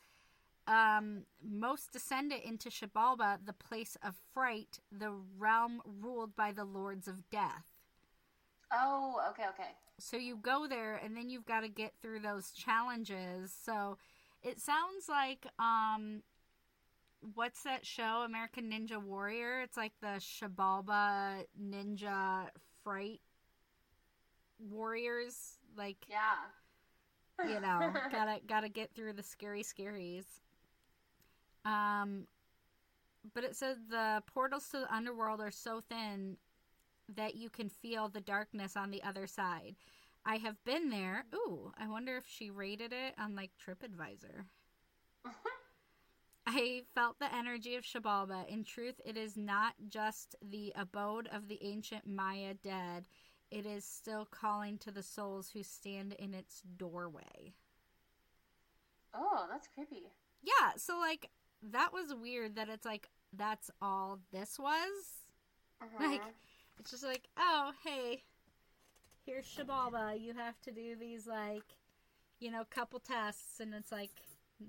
um, 0.66 1.24
most 1.42 1.92
descended 1.92 2.40
into 2.42 2.70
Shabalba, 2.70 3.38
the 3.44 3.52
place 3.52 3.96
of 4.02 4.14
fright, 4.32 4.78
the 4.90 5.12
realm 5.38 5.82
ruled 5.84 6.34
by 6.36 6.52
the 6.52 6.64
lords 6.64 7.08
of 7.08 7.28
death. 7.30 7.66
Oh, 8.72 9.20
okay, 9.30 9.44
okay. 9.50 9.70
So 9.98 10.16
you 10.16 10.36
go 10.36 10.66
there 10.68 10.96
and 11.02 11.16
then 11.16 11.30
you've 11.30 11.46
got 11.46 11.60
to 11.60 11.68
get 11.68 11.92
through 12.02 12.20
those 12.20 12.50
challenges. 12.50 13.54
So 13.64 13.96
it 14.42 14.60
sounds 14.60 15.08
like 15.08 15.46
um 15.58 16.22
what's 17.34 17.62
that 17.62 17.86
show 17.86 18.22
American 18.26 18.70
Ninja 18.70 19.02
Warrior? 19.02 19.62
It's 19.62 19.76
like 19.76 19.92
the 20.00 20.18
Shabalba 20.20 21.44
Ninja 21.60 22.48
Fright 22.82 23.20
Warriors 24.58 25.58
like 25.76 25.96
Yeah. 26.08 27.48
you 27.48 27.60
know 27.60 27.92
gotta 28.12 28.40
gotta 28.46 28.68
get 28.68 28.94
through 28.94 29.12
the 29.14 29.22
scary 29.22 29.62
scaries 29.62 30.24
um 31.64 32.26
but 33.34 33.42
it 33.42 33.56
says 33.56 33.78
the 33.90 34.22
portals 34.32 34.68
to 34.68 34.78
the 34.78 34.94
underworld 34.94 35.40
are 35.40 35.50
so 35.50 35.82
thin 35.90 36.36
that 37.08 37.34
you 37.34 37.50
can 37.50 37.68
feel 37.68 38.08
the 38.08 38.20
darkness 38.20 38.76
on 38.76 38.90
the 38.90 39.02
other 39.02 39.26
side 39.26 39.76
i 40.24 40.36
have 40.36 40.62
been 40.64 40.90
there 40.90 41.26
ooh 41.34 41.72
i 41.78 41.86
wonder 41.88 42.16
if 42.16 42.24
she 42.26 42.50
rated 42.50 42.92
it 42.92 43.14
on 43.18 43.34
like 43.34 43.50
tripadvisor 43.64 44.44
I 46.46 46.82
felt 46.94 47.18
the 47.18 47.34
energy 47.34 47.74
of 47.74 47.84
Shabalba. 47.84 48.46
In 48.48 48.64
truth, 48.64 49.00
it 49.04 49.16
is 49.16 49.36
not 49.36 49.74
just 49.88 50.36
the 50.42 50.72
abode 50.76 51.26
of 51.32 51.48
the 51.48 51.58
ancient 51.62 52.06
Maya 52.06 52.54
dead, 52.54 53.06
it 53.50 53.64
is 53.66 53.84
still 53.84 54.26
calling 54.26 54.78
to 54.78 54.90
the 54.90 55.02
souls 55.02 55.50
who 55.50 55.62
stand 55.62 56.12
in 56.14 56.34
its 56.34 56.60
doorway. 56.76 57.54
oh, 59.14 59.46
that's 59.50 59.68
creepy. 59.68 60.10
Yeah, 60.42 60.72
so 60.76 60.98
like 60.98 61.30
that 61.62 61.92
was 61.92 62.14
weird 62.14 62.56
that 62.56 62.68
it's 62.68 62.84
like 62.84 63.08
that's 63.32 63.70
all 63.80 64.20
this 64.32 64.58
was. 64.58 65.24
Mhm. 65.82 66.00
Like 66.00 66.22
it's 66.78 66.90
just 66.90 67.04
like, 67.04 67.28
oh 67.36 67.72
hey, 67.84 68.22
here's 69.24 69.46
Shabalba. 69.46 70.20
You 70.20 70.34
have 70.34 70.60
to 70.62 70.70
do 70.70 70.96
these 70.96 71.26
like, 71.26 71.64
you 72.40 72.50
know, 72.50 72.64
couple 72.70 73.00
tests, 73.00 73.60
and 73.60 73.74
it's 73.74 73.92
like, 73.92 74.10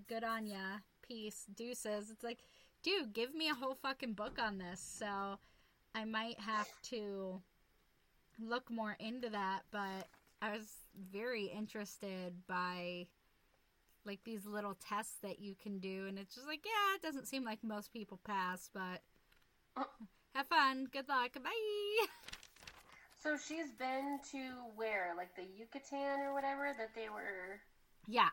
good 0.07 0.23
on 0.23 0.47
ya, 0.47 0.79
peace, 1.01 1.45
deuces. 1.55 2.09
It's 2.09 2.23
like, 2.23 2.39
dude, 2.83 3.13
give 3.13 3.33
me 3.33 3.49
a 3.49 3.55
whole 3.55 3.75
fucking 3.75 4.13
book 4.13 4.39
on 4.41 4.57
this. 4.57 4.79
So 4.79 5.39
I 5.93 6.05
might 6.05 6.39
have 6.39 6.69
to 6.89 7.41
look 8.39 8.69
more 8.69 8.95
into 8.99 9.29
that, 9.29 9.61
but 9.71 10.07
I 10.41 10.51
was 10.51 10.67
very 11.11 11.45
interested 11.45 12.33
by 12.47 13.07
like 14.05 14.19
these 14.23 14.45
little 14.45 14.75
tests 14.87 15.15
that 15.23 15.39
you 15.39 15.55
can 15.55 15.79
do 15.79 16.05
and 16.07 16.19
it's 16.19 16.35
just 16.35 16.47
like 16.47 16.63
yeah 16.63 16.95
it 16.95 17.01
doesn't 17.01 17.27
seem 17.27 17.43
like 17.43 17.63
most 17.63 17.91
people 17.91 18.19
pass 18.23 18.69
but 18.71 19.01
uh, 19.75 19.83
have 20.36 20.47
fun. 20.47 20.88
Good 20.91 21.07
luck. 21.09 21.33
Bye. 21.41 22.05
So 23.21 23.38
she's 23.38 23.71
been 23.79 24.19
to 24.31 24.51
where, 24.75 25.13
like 25.17 25.36
the 25.36 25.45
Yucatan 25.57 26.19
or 26.21 26.33
whatever 26.33 26.75
that 26.77 26.93
they 26.93 27.09
were, 27.09 27.59
yeah. 28.07 28.29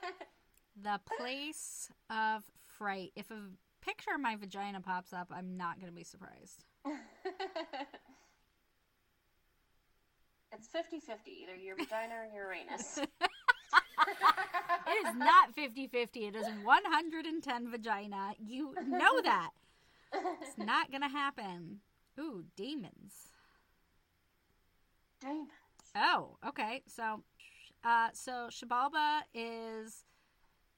the 0.82 1.00
place 1.18 1.90
of 2.08 2.42
fright. 2.66 3.12
If 3.16 3.30
a 3.30 3.40
picture 3.84 4.10
of 4.14 4.20
my 4.20 4.36
vagina 4.36 4.80
pops 4.80 5.12
up, 5.12 5.30
I'm 5.34 5.56
not 5.56 5.80
gonna 5.80 5.92
be 5.92 6.04
surprised. 6.04 6.64
it's 10.52 10.68
50 10.68 11.00
50, 11.00 11.30
either 11.42 11.56
your 11.56 11.76
vagina 11.76 12.14
or 12.14 12.26
Uranus. 12.34 13.00
It 14.86 15.06
is 15.06 15.14
not 15.14 15.54
50 15.54 15.86
50. 15.88 16.26
It 16.26 16.34
is 16.34 16.46
110 16.64 17.70
vagina. 17.70 18.32
You 18.38 18.74
know 18.86 19.20
that. 19.22 19.50
It's 20.12 20.58
not 20.58 20.90
to 20.92 21.08
happen. 21.08 21.80
Ooh, 22.18 22.44
demons. 22.56 23.28
Demons. 25.20 25.48
Oh, 25.96 26.36
okay. 26.46 26.82
So, 26.86 27.22
uh, 27.84 28.08
so 28.12 28.48
Shabalba 28.50 29.22
is 29.34 30.04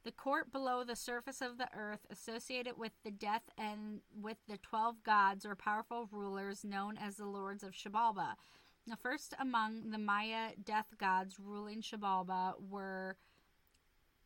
the 0.05 0.13
court 0.13 0.51
below 0.51 0.83
the 0.85 0.97
surface 0.97 1.41
of 1.41 1.59
the 1.59 1.69
earth 1.77 2.07
associated 2.11 2.77
with 2.77 2.93
the 3.05 3.11
death 3.11 3.43
and 3.57 4.01
with 4.21 4.39
the 4.49 4.59
12 4.59 5.03
gods 5.05 5.47
or 5.47 5.55
powerful 5.55 6.09
rulers 6.11 6.65
known 6.65 6.99
as 6.99 7.17
the 7.17 7.27
lords 7.27 7.63
of 7.63 7.73
Shabalba. 7.73 8.35
The 8.87 8.97
first 8.97 9.35
among 9.39 9.91
the 9.91 9.99
Maya 9.99 10.51
death 10.63 10.95
gods 10.99 11.39
ruling 11.39 11.83
Shabalba 11.83 12.55
were 12.69 13.17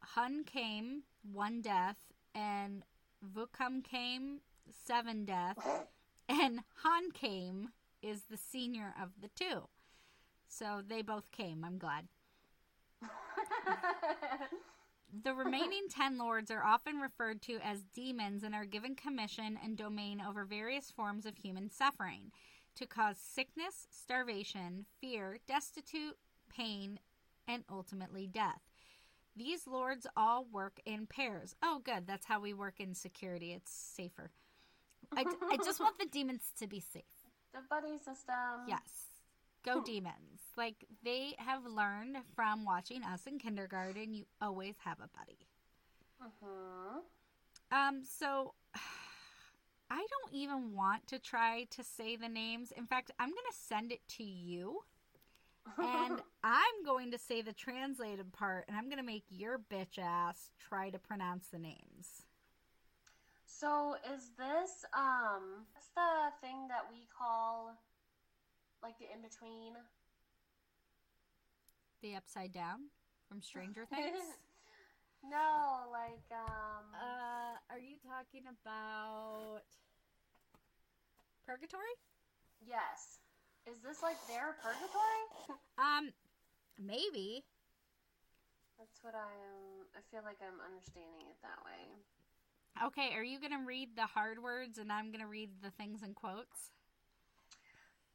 Hun 0.01 0.45
came, 0.45 1.03
one 1.31 1.61
death, 1.61 1.99
and 2.35 2.83
Vukam 3.23 3.85
came, 3.85 4.41
seven 4.87 5.25
death, 5.25 5.59
and 6.29 6.61
Han 6.83 7.11
came 7.13 7.69
is 8.03 8.23
the 8.31 8.37
senior 8.37 8.95
of 9.01 9.11
the 9.21 9.31
two. 9.35 9.69
So 10.49 10.83
they 10.87 11.03
both 11.03 11.31
came, 11.31 11.65
I'm 11.65 11.79
glad. 11.79 12.07
The 15.25 15.35
remaining 15.35 15.89
ten 15.89 16.19
lords 16.19 16.51
are 16.51 16.65
often 16.65 16.97
referred 16.97 17.41
to 17.43 17.59
as 17.65 17.85
demons 17.95 18.43
and 18.43 18.55
are 18.55 18.65
given 18.65 18.95
commission 18.95 19.59
and 19.63 19.77
domain 19.77 20.21
over 20.21 20.45
various 20.45 20.91
forms 20.91 21.27
of 21.27 21.37
human 21.37 21.71
suffering 21.71 22.33
to 22.75 22.87
cause 22.87 23.17
sickness, 23.19 23.87
starvation, 23.91 24.85
fear, 25.01 25.39
destitute, 25.49 26.19
pain, 26.55 26.99
and 27.49 27.65
ultimately 27.71 28.27
death. 28.27 28.61
These 29.35 29.67
lords 29.67 30.07
all 30.17 30.47
work 30.51 30.81
in 30.85 31.07
pairs. 31.07 31.55
Oh, 31.63 31.81
good. 31.83 32.07
That's 32.07 32.27
how 32.27 32.41
we 32.41 32.53
work 32.53 32.81
in 32.81 32.95
security. 32.95 33.53
It's 33.53 33.73
safer. 33.73 34.31
I, 35.15 35.25
I 35.51 35.57
just 35.59 35.81
want 35.81 35.99
the 35.99 36.07
demons 36.11 36.43
to 36.59 36.67
be 36.67 36.81
safe. 36.81 37.05
the 37.53 37.61
buddy 37.69 37.99
system. 37.99 38.67
Yes. 38.69 38.81
Go 39.65 39.83
demons. 39.83 40.41
Like 40.57 40.85
they 41.05 41.35
have 41.39 41.65
learned 41.67 42.19
from 42.35 42.65
watching 42.65 43.03
us 43.03 43.27
in 43.27 43.39
kindergarten, 43.39 44.15
you 44.15 44.25
always 44.41 44.77
have 44.85 44.99
a 45.01 45.09
buddy. 45.19 45.39
hmm 46.21 46.99
Um 47.73 48.03
so 48.05 48.55
I 49.91 49.99
don't 49.99 50.33
even 50.35 50.75
want 50.75 51.07
to 51.09 51.19
try 51.19 51.67
to 51.71 51.85
say 51.85 52.17
the 52.17 52.29
names. 52.29 52.73
In 52.77 52.87
fact, 52.87 53.11
I'm 53.21 53.29
going 53.31 53.51
to 53.51 53.57
send 53.57 53.93
it 53.93 54.01
to 54.17 54.25
you 54.25 54.81
and 55.79 56.21
I'm 56.45 56.85
going 56.85 57.11
to 57.13 57.19
say 57.19 57.43
the 57.43 57.53
translated 57.53 58.33
part 58.33 58.65
and 58.69 58.77
I'm 58.77 58.85
going 58.87 58.99
to 58.99 59.05
make 59.05 59.25
your 59.31 59.59
bitch 59.59 59.99
ass 60.01 60.51
try 60.59 60.91
to 60.91 60.99
pronounce 60.99 61.49
the 61.49 61.59
names. 61.59 62.25
So 63.57 63.97
is 64.13 64.37
this 64.37 64.85
um 64.93 65.65
what's 65.73 65.89
the 65.97 66.29
thing 66.45 66.69
that 66.69 66.85
we 66.93 67.09
call 67.09 67.73
like 68.83 68.99
the 69.01 69.09
in 69.09 69.25
between? 69.25 69.73
The 72.03 72.17
upside 72.17 72.53
down 72.53 72.93
from 73.25 73.41
Stranger 73.41 73.87
Things. 73.97 74.37
no, 75.25 75.89
like 75.89 76.29
um 76.37 76.85
uh 77.01 77.57
are 77.73 77.81
you 77.81 77.97
talking 78.05 78.45
about 78.45 79.65
Purgatory? 81.49 81.97
yes. 82.61 83.25
Is 83.65 83.81
this 83.81 84.03
like 84.03 84.21
their 84.29 84.53
purgatory? 84.61 85.25
Um, 85.81 86.13
maybe. 86.77 87.45
That's 88.77 89.01
what 89.01 89.17
I'm 89.17 89.89
I 89.97 90.05
feel 90.13 90.21
like 90.29 90.45
I'm 90.45 90.61
understanding 90.61 91.25
it 91.33 91.41
that 91.41 91.65
way. 91.65 91.97
Okay, 92.85 93.11
are 93.15 93.25
you 93.25 93.41
gonna 93.41 93.65
read 93.65 93.97
the 93.97 94.07
hard 94.07 94.43
words 94.43 94.79
and 94.79 94.93
I'm 94.93 95.11
gonna 95.11 95.27
read 95.27 95.51
the 95.63 95.71
things 95.71 96.03
in 96.03 96.15
quotes? 96.15 96.71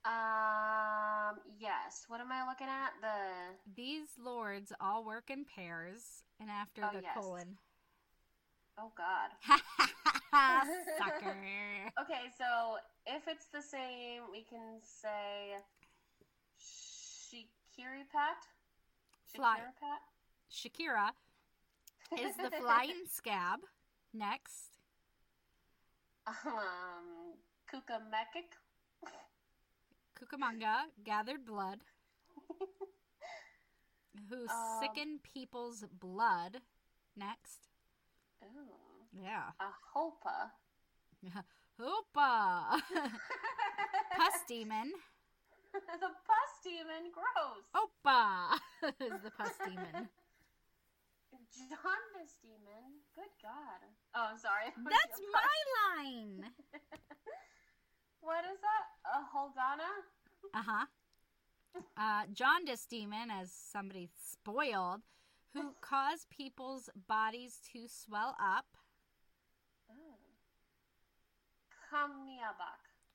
Um 0.06 1.38
yes. 1.60 2.06
What 2.08 2.22
am 2.22 2.32
I 2.32 2.48
looking 2.48 2.68
at? 2.68 2.92
The 3.02 3.56
These 3.76 4.08
lords 4.24 4.72
all 4.80 5.04
work 5.04 5.30
in 5.30 5.46
pairs, 5.46 6.24
and 6.40 6.50
after 6.50 6.84
Oh, 6.84 6.90
the 6.96 7.02
yes. 7.02 7.14
colon. 7.16 7.58
Oh 8.80 8.92
god. 8.98 9.32
Sucker. 10.98 11.36
Okay, 12.02 12.32
so 12.38 12.78
if 13.06 13.28
it's 13.28 13.46
the 13.54 13.62
same, 13.62 14.24
we 14.32 14.44
can 14.44 14.80
say 14.82 15.58
Shikiri 16.58 18.08
Pat. 18.12 18.48
Fly. 19.36 19.60
Shakira 20.52 21.10
is 22.18 22.36
the 22.38 22.50
flying 22.62 23.04
scab. 23.12 23.60
Next. 24.14 24.78
Um, 26.28 27.36
Kukamekik. 27.72 28.52
Cucamonga, 30.18 30.86
gathered 31.04 31.46
blood. 31.46 31.80
Who 34.30 34.36
Um, 34.50 34.80
sicken 34.82 35.20
people's 35.24 35.84
blood. 36.00 36.62
Next. 37.16 37.70
Ooh. 38.44 39.08
Yeah. 39.14 39.52
A 39.60 39.72
Hopa. 39.96 40.52
Hoopa! 41.80 42.82
Pus 44.18 44.44
demon. 44.48 44.92
the 45.74 46.10
pus 46.28 46.52
demon. 46.64 47.12
Gross. 47.14 47.66
Opa! 47.76 48.60
is 49.00 49.22
the 49.24 49.32
pus 49.32 49.54
demon. 49.66 50.10
Jaundice 51.56 52.38
demon. 52.42 53.04
Good 53.16 53.32
God. 53.42 53.82
Oh, 54.16 54.28
I'm 54.32 54.38
sorry. 54.40 54.72
That's 54.90 55.22
my 55.32 55.58
line! 55.78 56.46
What 58.22 58.46
is 58.46 58.60
that? 58.62 58.86
A 59.10 59.26
Holgana? 59.34 59.90
Uh-huh. 60.54 60.86
Uh 61.98 62.24
Jaundice 62.32 62.86
demon, 62.86 63.32
as 63.32 63.52
somebody 63.52 64.10
spoiled, 64.16 65.02
who 65.54 65.74
cause 65.82 66.28
people's 66.30 66.90
bodies 67.08 67.60
to 67.74 67.88
swell 67.88 68.36
up. 68.40 68.66
Oh. 69.90 70.18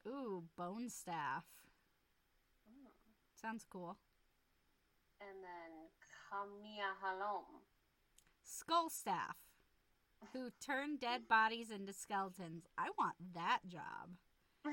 Ooh, 0.09 0.45
bone 0.57 0.91
staff. 0.91 1.45
Mm. 2.69 2.91
Sounds 3.41 3.65
cool. 3.71 3.97
And 5.21 5.39
then 5.43 5.89
Kamiahalom. 6.31 7.63
Skull 8.49 8.89
staff, 8.89 9.37
who 10.33 10.51
turn 10.65 10.97
dead 10.99 11.27
bodies 11.29 11.71
into 11.71 11.93
skeletons. 11.93 12.65
I 12.79 12.91
want 12.97 13.17
that 13.35 13.59
job. 13.67 14.15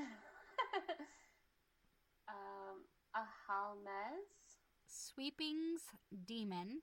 um, 2.28 2.84
a 3.14 3.24
Halmez. 3.50 4.58
Sweepings 4.86 5.80
demon, 6.24 6.82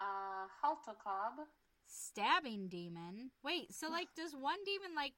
A 0.00 0.46
Haltokob. 0.64 1.46
stabbing 1.86 2.68
demon. 2.68 3.30
Wait, 3.42 3.74
so 3.74 3.88
like, 3.90 4.08
does 4.16 4.34
one 4.34 4.58
demon 4.64 4.94
like, 4.96 5.12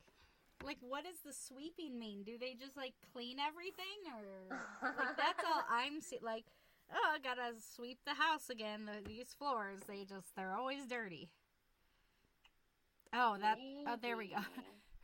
like, 0.64 0.78
what 0.80 1.04
does 1.04 1.18
the 1.24 1.32
sweeping 1.32 1.98
mean? 1.98 2.22
Do 2.24 2.38
they 2.38 2.54
just 2.54 2.76
like 2.76 2.94
clean 3.12 3.38
everything, 3.38 4.08
or 4.08 4.56
like 4.96 5.16
that's 5.16 5.44
all 5.44 5.62
I'm 5.70 6.00
see? 6.00 6.18
Like, 6.22 6.44
oh, 6.92 7.14
I 7.14 7.18
gotta 7.18 7.52
sweep 7.74 7.98
the 8.04 8.14
house 8.14 8.50
again. 8.50 8.86
The, 8.86 9.06
these 9.06 9.34
floors, 9.38 9.80
they 9.86 10.04
just 10.04 10.34
they're 10.36 10.54
always 10.54 10.86
dirty. 10.86 11.30
Oh, 13.14 13.36
that. 13.40 13.58
Oh, 13.86 13.96
there 14.00 14.16
we 14.16 14.28
go. 14.28 14.36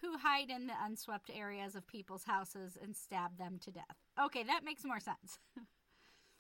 Who 0.03 0.17
hide 0.17 0.51
in 0.51 0.67
the 0.67 0.73
unswept 0.85 1.31
areas 1.33 1.77
of 1.77 1.87
people's 1.87 2.25
houses 2.25 2.77
and 2.83 2.97
stab 2.97 3.37
them 3.39 3.59
to 3.65 3.71
death. 3.71 3.85
Okay, 4.21 4.43
that 4.45 4.65
makes 4.65 4.85
more 4.85 5.01
sense. 5.01 5.39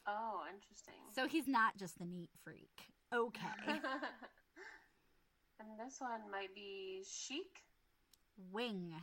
Oh, 0.06 0.40
interesting. 0.52 0.94
so 1.14 1.28
he's 1.28 1.46
not 1.46 1.76
just 1.76 1.98
the 1.98 2.06
neat 2.06 2.30
freak. 2.42 2.88
Okay. 3.14 3.46
and 3.68 3.80
this 5.78 6.00
one 6.00 6.22
might 6.32 6.52
be 6.54 7.04
Chic 7.08 7.62
Wing. 8.50 8.94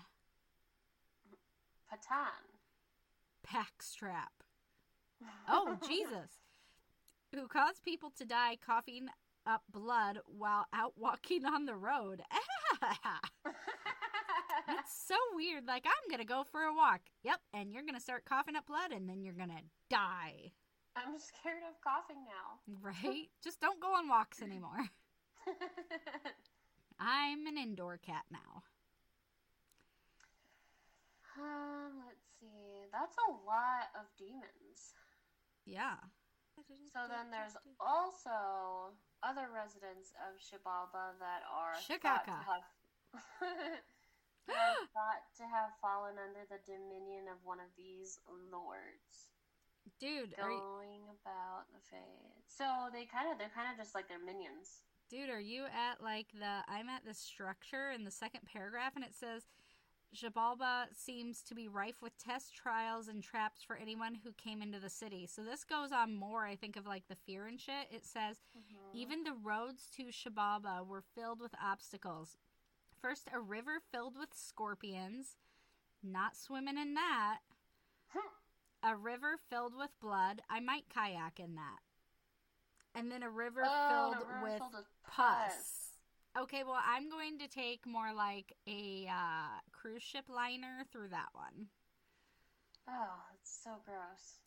Patan. 1.90 2.44
Packstrap. 3.48 4.47
Oh, 5.50 5.78
Jesus. 5.88 6.32
who 7.34 7.48
caused 7.48 7.84
people 7.84 8.12
to 8.18 8.26
die 8.26 8.58
coughing 8.66 9.08
up 9.46 9.64
blood 9.72 10.20
while 10.26 10.66
out 10.74 10.94
walking 10.98 11.46
on 11.46 11.66
the 11.66 11.76
road. 11.76 12.22
It's 14.70 15.06
so 15.08 15.16
weird. 15.34 15.66
Like, 15.66 15.86
I'm 15.86 16.10
going 16.10 16.20
to 16.20 16.26
go 16.28 16.44
for 16.44 16.62
a 16.64 16.74
walk. 16.76 17.02
Yep. 17.24 17.40
And 17.54 17.72
you're 17.72 17.84
going 17.84 17.96
to 17.96 18.02
start 18.02 18.26
coughing 18.26 18.56
up 18.56 18.66
blood 18.68 18.92
and 18.92 19.08
then 19.08 19.24
you're 19.24 19.34
going 19.34 19.50
to 19.50 19.64
die. 19.90 20.52
I'm 20.96 21.18
scared 21.20 21.64
of 21.70 21.80
coughing 21.82 22.18
now. 22.26 22.60
Right? 22.82 23.30
Just 23.44 23.62
don't 23.62 23.80
go 23.80 23.94
on 23.94 24.10
walks 24.10 24.42
anymore. 24.42 24.90
I'm 27.00 27.46
an 27.48 27.58
indoor 27.58 27.98
cat 27.98 28.24
now. 28.32 28.64
um, 31.40 31.92
let's 32.08 32.26
see. 32.42 32.88
That's 32.92 33.16
a 33.18 33.32
lot 33.46 33.88
of 33.96 34.06
demons. 34.18 34.96
Yeah. 35.68 36.00
So 36.96 37.06
then 37.12 37.30
there's 37.30 37.60
also 37.78 38.96
other 39.22 39.52
residents 39.52 40.16
of 40.18 40.40
Shibalba 40.40 41.20
that 41.20 41.44
are 41.46 41.76
thought 41.76 42.26
to 42.26 42.32
Shikaka. 42.32 42.40
have, 42.48 42.66
thought 44.96 45.24
to 45.38 45.44
have 45.46 45.76
fallen 45.84 46.16
under 46.18 46.48
the 46.50 46.58
dominion 46.66 47.28
of 47.30 47.38
one 47.44 47.60
of 47.60 47.70
these 47.78 48.18
lords. 48.50 49.36
Dude, 50.00 50.34
are 50.42 50.50
you, 50.50 50.58
Going 50.60 51.04
about 51.22 51.70
the 51.72 51.80
fade. 51.92 52.44
So 52.48 52.66
they 52.92 53.06
kind 53.06 53.32
of 53.32 53.38
they're 53.38 53.54
kind 53.54 53.70
of 53.72 53.78
just 53.78 53.94
like 53.96 54.08
their 54.10 54.20
minions. 54.24 54.88
dude, 55.10 55.30
are 55.30 55.40
you 55.40 55.66
at 55.66 56.02
like 56.04 56.28
the 56.34 56.64
I'm 56.68 56.90
at 56.90 57.06
the 57.06 57.14
structure 57.14 57.92
in 57.92 58.04
the 58.04 58.12
second 58.12 58.42
paragraph 58.52 58.96
and 58.96 59.06
it 59.06 59.14
says 59.16 59.48
Jabalba 60.16 60.86
seems 60.96 61.42
to 61.44 61.54
be 61.56 61.68
rife 61.68 62.02
with 62.02 62.18
test 62.18 62.56
trials 62.56 63.08
and 63.08 63.22
traps 63.24 63.62
for 63.62 63.76
anyone 63.76 64.16
who 64.24 64.32
came 64.34 64.62
into 64.62 64.80
the 64.80 64.90
city. 64.90 65.28
So 65.28 65.44
this 65.44 65.64
goes 65.64 65.92
on 65.92 66.16
more, 66.16 66.46
I 66.46 66.56
think, 66.56 66.76
of 66.76 66.88
like 66.88 67.08
the 67.08 67.18
fear 67.26 67.46
and 67.46 67.60
shit. 67.60 67.88
It 67.92 68.06
says 68.06 68.38
mm-hmm. 68.58 68.98
Even 68.98 69.24
the 69.24 69.36
roads 69.44 69.90
to 69.98 70.06
Shababa 70.06 70.86
were 70.88 71.04
filled 71.14 71.40
with 71.42 71.52
obstacles. 71.64 72.38
First, 73.02 73.30
a 73.34 73.40
river 73.40 73.80
filled 73.92 74.18
with 74.18 74.30
scorpions. 74.34 75.38
Not 76.02 76.36
swimming 76.36 76.78
in 76.78 76.94
that. 76.96 77.40
A 78.84 78.96
river 78.96 79.38
filled 79.50 79.74
with 79.78 79.90
blood. 80.00 80.42
I 80.50 80.60
might 80.60 80.86
kayak 80.94 81.40
in 81.40 81.56
that. 81.56 81.80
And 82.96 83.12
then 83.12 83.24
a 83.24 83.30
river 83.30 83.64
Oh, 83.66 83.90
filled 83.90 84.24
the 84.24 84.28
river 84.28 84.44
with 84.44 84.58
filled 84.60 84.74
with 84.74 84.86
pus. 85.04 85.87
Okay, 86.40 86.64
well, 86.64 86.80
I'm 86.86 87.10
going 87.10 87.40
to 87.40 87.48
take 87.48 87.88
more 87.88 88.14
like 88.14 88.54
a 88.68 89.08
uh, 89.10 89.60
cruise 89.72 90.04
ship 90.04 90.26
liner 90.30 90.84
through 90.92 91.08
that 91.10 91.30
one. 91.34 91.68
Oh, 92.88 93.16
it's 93.34 93.60
so 93.64 93.72
gross. 93.84 94.42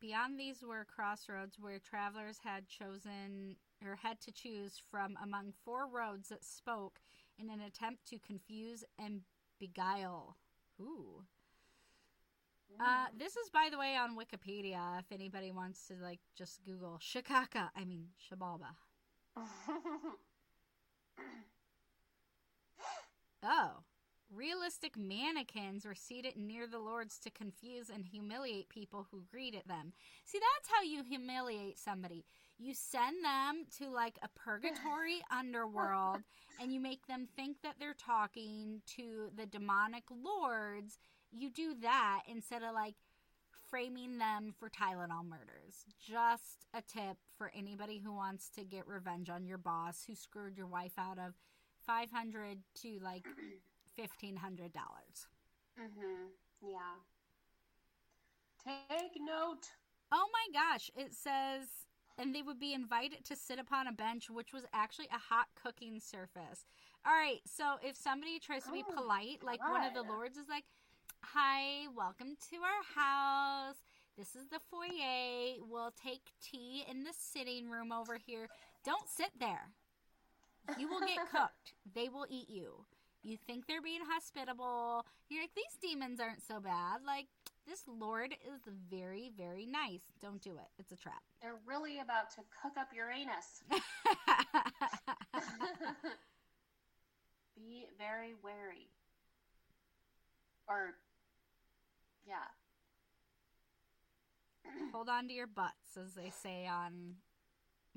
Beyond 0.00 0.38
these 0.38 0.62
were 0.62 0.84
crossroads 0.84 1.58
where 1.60 1.78
travelers 1.80 2.38
had 2.44 2.68
chosen 2.68 3.56
or 3.84 3.96
had 3.96 4.20
to 4.20 4.32
choose 4.32 4.80
from 4.90 5.16
among 5.22 5.54
four 5.64 5.88
roads 5.88 6.28
that 6.28 6.44
spoke 6.44 7.00
in 7.36 7.50
an 7.50 7.60
attempt 7.60 8.06
to 8.06 8.18
confuse 8.18 8.84
and 8.96 9.22
beguile. 9.58 10.36
Ooh. 10.80 11.24
Uh, 12.80 13.06
this 13.18 13.36
is, 13.36 13.50
by 13.50 13.68
the 13.70 13.78
way, 13.78 13.96
on 13.96 14.16
Wikipedia. 14.16 15.00
If 15.00 15.10
anybody 15.12 15.50
wants 15.50 15.86
to 15.88 15.94
like 16.00 16.20
just 16.36 16.64
Google 16.64 17.00
Shikaka, 17.02 17.70
I 17.76 17.84
mean 17.84 18.08
Shabalba. 18.30 18.76
Oh, 23.44 23.82
realistic 24.30 24.96
mannequins 24.96 25.84
were 25.84 25.94
seated 25.94 26.36
near 26.36 26.66
the 26.66 26.78
lords 26.78 27.18
to 27.20 27.30
confuse 27.30 27.90
and 27.90 28.04
humiliate 28.04 28.68
people 28.68 29.06
who 29.10 29.22
greeted 29.30 29.62
them. 29.66 29.92
See, 30.24 30.38
that's 30.38 30.72
how 30.72 30.82
you 30.82 31.02
humiliate 31.02 31.78
somebody. 31.78 32.24
You 32.58 32.74
send 32.74 33.24
them 33.24 33.64
to 33.78 33.90
like 33.90 34.18
a 34.22 34.28
purgatory 34.28 35.22
underworld 35.30 36.18
and 36.60 36.72
you 36.72 36.80
make 36.80 37.06
them 37.06 37.26
think 37.34 37.58
that 37.62 37.76
they're 37.80 37.94
talking 37.94 38.80
to 38.96 39.30
the 39.36 39.46
demonic 39.46 40.04
lords. 40.10 40.98
You 41.32 41.50
do 41.50 41.74
that 41.82 42.22
instead 42.28 42.62
of 42.62 42.74
like 42.74 42.94
framing 43.72 44.18
them 44.18 44.52
for 44.60 44.68
Tylenol 44.68 45.24
murders. 45.26 45.86
Just 45.98 46.66
a 46.74 46.82
tip 46.82 47.16
for 47.38 47.50
anybody 47.56 47.98
who 48.04 48.12
wants 48.12 48.50
to 48.50 48.64
get 48.64 48.86
revenge 48.86 49.30
on 49.30 49.46
your 49.46 49.56
boss 49.56 50.04
who 50.06 50.14
screwed 50.14 50.58
your 50.58 50.66
wife 50.66 50.92
out 50.98 51.18
of 51.18 51.32
500 51.86 52.58
to 52.82 52.98
like 53.02 53.24
$1500. 53.98 54.36
mhm. 55.80 56.28
Yeah. 56.60 56.96
Take 58.62 59.12
note. 59.18 59.70
Oh 60.12 60.28
my 60.32 60.46
gosh, 60.52 60.90
it 60.94 61.14
says 61.14 61.66
and 62.18 62.34
they 62.34 62.42
would 62.42 62.60
be 62.60 62.74
invited 62.74 63.24
to 63.24 63.34
sit 63.34 63.58
upon 63.58 63.86
a 63.86 63.92
bench 63.92 64.28
which 64.28 64.52
was 64.52 64.64
actually 64.74 65.08
a 65.10 65.18
hot 65.18 65.46
cooking 65.60 65.98
surface. 65.98 66.66
All 67.06 67.14
right, 67.14 67.40
so 67.46 67.76
if 67.82 67.96
somebody 67.96 68.38
tries 68.38 68.64
to 68.64 68.72
be 68.72 68.84
Oh, 68.86 68.94
polite, 68.94 69.42
like 69.42 69.60
one 69.66 69.82
of 69.82 69.94
the 69.94 70.02
lords 70.02 70.36
is 70.36 70.46
like, 70.48 70.64
"Hi, 71.22 71.86
welcome 71.96 72.36
to 72.50 72.56
our 72.56 72.82
house. 72.94 73.76
This 74.18 74.34
is 74.36 74.48
the 74.50 74.58
foyer. 74.70 75.54
We'll 75.68 75.92
take 75.92 76.32
tea 76.42 76.84
in 76.90 77.04
the 77.04 77.12
sitting 77.18 77.70
room 77.70 77.92
over 77.92 78.18
here. 78.18 78.48
Don't 78.84 79.08
sit 79.08 79.30
there. 79.40 79.70
You 80.78 80.88
will 80.88 81.00
get 81.00 81.18
cooked. 81.30 81.74
They 81.94 82.08
will 82.08 82.26
eat 82.28 82.50
you. 82.50 82.84
You 83.22 83.36
think 83.36 83.66
they're 83.66 83.80
being 83.80 84.02
hospitable. 84.06 85.06
You're 85.28 85.42
like, 85.42 85.54
these 85.54 85.76
demons 85.80 86.18
aren't 86.20 86.42
so 86.42 86.60
bad. 86.60 87.00
Like, 87.06 87.26
this 87.66 87.84
lord 87.86 88.32
is 88.32 88.60
very, 88.90 89.30
very 89.36 89.64
nice. 89.64 90.02
Don't 90.20 90.42
do 90.42 90.56
it. 90.56 90.68
It's 90.78 90.92
a 90.92 90.96
trap. 90.96 91.22
They're 91.40 91.60
really 91.66 92.00
about 92.00 92.30
to 92.32 92.42
cook 92.62 92.76
up 92.78 92.88
your 92.94 93.10
anus. 93.10 93.62
Be 97.56 97.86
very 97.96 98.34
wary. 98.42 98.90
Or, 100.68 100.94
yeah. 102.26 102.48
Hold 104.92 105.08
on 105.08 105.28
to 105.28 105.34
your 105.34 105.46
butts, 105.46 105.96
as 106.00 106.14
they 106.14 106.30
say 106.30 106.66
on 106.66 107.16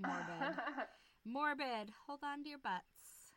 Morbid. 0.01 0.57
Morbid, 1.25 1.89
hold 2.05 2.19
on 2.23 2.43
to 2.43 2.49
your 2.49 2.59
butts. 2.59 3.33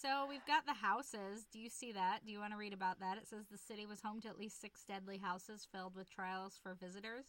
So 0.00 0.26
we've 0.28 0.44
got 0.46 0.66
the 0.66 0.74
houses. 0.74 1.46
Do 1.52 1.58
you 1.58 1.68
see 1.68 1.90
that? 1.92 2.20
Do 2.24 2.30
you 2.30 2.38
want 2.38 2.52
to 2.52 2.56
read 2.58 2.72
about 2.72 3.00
that? 3.00 3.18
It 3.18 3.26
says 3.26 3.46
the 3.50 3.58
city 3.58 3.86
was 3.86 4.00
home 4.00 4.20
to 4.20 4.28
at 4.28 4.38
least 4.38 4.60
six 4.60 4.84
deadly 4.84 5.18
houses 5.18 5.66
filled 5.72 5.96
with 5.96 6.08
trials 6.08 6.56
for 6.62 6.74
visitors. 6.80 7.24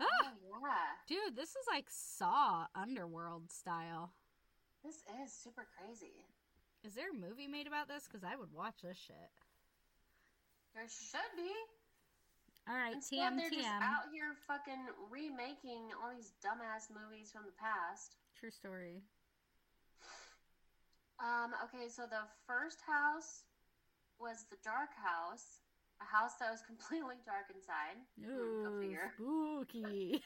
Ah, 0.00 0.04
Oh, 0.06 0.30
yeah. 0.62 0.96
dude, 1.06 1.36
this 1.36 1.50
is 1.50 1.66
like 1.70 1.84
Saw 1.90 2.64
Underworld 2.74 3.52
style. 3.52 4.12
This 4.82 5.02
is 5.22 5.30
super 5.30 5.66
crazy. 5.76 6.24
Is 6.82 6.94
there 6.94 7.10
a 7.10 7.14
movie 7.14 7.46
made 7.46 7.66
about 7.66 7.88
this? 7.88 8.04
Because 8.10 8.24
I 8.24 8.36
would 8.36 8.54
watch 8.54 8.76
this 8.82 8.96
shit. 8.96 9.28
There 10.74 10.88
should 10.88 11.32
be. 11.36 11.52
All 12.68 12.76
right, 12.76 12.94
Instead, 12.94 13.32
TM 13.32 13.36
they're 13.36 13.50
just 13.50 13.66
out 13.82 14.12
here 14.12 14.36
fucking 14.46 14.86
remaking 15.10 15.90
all 15.98 16.14
these 16.14 16.32
dumbass 16.44 16.86
movies 16.92 17.32
from 17.32 17.42
the 17.46 17.56
past. 17.58 18.14
True 18.38 18.50
story. 18.50 19.02
Um, 21.18 21.52
okay, 21.68 21.88
so 21.88 22.08
the 22.08 22.24
first 22.46 22.78
house 22.86 23.44
was 24.18 24.46
the 24.48 24.56
dark 24.64 24.94
house, 24.96 25.60
a 26.00 26.06
house 26.08 26.36
that 26.40 26.50
was 26.52 26.62
completely 26.70 27.16
dark 27.26 27.50
inside. 27.52 27.98
Hmm, 28.16 28.80
Ooh, 29.20 29.64
spooky. 29.64 30.22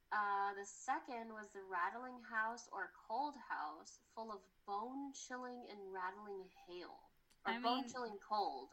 Uh, 0.08 0.56
the 0.56 0.64
second 0.64 1.28
was 1.36 1.52
the 1.52 1.60
rattling 1.68 2.16
house 2.24 2.64
or 2.72 2.96
cold 2.96 3.36
house, 3.44 4.00
full 4.16 4.32
of 4.32 4.40
bone 4.64 5.12
chilling 5.12 5.68
and 5.68 5.76
rattling 5.92 6.48
hail. 6.64 7.07
Or 7.46 7.52
I 7.52 7.58
bone 7.60 7.82
mean- 7.82 7.92
chilling 7.92 8.18
cold. 8.26 8.68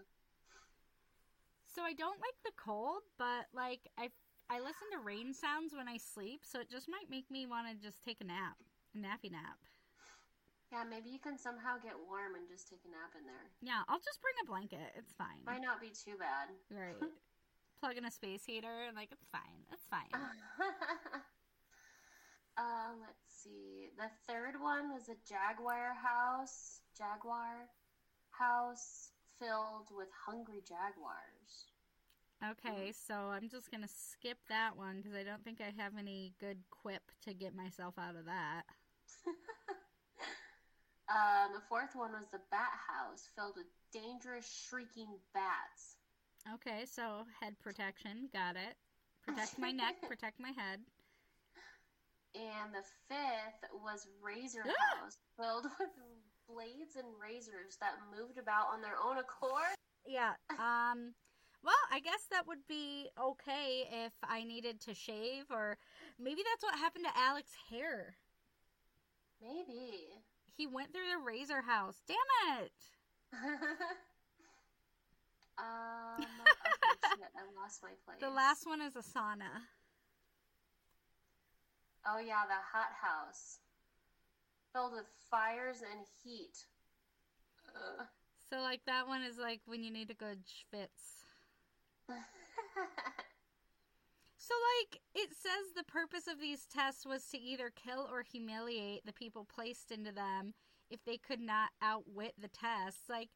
So 1.76 1.84
I 1.84 1.92
don't 1.92 2.22
like 2.24 2.40
the 2.46 2.56
cold, 2.56 3.04
but 3.18 3.48
like 3.54 3.92
I 3.98 4.10
I 4.50 4.60
listen 4.60 4.88
to 4.94 5.00
rain 5.04 5.34
sounds 5.34 5.74
when 5.76 5.90
I 5.90 5.98
sleep, 5.98 6.42
so 6.46 6.62
it 6.62 6.70
just 6.70 6.88
might 6.88 7.10
make 7.10 7.30
me 7.30 7.46
want 7.46 7.68
to 7.68 7.76
just 7.76 8.04
take 8.06 8.22
a 8.22 8.24
nap, 8.24 8.56
a 8.96 8.98
nappy 8.98 9.32
nap. 9.32 9.58
Yeah, 10.72 10.84
maybe 10.88 11.10
you 11.10 11.20
can 11.20 11.38
somehow 11.38 11.78
get 11.78 11.94
warm 12.08 12.36
and 12.36 12.48
just 12.48 12.70
take 12.70 12.80
a 12.86 12.92
nap 12.92 13.14
in 13.18 13.26
there. 13.26 13.52
Yeah, 13.62 13.84
I'll 13.88 14.00
just 14.00 14.22
bring 14.22 14.34
a 14.42 14.46
blanket. 14.48 14.94
It's 14.98 15.14
fine. 15.14 15.44
Might 15.46 15.62
not 15.62 15.82
be 15.82 15.90
too 15.90 16.18
bad. 16.18 16.50
Right. 16.72 16.96
Plug 17.82 17.98
in 17.98 18.06
a 18.06 18.12
space 18.12 18.46
heater 18.46 18.88
and 18.88 18.96
like 18.96 19.10
it's 19.12 19.28
fine. 19.32 19.68
It's 19.72 19.86
fine. 19.92 20.10
uh, 22.58 22.92
let's 23.02 23.28
see. 23.28 23.90
The 23.98 24.10
third 24.32 24.60
one 24.62 24.94
was 24.94 25.10
a 25.10 25.18
jaguar 25.28 25.94
house. 25.94 26.82
Jaguar 26.98 27.68
house 28.38 29.12
filled 29.40 29.90
with 29.96 30.08
hungry 30.26 30.62
jaguars. 30.62 31.72
Okay, 32.44 32.92
so 32.92 33.14
I'm 33.14 33.50
just 33.50 33.72
gonna 33.72 33.88
skip 33.88 34.38
that 34.50 34.76
one 34.76 34.98
because 35.02 35.18
I 35.18 35.24
don't 35.24 35.44
think 35.44 35.62
I 35.62 35.74
have 35.82 35.94
any 35.98 36.34
good 36.40 36.58
quip 36.70 37.04
to 37.24 37.34
get 37.34 37.56
myself 37.56 37.96
out 37.98 38.16
of 38.16 38.26
that. 38.26 38.64
Um, 41.06 41.54
the 41.54 41.62
fourth 41.70 41.94
one 41.94 42.12
was 42.14 42.26
the 42.32 42.42
bat 42.50 42.74
house 42.82 43.30
filled 43.38 43.58
with 43.58 43.70
dangerous 43.94 44.50
shrieking 44.50 45.22
bats. 45.34 46.02
Okay, 46.56 46.86
so 46.86 47.26
head 47.40 47.56
protection, 47.62 48.30
got 48.34 48.56
it. 48.56 48.74
Protect 49.22 49.60
my 49.60 49.72
neck, 49.72 49.96
protect 50.08 50.40
my 50.40 50.50
head. 50.50 50.82
And 52.34 52.74
the 52.74 52.84
fifth 53.08 53.70
was 53.84 54.08
Razor! 54.22 54.66
House, 54.98 55.18
filled 55.38 55.66
with 55.80 55.94
blades 56.48 56.96
and 56.96 57.08
razors 57.22 57.78
that 57.80 57.94
moved 58.16 58.38
about 58.38 58.68
on 58.74 58.82
their 58.82 58.98
own 59.02 59.18
accord. 59.18 59.76
Yeah. 60.06 60.34
Um 60.60 61.14
well, 61.64 61.74
I 61.92 62.00
guess 62.00 62.28
that 62.30 62.46
would 62.46 62.68
be 62.68 63.10
okay 63.20 63.90
if 64.06 64.14
I 64.24 64.44
needed 64.44 64.80
to 64.82 64.94
shave 64.94 65.46
or 65.50 65.80
maybe 66.20 66.44
that's 66.46 66.64
what 66.64 66.78
happened 66.78 67.06
to 67.06 67.20
Alex's 67.20 67.56
hair. 67.72 68.18
Maybe. 69.42 70.10
He 70.56 70.68
went 70.68 70.94
through 70.94 71.10
the 71.12 71.26
razor 71.26 71.62
house. 71.62 71.98
Damn 72.08 72.62
it. 72.62 72.72
um, 75.58 76.20
okay, 76.20 77.18
shit, 77.18 77.34
I 77.36 77.60
lost 77.60 77.82
my 77.82 77.90
place. 78.06 78.20
The 78.22 78.30
last 78.30 78.68
one 78.68 78.82
is 78.82 78.96
a 78.96 79.02
sauna. 79.02 79.66
Oh 82.06 82.20
yeah, 82.20 82.46
the 82.48 82.54
hot 82.54 82.94
house. 83.02 83.60
Filled 84.76 84.92
with 84.92 85.08
fires 85.32 85.78
and 85.90 86.06
heat. 86.22 86.66
So 88.50 88.60
like 88.60 88.82
that 88.88 89.08
one 89.08 89.24
is 89.24 89.38
like 89.38 89.62
when 89.66 89.82
you 89.82 89.90
need 89.90 90.12
a 90.12 90.14
good 90.14 90.40
schwitz. 90.46 91.24
So 94.38 94.54
like 94.82 95.02
it 95.16 95.30
says 95.30 95.74
the 95.78 95.84
purpose 95.86 96.28
of 96.28 96.42
these 96.42 96.66
tests 96.66 97.06
was 97.06 97.26
to 97.28 97.40
either 97.40 97.72
kill 97.74 98.10
or 98.12 98.22
humiliate 98.22 99.06
the 99.06 99.14
people 99.14 99.46
placed 99.46 99.92
into 99.92 100.12
them 100.12 100.54
if 100.90 101.06
they 101.06 101.18
could 101.18 101.40
not 101.40 101.70
outwit 101.82 102.34
the 102.38 102.50
tests. 102.50 103.08
Like 103.10 103.30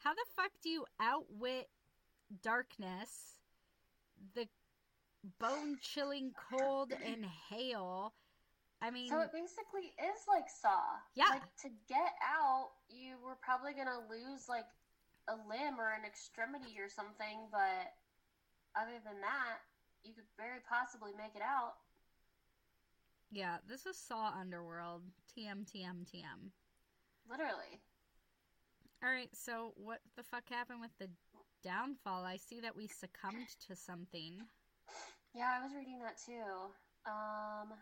how 0.00 0.12
the 0.12 0.26
fuck 0.36 0.52
do 0.62 0.68
you 0.68 0.84
outwit 1.00 1.70
darkness, 2.42 3.38
the 4.34 4.48
bone-chilling 5.40 6.32
cold 6.50 6.92
and 6.92 7.24
hail? 7.48 8.12
I 8.84 8.90
mean, 8.92 9.08
so 9.08 9.20
it 9.24 9.32
basically 9.32 9.96
is 9.96 10.20
like 10.28 10.44
Saw. 10.52 11.00
Yeah. 11.16 11.32
Like 11.32 11.48
to 11.64 11.72
get 11.88 12.12
out, 12.20 12.76
you 12.92 13.16
were 13.24 13.40
probably 13.40 13.72
gonna 13.72 14.04
lose 14.12 14.44
like 14.44 14.68
a 15.32 15.40
limb 15.48 15.80
or 15.80 15.96
an 15.96 16.04
extremity 16.04 16.76
or 16.76 16.92
something, 16.92 17.48
but 17.50 17.96
other 18.76 19.00
than 19.00 19.16
that, 19.24 19.64
you 20.04 20.12
could 20.12 20.28
very 20.36 20.60
possibly 20.68 21.12
make 21.16 21.32
it 21.34 21.40
out. 21.40 21.80
yeah, 23.32 23.56
this 23.66 23.86
is 23.86 23.96
Saw 23.96 24.30
Underworld. 24.38 25.00
TM 25.32 25.64
TM 25.64 26.04
TM. 26.04 26.52
Literally. 27.28 27.80
All 29.02 29.10
right, 29.10 29.30
so 29.32 29.72
what 29.76 30.00
the 30.16 30.22
fuck 30.22 30.44
happened 30.50 30.80
with 30.80 30.92
the 31.00 31.08
downfall? 31.62 32.24
I 32.24 32.36
see 32.36 32.60
that 32.60 32.76
we 32.76 32.86
succumbed 32.86 33.48
to 33.66 33.74
something. 33.74 34.42
Yeah, 35.34 35.58
I 35.58 35.62
was 35.64 35.72
reading 35.74 36.00
that 36.00 36.16
too. 36.20 36.70
Um, 37.06 37.72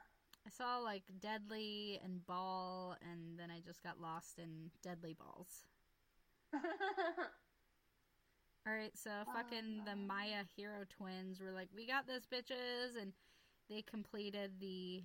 I 0.46 0.50
saw 0.50 0.78
like 0.78 1.04
Deadly 1.20 2.00
and 2.04 2.24
Ball, 2.26 2.96
and 3.00 3.38
then 3.38 3.50
I 3.50 3.60
just 3.60 3.82
got 3.82 4.00
lost 4.00 4.38
in 4.38 4.70
Deadly 4.82 5.14
Balls. 5.14 5.66
All 8.66 8.72
right, 8.72 8.96
so 8.96 9.10
fucking 9.34 9.84
the 9.84 9.92
Oh. 9.92 10.06
Maya 10.06 10.44
hero 10.56 10.84
twins 10.88 11.40
were 11.40 11.52
like, 11.52 11.68
"We 11.74 11.86
got 11.86 12.06
this, 12.06 12.26
bitches," 12.26 13.00
and 13.00 13.12
they 13.68 13.82
completed 13.82 14.60
the 14.60 15.02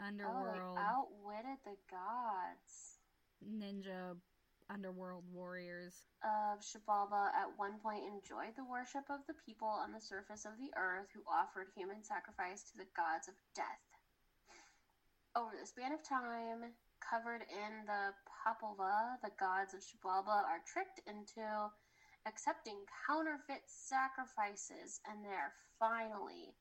oh, 0.00 0.04
underworld 0.06 0.76
they 0.76 0.80
outwitted 0.80 1.58
the 1.64 1.76
gods 1.90 2.98
ninja 3.44 4.16
underworld 4.68 5.24
warriors. 5.32 6.06
of 6.24 6.60
Shibalba. 6.60 7.30
At 7.34 7.56
one 7.56 7.78
point, 7.78 8.04
enjoyed 8.04 8.56
the 8.56 8.64
worship 8.64 9.04
of 9.10 9.20
the 9.26 9.34
people 9.46 9.68
on 9.68 9.92
the 9.92 10.00
surface 10.00 10.44
of 10.44 10.58
the 10.58 10.72
earth 10.76 11.06
who 11.14 11.22
offered 11.30 11.68
human 11.76 12.02
sacrifice 12.02 12.62
to 12.70 12.76
the 12.76 12.88
gods 12.96 13.28
of 13.28 13.34
death. 13.54 13.85
Over 15.36 15.52
the 15.52 15.68
span 15.68 15.92
of 15.92 16.00
time, 16.00 16.72
covered 17.04 17.44
in 17.52 17.84
the 17.84 18.16
Popol 18.24 18.72
Vuh, 18.80 19.20
the 19.20 19.28
gods 19.36 19.76
of 19.76 19.84
Shibalba 19.84 20.32
are 20.32 20.64
tricked 20.64 21.04
into 21.04 21.44
accepting 22.24 22.88
counterfeit 23.04 23.60
sacrifices, 23.68 25.04
and 25.04 25.20
they 25.20 25.36
are 25.36 25.52
finally 25.76 26.56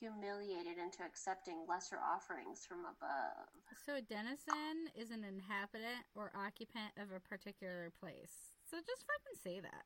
humiliated 0.00 0.80
into 0.80 1.04
accepting 1.04 1.68
lesser 1.68 2.00
offerings 2.00 2.64
from 2.64 2.88
above. 2.88 3.44
So 3.84 4.00
a 4.00 4.02
denizen 4.02 4.88
is 4.96 5.12
an 5.12 5.20
inhabitant 5.20 6.08
or 6.16 6.32
occupant 6.32 6.96
of 6.96 7.12
a 7.12 7.20
particular 7.20 7.92
place. 8.00 8.56
So 8.64 8.80
just 8.80 9.04
fucking 9.04 9.36
say 9.36 9.60
that. 9.60 9.84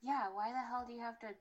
Yeah, 0.00 0.32
why 0.32 0.48
the 0.48 0.64
hell 0.64 0.88
do 0.88 0.96
you 0.96 1.04
have 1.04 1.20
to 1.20 1.36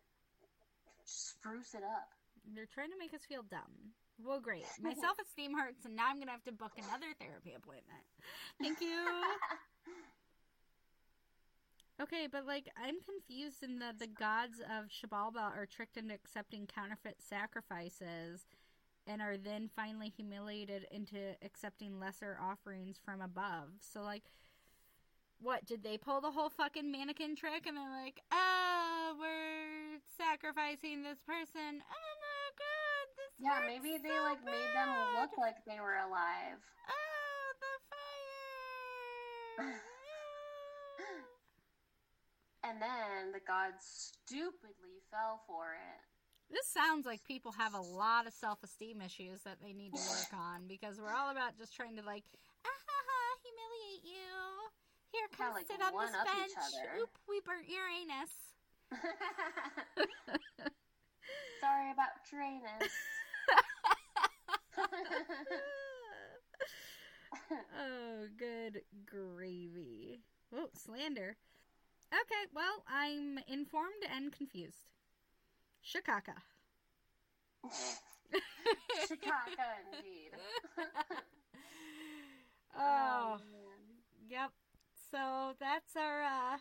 spruce 1.06 1.74
it 1.74 1.84
up? 1.88 2.12
They're 2.54 2.68
trying 2.68 2.91
to 2.91 2.99
make 2.99 3.14
us 3.16 3.24
feel 3.24 3.47
dumb. 3.47 3.95
Well, 4.26 4.39
great. 4.39 4.65
My 4.82 4.93
self 5.01 5.17
esteem 5.19 5.57
hurts, 5.57 5.86
and 5.86 5.95
now 5.95 6.07
I'm 6.09 6.19
gonna 6.19 6.32
have 6.32 6.43
to 6.45 6.51
book 6.51 6.71
another 6.78 7.13
therapy 7.19 7.53
appointment. 7.55 8.03
Thank 8.59 8.82
you. 8.82 9.05
Okay, 12.01 12.28
but 12.30 12.47
like 12.47 12.69
I'm 12.76 12.95
confused 13.01 13.61
in 13.61 13.78
that 13.80 13.99
the 13.99 14.07
gods 14.07 14.59
of 14.59 14.86
Shabalba 14.89 15.55
are 15.55 15.67
tricked 15.67 15.95
into 15.95 16.15
accepting 16.15 16.65
counterfeit 16.65 17.17
sacrifices 17.19 18.47
and 19.05 19.21
are 19.21 19.38
then 19.38 19.69
finally 19.76 20.09
humiliated 20.09 20.88
into 20.91 21.36
accepting 21.43 21.99
lesser 21.99 22.38
offerings 22.41 22.97
from 23.05 23.21
above. 23.21 23.69
So 23.80 24.01
like 24.01 24.24
what, 25.39 25.65
did 25.65 25.84
they 25.84 25.97
pull 25.97 26.21
the 26.21 26.32
whole 26.32 26.49
fucking 26.49 26.89
mannequin 26.91 27.36
trick 27.36 27.67
and 27.67 27.76
they're 27.78 28.03
like, 28.03 28.21
"Oh, 28.32 29.15
we're 29.19 29.99
sacrificing 30.17 31.03
this 31.03 31.19
person." 31.28 31.84
Oh 31.84 32.13
my 32.24 32.49
god, 32.57 32.82
Yeah, 33.39 33.59
maybe 33.65 33.97
they 34.01 34.09
so 34.09 34.23
like 34.23 34.43
made 34.45 34.71
them 34.75 34.89
look 35.19 35.31
like 35.38 35.55
they 35.65 35.79
were 35.79 35.97
alive. 35.97 36.61
Oh, 36.89 37.53
the 37.59 37.73
fire! 39.63 39.81
And 42.63 42.81
then 42.81 43.36
the 43.36 43.43
gods 43.43 44.15
stupidly 44.23 45.03
fell 45.11 45.43
for 45.45 45.75
it. 45.75 45.99
This 46.49 46.65
sounds 46.71 47.05
like 47.05 47.23
people 47.27 47.51
have 47.51 47.73
a 47.73 47.81
lot 47.81 48.25
of 48.25 48.34
self 48.34 48.63
esteem 48.63 49.01
issues 49.01 49.41
that 49.43 49.57
they 49.61 49.73
need 49.73 49.91
to 49.93 49.99
work 49.99 50.31
on 50.34 50.67
because 50.67 50.97
we're 50.99 51.11
all 51.11 51.29
about 51.29 51.57
just 51.57 51.75
trying 51.75 51.97
to 51.97 52.03
like, 52.03 52.23
ah 52.65 52.79
ha 52.88 52.97
ha, 53.03 53.38
humiliate 53.43 54.05
you. 54.07 54.71
Here, 55.11 55.27
come 55.38 55.53
like, 55.53 55.67
sit 55.67 55.81
on 55.84 55.91
this 55.99 56.15
bench. 56.15 56.55
Oop, 57.01 57.09
we 57.27 57.41
burnt 57.45 57.67
your 57.67 57.84
anus. 57.86 58.31
Sorry 61.61 61.91
about 61.91 62.23
Tyrannus. 62.29 62.93
oh, 67.79 68.27
good 68.38 68.81
gravy. 69.05 70.23
Oh. 71.18 71.36
Okay, 72.14 72.45
well, 72.53 72.84
I'm 72.88 73.39
informed 73.47 74.03
and 74.16 74.32
confused. 74.32 74.86
Shikaka. 75.84 76.36
Chicago, 79.07 79.68
indeed. 79.91 80.32
oh, 82.78 83.38
man. 83.38 84.30
yep. 84.30 84.51
So 85.11 85.53
that's 85.59 85.95
our 85.95 86.24
uh, 86.24 86.57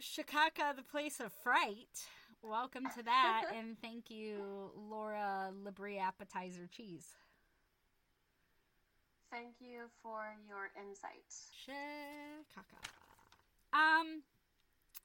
Shikaka, 0.00 0.76
the 0.76 0.82
place 0.82 1.20
of 1.20 1.32
fright. 1.32 2.06
Welcome 2.42 2.86
to 2.96 3.02
that, 3.04 3.44
and 3.56 3.76
thank 3.80 4.10
you, 4.10 4.70
Laura 4.90 5.52
Labrie 5.64 6.00
Appetizer 6.00 6.68
Cheese. 6.70 7.08
Thank 9.30 9.54
you 9.60 9.84
for 10.02 10.34
your 10.48 10.70
insight. 10.76 11.24
Shikaka. 11.66 13.01
Um, 13.72 14.22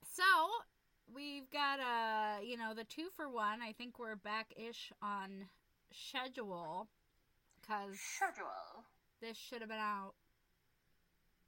so 0.03 0.23
we've 1.13 1.49
got 1.51 1.79
uh, 1.79 2.41
you 2.43 2.57
know, 2.57 2.73
the 2.75 2.83
two 2.83 3.07
for 3.15 3.29
one. 3.29 3.61
I 3.61 3.71
think 3.73 3.99
we're 3.99 4.15
back 4.15 4.53
ish 4.57 4.91
on 5.01 5.45
schedule 5.91 6.87
because 7.61 7.97
Schedule. 7.99 8.83
this 9.21 9.37
should 9.37 9.61
have 9.61 9.69
been 9.69 9.79
out 9.79 10.13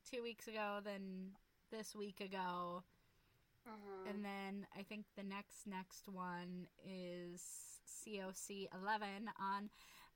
two 0.10 0.24
weeks 0.24 0.48
ago, 0.48 0.80
then 0.84 1.32
this 1.72 1.96
week 1.96 2.20
ago, 2.22 2.84
hmm 3.68 4.10
and 4.10 4.24
then 4.24 4.66
I 4.78 4.84
think 4.84 5.06
the 5.16 5.24
next 5.24 5.68
next 5.68 6.08
one 6.08 6.68
is 6.84 7.42
COC 7.86 8.68
11 8.74 9.30
on 9.40 9.70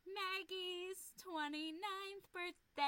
Maggie's 0.08 1.14
29th 1.22 2.26
birthday. 2.34 2.84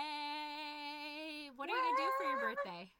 What 1.55 1.69
are 1.69 1.73
you 1.75 1.81
gonna 1.81 1.97
do 1.97 2.11
for 2.17 2.23
your 2.25 2.39
birthday? 2.39 2.91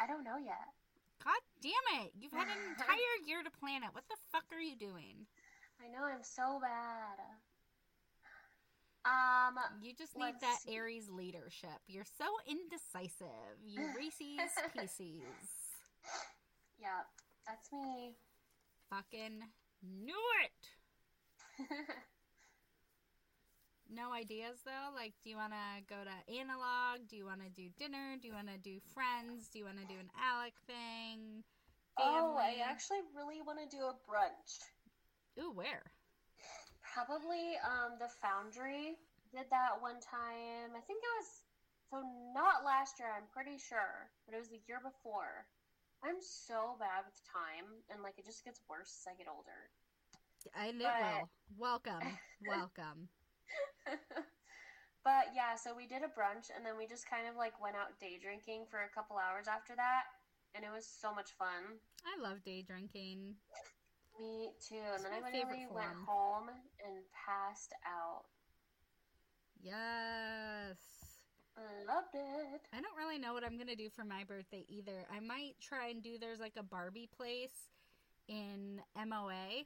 I 0.00 0.06
don't 0.06 0.24
know 0.24 0.36
yet. 0.38 0.68
God 1.24 1.40
damn 1.62 2.04
it! 2.04 2.12
You've 2.18 2.32
had 2.32 2.46
an 2.48 2.58
entire 2.70 3.16
year 3.26 3.42
to 3.42 3.50
plan 3.58 3.82
it. 3.82 3.90
What 3.92 4.04
the 4.08 4.16
fuck 4.32 4.44
are 4.52 4.60
you 4.60 4.76
doing? 4.76 5.26
I 5.82 5.88
know 5.88 6.04
I'm 6.04 6.22
so 6.22 6.60
bad. 6.60 7.18
Um, 9.04 9.54
You 9.80 9.92
just 9.96 10.16
need 10.16 10.34
that 10.40 10.58
see. 10.62 10.74
Aries 10.74 11.08
leadership. 11.08 11.78
You're 11.86 12.04
so 12.18 12.24
indecisive. 12.46 13.56
You 13.64 13.88
Reese's 13.96 14.52
Pieces. 14.72 15.22
yeah, 16.78 17.06
that's 17.46 17.72
me. 17.72 18.16
Fucking 18.90 19.40
Knew 19.82 20.14
it. 20.44 21.66
No 23.88 24.12
ideas 24.12 24.60
though. 24.64 24.92
Like, 24.94 25.14
do 25.24 25.30
you 25.30 25.36
want 25.36 25.52
to 25.56 25.82
go 25.88 25.96
to 26.04 26.16
analog? 26.28 27.08
Do 27.08 27.16
you 27.16 27.24
want 27.24 27.40
to 27.40 27.48
do 27.48 27.68
dinner? 27.80 28.20
Do 28.20 28.28
you 28.28 28.34
want 28.34 28.48
to 28.52 28.58
do 28.60 28.78
friends? 28.92 29.48
Do 29.48 29.58
you 29.58 29.64
want 29.64 29.80
to 29.80 29.88
do 29.88 29.98
an 29.98 30.10
Alec 30.20 30.52
thing? 30.66 31.42
oh, 31.98 32.36
I 32.38 32.62
actually 32.62 33.02
really 33.16 33.42
want 33.42 33.58
to 33.58 33.66
do 33.66 33.82
a 33.82 33.96
brunch. 34.06 34.62
Ooh, 35.40 35.50
where? 35.52 35.82
Probably 36.94 37.56
um 37.64 37.98
the 37.98 38.08
Foundry 38.22 38.94
did 39.34 39.46
that 39.50 39.80
one 39.80 39.98
time. 40.04 40.76
I 40.76 40.82
think 40.86 41.00
it 41.02 41.12
was 41.18 41.30
so 41.90 41.96
not 42.36 42.64
last 42.64 43.00
year, 43.00 43.08
I'm 43.08 43.26
pretty 43.32 43.56
sure, 43.58 44.12
but 44.26 44.36
it 44.36 44.38
was 44.38 44.52
the 44.52 44.60
year 44.68 44.78
before. 44.84 45.48
I'm 46.04 46.20
so 46.20 46.76
bad 46.78 47.02
with 47.08 47.18
time 47.26 47.66
and 47.90 48.02
like 48.04 48.14
it 48.18 48.26
just 48.26 48.44
gets 48.44 48.60
worse 48.68 48.92
as 49.02 49.10
I 49.10 49.16
get 49.16 49.26
older. 49.26 49.72
And 50.54 50.80
it 50.80 50.86
But- 50.86 51.00
will. 51.02 51.28
Welcome, 51.56 52.04
welcome. 52.46 53.08
but 55.04 55.32
yeah, 55.34 55.56
so 55.56 55.74
we 55.74 55.86
did 55.86 56.02
a 56.02 56.12
brunch 56.12 56.50
and 56.54 56.64
then 56.64 56.76
we 56.76 56.86
just 56.86 57.08
kind 57.08 57.28
of 57.28 57.36
like 57.36 57.56
went 57.60 57.76
out 57.76 57.98
day 58.00 58.18
drinking 58.20 58.66
for 58.70 58.84
a 58.84 58.90
couple 58.94 59.16
hours 59.16 59.46
after 59.48 59.74
that 59.76 60.08
and 60.54 60.64
it 60.64 60.70
was 60.74 60.86
so 60.86 61.14
much 61.14 61.32
fun. 61.38 61.78
I 62.04 62.20
love 62.20 62.42
day 62.44 62.62
drinking. 62.62 63.34
Me 64.18 64.50
too. 64.60 64.76
It's 64.94 65.04
And 65.04 65.12
then 65.12 65.22
I 65.22 65.24
literally 65.24 65.66
went 65.70 65.94
home 66.06 66.48
and 66.84 66.96
passed 67.14 67.72
out. 67.86 68.24
Yes. 69.62 70.76
I 71.56 71.92
loved 71.92 72.14
it. 72.14 72.60
I 72.72 72.80
don't 72.80 72.96
really 72.96 73.18
know 73.18 73.32
what 73.32 73.44
I'm 73.44 73.58
gonna 73.58 73.76
do 73.76 73.90
for 73.90 74.04
my 74.04 74.24
birthday 74.24 74.64
either. 74.68 75.06
I 75.12 75.20
might 75.20 75.54
try 75.60 75.88
and 75.88 76.02
do. 76.02 76.18
There's 76.18 76.38
like 76.40 76.54
a 76.56 76.62
Barbie 76.62 77.08
place 77.16 77.70
in 78.28 78.80
MOA 78.96 79.64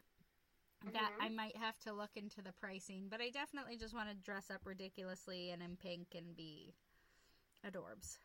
that 0.92 1.12
Mhm. 1.18 1.24
I 1.24 1.28
might 1.28 1.56
have 1.56 1.78
to 1.80 1.92
look 1.92 2.16
into 2.16 2.42
the 2.42 2.52
pricing, 2.52 3.08
but 3.08 3.20
I 3.20 3.30
definitely 3.30 3.76
just 3.76 3.94
want 3.94 4.08
to 4.08 4.14
dress 4.14 4.50
up 4.50 4.66
ridiculously 4.66 5.50
and 5.50 5.62
in 5.62 5.76
pink 5.76 6.14
and 6.14 6.34
be 6.34 6.74
adorbs. 7.64 8.18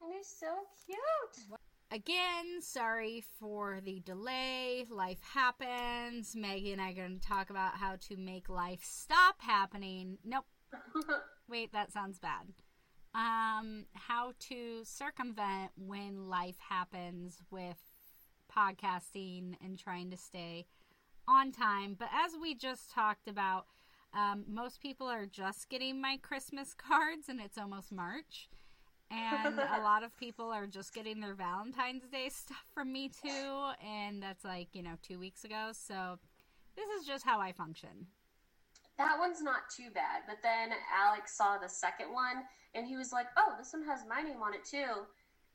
And 0.00 0.12
he's 0.12 0.28
so 0.28 0.68
cute. 0.84 1.58
Again, 1.90 2.60
sorry 2.62 3.20
for 3.20 3.80
the 3.80 4.00
delay. 4.00 4.84
Life 4.90 5.22
happens. 5.22 6.34
Maggie 6.34 6.72
and 6.72 6.82
I 6.82 6.90
are 6.90 6.94
going 6.94 7.18
to 7.20 7.26
talk 7.26 7.48
about 7.50 7.76
how 7.76 7.96
to 8.08 8.16
make 8.16 8.48
life 8.48 8.82
stop 8.84 9.40
happening. 9.40 10.18
Nope. 10.24 10.46
Wait, 11.48 11.72
that 11.72 11.92
sounds 11.92 12.18
bad. 12.18 12.52
Um, 13.14 13.86
how 13.94 14.32
to 14.40 14.84
circumvent 14.84 15.72
when 15.76 16.28
life 16.28 16.58
happens 16.58 17.40
with 17.50 17.78
podcasting 18.54 19.56
and 19.64 19.78
trying 19.78 20.10
to 20.10 20.16
stay 20.16 20.66
on 21.28 21.52
time. 21.52 21.96
But 21.98 22.08
as 22.12 22.32
we 22.40 22.54
just 22.54 22.90
talked 22.92 23.28
about, 23.28 23.66
um, 24.14 24.44
most 24.48 24.80
people 24.80 25.06
are 25.08 25.26
just 25.26 25.68
getting 25.68 26.00
my 26.00 26.18
Christmas 26.22 26.74
cards, 26.88 27.28
and 27.28 27.40
it's 27.40 27.58
almost 27.58 27.92
March. 27.92 28.48
And 29.10 29.58
a 29.60 29.80
lot 29.82 30.02
of 30.02 30.16
people 30.16 30.50
are 30.50 30.66
just 30.66 30.92
getting 30.92 31.20
their 31.20 31.34
Valentine's 31.34 32.08
Day 32.10 32.28
stuff 32.28 32.64
from 32.74 32.92
me 32.92 33.08
too, 33.08 33.70
and 33.86 34.20
that's 34.22 34.44
like, 34.44 34.68
you 34.72 34.82
know, 34.82 34.96
two 35.02 35.18
weeks 35.20 35.44
ago. 35.44 35.70
So 35.72 36.18
this 36.76 36.88
is 37.00 37.06
just 37.06 37.24
how 37.24 37.38
I 37.40 37.52
function. 37.52 38.08
that 38.98 39.16
one's 39.18 39.42
not 39.42 39.68
too 39.74 39.90
bad. 39.94 40.22
But 40.26 40.38
then 40.42 40.70
Alex 40.94 41.36
saw 41.36 41.58
the 41.58 41.68
second 41.68 42.12
one 42.12 42.44
and 42.74 42.86
he 42.86 42.96
was 42.96 43.12
like, 43.12 43.26
oh, 43.36 43.54
this 43.58 43.72
one 43.72 43.84
has 43.84 44.00
my 44.08 44.22
name 44.22 44.42
on 44.42 44.54
it 44.54 44.64
too. 44.64 45.04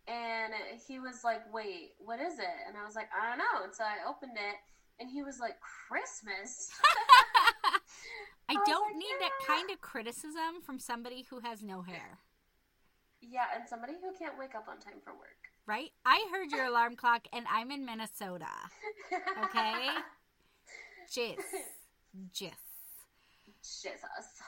And 0.07 0.53
he 0.87 0.99
was 0.99 1.23
like, 1.23 1.41
wait, 1.53 1.91
what 1.99 2.19
is 2.19 2.39
it? 2.39 2.57
And 2.67 2.77
I 2.77 2.85
was 2.85 2.95
like, 2.95 3.09
I 3.13 3.29
don't 3.29 3.37
know. 3.37 3.63
And 3.63 3.73
so 3.73 3.83
I 3.83 4.07
opened 4.09 4.33
it 4.37 4.55
and 5.01 5.09
he 5.09 5.23
was 5.23 5.39
like, 5.39 5.57
Christmas. 5.89 6.69
I 8.49 8.53
was 8.53 8.63
don't 8.67 8.87
like, 8.93 8.95
need 8.97 9.15
that 9.19 9.31
kind 9.47 9.69
of 9.71 9.81
criticism 9.81 10.61
from 10.63 10.79
somebody 10.79 11.25
who 11.29 11.39
has 11.39 11.63
no 11.63 11.81
hair, 11.81 12.19
yeah, 13.21 13.45
and 13.55 13.67
somebody 13.67 13.93
who 14.01 14.13
can't 14.17 14.37
wake 14.37 14.55
up 14.55 14.67
on 14.69 14.77
time 14.79 14.99
for 15.03 15.13
work. 15.13 15.37
right? 15.67 15.91
I 16.05 16.27
heard 16.31 16.51
your 16.51 16.65
alarm 16.65 16.95
clock 16.95 17.27
and 17.33 17.45
I'm 17.51 17.71
in 17.71 17.85
Minnesota. 17.85 18.47
Okay? 19.43 19.87
Jizz. 21.11 21.37
Jizz. 22.33 22.51
Jesus. 23.63 24.41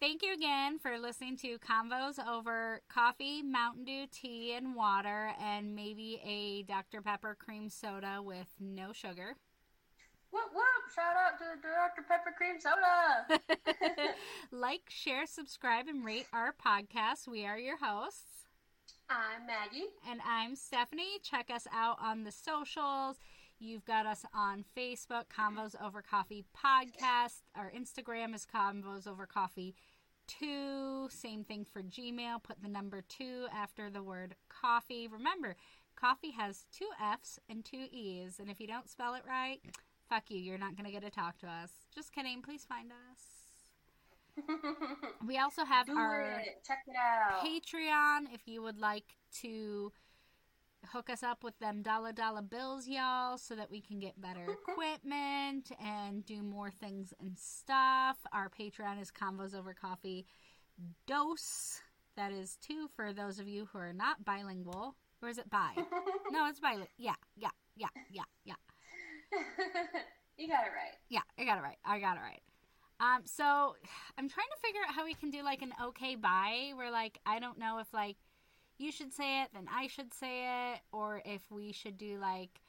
Thank 0.00 0.22
you 0.22 0.34
again 0.34 0.78
for 0.78 0.98
listening 0.98 1.36
to 1.38 1.58
Convos 1.58 2.18
over 2.26 2.82
coffee, 2.88 3.40
Mountain 3.42 3.84
Dew, 3.84 4.06
tea, 4.10 4.52
and 4.54 4.74
water, 4.74 5.30
and 5.40 5.74
maybe 5.76 6.20
a 6.24 6.64
Dr. 6.64 7.00
Pepper 7.02 7.36
cream 7.38 7.68
soda 7.68 8.20
with 8.20 8.48
no 8.60 8.92
sugar. 8.92 9.36
Whoop 10.32 10.48
whoop! 10.54 10.94
Shout 10.94 11.14
out 11.14 11.38
to 11.40 11.44
Dr. 11.60 12.08
Pepper 12.08 12.32
Cream 12.34 12.56
Soda. 12.58 14.14
like, 14.50 14.80
share, 14.88 15.26
subscribe, 15.26 15.88
and 15.88 16.02
rate 16.02 16.24
our 16.32 16.54
podcast. 16.54 17.28
We 17.28 17.44
are 17.44 17.58
your 17.58 17.76
hosts. 17.76 18.46
I'm 19.10 19.46
Maggie. 19.46 19.90
And 20.08 20.22
I'm 20.26 20.56
Stephanie. 20.56 21.18
Check 21.22 21.50
us 21.54 21.66
out 21.70 21.98
on 22.00 22.24
the 22.24 22.32
socials. 22.32 23.18
You've 23.58 23.84
got 23.84 24.06
us 24.06 24.24
on 24.32 24.64
Facebook, 24.74 25.24
Convos 25.28 25.74
Over 25.84 26.00
Coffee 26.00 26.46
Podcast. 26.56 27.42
Our 27.54 27.70
Instagram 27.70 28.34
is 28.34 28.46
Convos 28.46 29.06
Over 29.06 29.26
Coffee 29.26 29.74
2. 30.28 31.08
Same 31.10 31.44
thing 31.44 31.66
for 31.70 31.82
Gmail. 31.82 32.42
Put 32.42 32.62
the 32.62 32.68
number 32.68 33.02
2 33.06 33.48
after 33.54 33.90
the 33.90 34.02
word 34.02 34.36
coffee. 34.48 35.06
Remember, 35.06 35.56
coffee 35.94 36.30
has 36.30 36.64
two 36.72 36.88
F's 36.98 37.38
and 37.50 37.66
two 37.66 37.84
E's. 37.92 38.38
And 38.38 38.50
if 38.50 38.60
you 38.60 38.66
don't 38.66 38.88
spell 38.88 39.12
it 39.12 39.24
right, 39.28 39.60
fuck 40.12 40.30
you. 40.30 40.38
You're 40.38 40.58
not 40.58 40.76
going 40.76 40.84
to 40.84 40.92
get 40.92 41.02
to 41.02 41.10
talk 41.10 41.38
to 41.38 41.46
us. 41.46 41.70
Just 41.94 42.12
kidding. 42.12 42.42
Please 42.42 42.64
find 42.68 42.90
us. 42.90 44.44
We 45.26 45.38
also 45.38 45.64
have 45.64 45.86
Do 45.86 45.96
our. 45.96 46.22
it. 46.40 46.64
Check 46.66 46.78
it 46.86 46.96
out. 46.96 47.44
Patreon 47.44 48.32
if 48.34 48.40
you 48.46 48.62
would 48.62 48.78
like 48.78 49.04
to 49.42 49.92
hook 50.90 51.10
us 51.10 51.22
up 51.22 51.44
with 51.44 51.58
them 51.58 51.82
dollar 51.82 52.12
dollar 52.12 52.42
bills, 52.42 52.88
y'all, 52.88 53.36
so 53.38 53.54
that 53.54 53.70
we 53.70 53.80
can 53.80 53.98
get 54.00 54.20
better 54.20 54.46
equipment 54.68 55.70
and 55.84 56.24
do 56.24 56.42
more 56.42 56.70
things 56.70 57.12
and 57.20 57.38
stuff. 57.38 58.16
Our 58.32 58.48
Patreon 58.48 59.00
is 59.00 59.10
Convos 59.10 59.54
Over 59.54 59.74
Coffee 59.74 60.26
Dos. 61.06 61.80
That 62.16 62.32
is 62.32 62.56
two 62.66 62.88
for 62.96 63.12
those 63.12 63.38
of 63.38 63.46
you 63.48 63.68
who 63.72 63.78
are 63.78 63.92
not 63.92 64.24
bilingual. 64.24 64.96
Or 65.22 65.28
is 65.28 65.38
it 65.38 65.48
bi? 65.50 65.70
No, 66.30 66.48
it's 66.48 66.58
bilingual. 66.60 66.88
Yeah, 66.96 67.14
yeah, 67.36 67.50
yeah, 67.76 67.88
yeah, 68.10 68.24
yeah. 68.44 68.54
you 70.36 70.48
got 70.48 70.64
it 70.66 70.72
right. 70.74 70.96
Yeah, 71.08 71.20
I 71.38 71.44
got 71.44 71.58
it 71.58 71.62
right. 71.62 71.78
I 71.84 71.98
got 72.00 72.16
it 72.16 72.20
right. 72.20 72.42
Um, 73.00 73.22
so 73.24 73.74
I'm 74.16 74.28
trying 74.28 74.46
to 74.54 74.60
figure 74.64 74.80
out 74.86 74.94
how 74.94 75.04
we 75.04 75.14
can 75.14 75.30
do 75.30 75.42
like 75.42 75.62
an 75.62 75.72
okay 75.86 76.14
bye 76.14 76.72
where 76.74 76.90
like 76.90 77.18
I 77.26 77.38
don't 77.40 77.58
know 77.58 77.78
if 77.78 77.92
like 77.92 78.16
you 78.78 78.92
should 78.92 79.12
say 79.12 79.42
it, 79.42 79.48
then 79.54 79.66
I 79.72 79.86
should 79.88 80.12
say 80.14 80.72
it, 80.74 80.80
or 80.92 81.20
if 81.24 81.42
we 81.50 81.72
should 81.72 81.98
do 81.98 82.18
like 82.20 82.60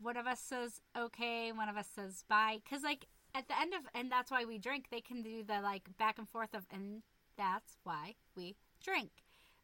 one 0.00 0.16
of 0.16 0.26
us 0.26 0.40
says 0.40 0.80
okay, 0.96 1.52
one 1.52 1.68
of 1.68 1.76
us 1.76 1.88
says 1.94 2.24
bye. 2.28 2.58
Cause 2.68 2.82
like 2.82 3.06
at 3.34 3.48
the 3.48 3.58
end 3.58 3.72
of 3.74 3.80
and 3.94 4.10
that's 4.12 4.30
why 4.30 4.44
we 4.44 4.58
drink, 4.58 4.86
they 4.90 5.00
can 5.00 5.22
do 5.22 5.42
the 5.42 5.60
like 5.62 5.88
back 5.98 6.18
and 6.18 6.28
forth 6.28 6.54
of 6.54 6.66
and 6.70 7.02
that's 7.36 7.76
why 7.84 8.14
we 8.36 8.56
drink. 8.84 9.10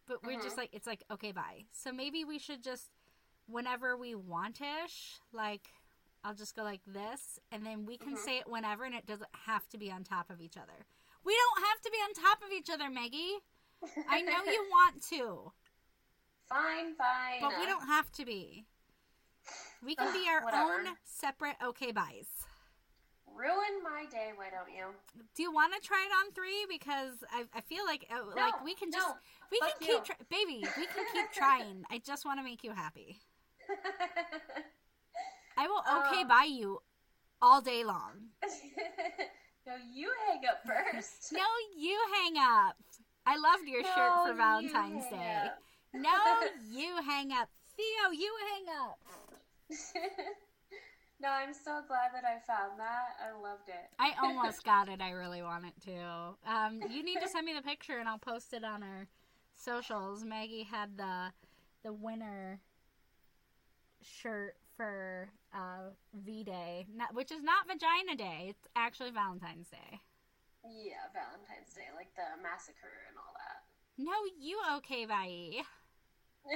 But 0.06 0.24
we're 0.24 0.40
just 0.40 0.54
Mhm. 0.54 0.58
like 0.58 0.70
it's 0.72 0.86
like 0.86 1.02
okay 1.10 1.32
bye. 1.32 1.64
So 1.72 1.92
maybe 1.92 2.24
we 2.24 2.38
should 2.38 2.62
just 2.62 2.88
whenever 3.46 3.94
we 3.96 4.14
want 4.14 4.60
ish, 4.60 5.18
like 5.32 5.68
I'll 6.24 6.34
just 6.34 6.56
go 6.56 6.62
like 6.62 6.80
this, 6.86 7.38
and 7.52 7.64
then 7.66 7.84
we 7.84 7.98
can 7.98 8.14
Mhm. 8.16 8.18
say 8.24 8.38
it 8.38 8.48
whenever, 8.48 8.84
and 8.84 8.94
it 8.94 9.04
doesn't 9.06 9.28
have 9.46 9.68
to 9.68 9.78
be 9.78 9.92
on 9.92 10.04
top 10.04 10.30
of 10.30 10.40
each 10.40 10.56
other. 10.56 10.86
We 11.22 11.36
don't 11.36 11.64
have 11.66 11.80
to 11.82 11.90
be 11.90 11.98
on 11.98 12.14
top 12.14 12.42
of 12.42 12.50
each 12.50 12.70
other, 12.70 12.88
Maggie. 12.90 13.38
I 14.08 14.22
know 14.22 14.42
you 14.44 14.66
want 14.70 15.02
to, 15.10 15.52
Fine, 16.48 16.94
fine. 16.96 17.40
but 17.42 17.58
we 17.58 17.66
don't 17.66 17.86
have 17.86 18.10
to 18.12 18.24
be. 18.24 18.64
We 19.82 19.94
can 19.94 20.12
be 20.14 20.26
our 20.28 20.42
whatever. 20.42 20.72
own 20.88 20.96
separate 21.04 21.56
okay 21.62 21.92
buys. 21.92 22.28
ruin 23.26 23.82
my 23.82 24.06
day. 24.10 24.32
Why 24.34 24.48
don't 24.48 24.72
you? 24.74 24.94
Do 25.34 25.42
you 25.42 25.52
want 25.52 25.74
to 25.74 25.80
try 25.86 26.06
it 26.08 26.12
on 26.14 26.32
three? 26.32 26.64
Because 26.68 27.22
I, 27.30 27.44
I 27.52 27.60
feel 27.62 27.84
like 27.84 28.06
uh, 28.10 28.24
like 28.34 28.62
we 28.64 28.74
can 28.74 28.90
just 28.90 29.06
no. 29.06 29.14
we 29.50 29.58
can 29.60 29.68
fuck 29.70 29.78
keep 29.80 29.88
you. 29.88 30.00
try- 30.04 30.16
baby 30.30 30.64
we 30.78 30.86
can 30.86 31.04
keep 31.12 31.32
trying. 31.34 31.84
I 31.90 31.98
just 31.98 32.24
want 32.24 32.38
to 32.40 32.44
make 32.44 32.64
you 32.64 32.70
happy. 32.72 33.18
I 35.56 35.66
will 35.66 35.82
okay 36.06 36.22
Um, 36.22 36.28
buy 36.28 36.44
you 36.50 36.80
all 37.40 37.60
day 37.60 37.84
long. 37.84 38.30
no, 39.66 39.74
you 39.92 40.10
hang 40.26 40.40
up 40.48 40.62
first. 40.66 41.32
No, 41.32 41.44
you 41.76 41.98
hang 42.14 42.34
up. 42.38 42.76
I 43.26 43.36
loved 43.36 43.66
your 43.66 43.82
shirt 43.82 44.12
for 44.26 44.34
Valentine's 44.34 45.04
Day. 45.10 45.42
up. 45.46 45.58
No, 45.94 46.10
you 46.70 46.96
hang 47.06 47.32
up. 47.32 47.48
Theo, 47.76 48.10
you 48.12 48.32
hang 48.52 48.64
up. 48.82 48.98
no, 51.20 51.28
I'm 51.28 51.54
so 51.54 51.80
glad 51.88 52.10
that 52.12 52.24
I 52.24 52.38
found 52.46 52.78
that. 52.78 53.16
I 53.26 53.32
loved 53.40 53.68
it. 53.68 53.90
I 53.98 54.12
almost 54.22 54.64
got 54.64 54.88
it. 54.88 55.00
I 55.00 55.10
really 55.10 55.42
want 55.42 55.64
it 55.64 55.72
to. 55.86 56.50
Um, 56.50 56.80
you 56.90 57.02
need 57.02 57.20
to 57.20 57.28
send 57.28 57.46
me 57.46 57.54
the 57.54 57.62
picture 57.62 57.98
and 57.98 58.08
I'll 58.08 58.18
post 58.18 58.52
it 58.52 58.64
on 58.64 58.82
our 58.82 59.06
socials. 59.56 60.22
Maggie 60.24 60.64
had 60.64 60.96
the 60.96 61.32
the 61.82 61.92
winner 61.92 62.60
shirt 64.02 64.56
for 64.76 65.28
uh, 65.54 65.90
V 66.24 66.44
Day 66.44 66.86
which 67.12 67.30
is 67.30 67.42
not 67.42 67.66
Vagina 67.66 68.16
Day. 68.16 68.46
It's 68.50 68.66
actually 68.76 69.10
Valentine's 69.10 69.68
Day. 69.68 70.00
Yeah, 70.64 71.12
Valentine's 71.12 71.74
Day, 71.74 71.88
like 71.94 72.14
the 72.16 72.40
massacre 72.42 73.04
and 73.08 73.18
all 73.18 73.34
that. 73.36 73.64
No, 73.98 74.12
you 74.40 74.58
okay, 74.78 75.06
bye. 75.06 75.62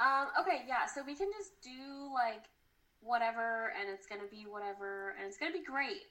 um, 0.00 0.28
okay, 0.40 0.62
yeah, 0.66 0.86
so 0.86 1.02
we 1.06 1.14
can 1.14 1.28
just 1.38 1.52
do 1.62 2.10
like 2.12 2.44
whatever 3.00 3.72
and 3.78 3.88
it's 3.88 4.06
gonna 4.06 4.28
be 4.30 4.46
whatever 4.48 5.14
and 5.18 5.26
it's 5.26 5.38
gonna 5.38 5.52
be 5.52 5.64
great. 5.64 6.02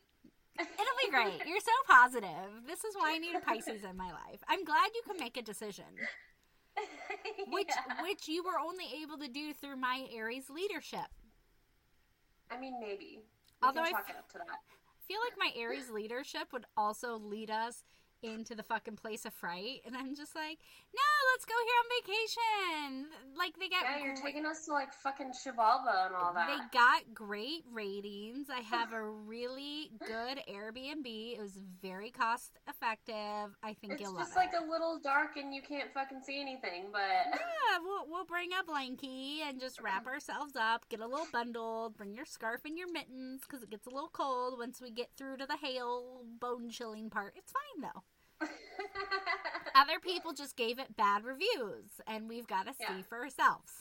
It'll 0.58 1.02
be 1.04 1.12
great. 1.12 1.42
You're 1.48 1.60
so 1.60 1.72
positive. 1.88 2.64
This 2.66 2.84
is 2.84 2.96
why 2.96 3.14
I 3.16 3.18
need 3.18 3.36
a 3.36 3.42
Pisces 3.42 3.84
in 3.84 3.98
my 3.98 4.12
life. 4.26 4.42
I'm 4.48 4.64
glad 4.64 4.92
you 4.96 5.02
can 5.06 5.18
make 5.20 5.38
a 5.38 5.42
decision. 5.42 5.86
Which 7.52 7.68
Yeah. 7.70 8.02
which 8.02 8.28
you 8.28 8.44
were 8.44 8.60
only 8.60 8.86
able 9.02 9.18
to 9.18 9.28
do 9.28 9.54
through 9.54 9.78
my 9.78 10.08
Aries 10.12 10.50
leadership. 10.50 11.08
I 12.52 12.58
mean, 12.58 12.80
maybe. 12.80 13.20
We 13.62 13.68
Although 13.68 13.82
I 13.82 13.90
f- 13.90 14.10
it 14.10 14.16
up 14.18 14.32
to 14.34 14.38
that. 14.40 14.48
I 14.50 15.08
feel 15.08 15.20
like 15.24 15.38
my 15.38 15.52
Aries 15.60 15.90
leadership 15.90 16.52
would 16.52 16.66
also 16.76 17.18
lead 17.18 17.50
us 17.50 17.84
into 18.26 18.56
the 18.56 18.64
fucking 18.64 18.96
place 18.98 19.26
of 19.26 19.34
fright, 19.34 19.82
and 19.86 19.96
I'm 19.96 20.16
just 20.16 20.36
like, 20.36 20.60
no, 20.94 21.02
let's 21.34 21.46
go 21.46 21.54
here 21.66 21.76
on 21.80 21.88
vacation. 22.02 23.36
Like 23.38 23.58
they 23.60 23.70
got 23.70 23.84
Yeah, 23.84 24.04
you're 24.04 24.16
taking 24.16 24.46
us 24.46 24.66
to 24.66 24.74
like 24.74 24.94
fucking 24.94 25.32
Xibalba 25.32 26.08
and 26.08 26.16
all 26.16 26.34
that. 26.34 26.48
They 26.48 26.78
got 26.78 27.14
great 27.14 27.64
ratings. 27.72 28.48
I 28.50 28.62
have 28.62 28.94
a 28.94 29.04
really 29.28 29.92
good 30.00 30.40
Airbnb. 30.50 31.06
It 31.06 31.42
was 31.42 31.60
very 31.82 32.12
cost 32.12 32.60
effective. 32.68 33.58
I 33.64 33.74
think 33.74 33.94
it's 33.94 34.02
you'll 34.02 34.14
love 34.14 34.22
it. 34.22 34.24
It's 34.24 34.36
just 34.36 34.38
like 34.38 34.54
a 34.60 34.66
little 34.70 35.00
dark 35.04 35.38
and 35.38 35.54
you 35.54 35.62
can't 35.62 35.94
fucking 35.94 36.22
see 36.26 36.40
anything, 36.40 36.86
but 36.92 37.02
yeah, 37.32 37.80
we'll, 37.84 38.06
we'll 38.10 38.26
bring 38.26 38.50
a 38.54 38.64
blankie 38.64 39.40
and 39.48 39.60
just 39.60 39.82
wrap 39.82 40.08
ourselves 40.08 40.56
up, 40.56 40.88
get 40.90 41.00
a 41.00 41.08
little 41.08 41.28
bundled, 41.32 41.98
bring 41.98 42.16
your 42.16 42.26
scarf 42.26 42.62
and 42.66 42.78
your 42.78 42.92
mittens 42.92 43.42
because 43.42 43.64
it 43.64 43.70
gets 43.70 43.88
a 43.88 43.90
little 43.90 44.10
cold 44.12 44.58
once 44.58 44.82
we 44.82 44.92
get 44.92 45.10
through 45.18 45.38
to 45.38 45.46
the 45.46 45.58
hail, 45.58 46.24
bone 46.40 46.70
chilling 46.70 47.10
part. 47.10 47.34
It's 47.36 47.52
fine 47.52 47.82
though. 47.82 48.04
Other 49.76 50.00
people 50.02 50.34
just 50.34 50.56
gave 50.56 50.80
it 50.80 50.96
bad 50.96 51.24
reviews, 51.24 51.90
and 52.08 52.28
we've 52.30 52.48
got 52.48 52.66
to 52.68 52.74
see 52.74 52.86
Yeah. 52.98 53.02
for 53.10 53.20
ourselves. 53.20 53.72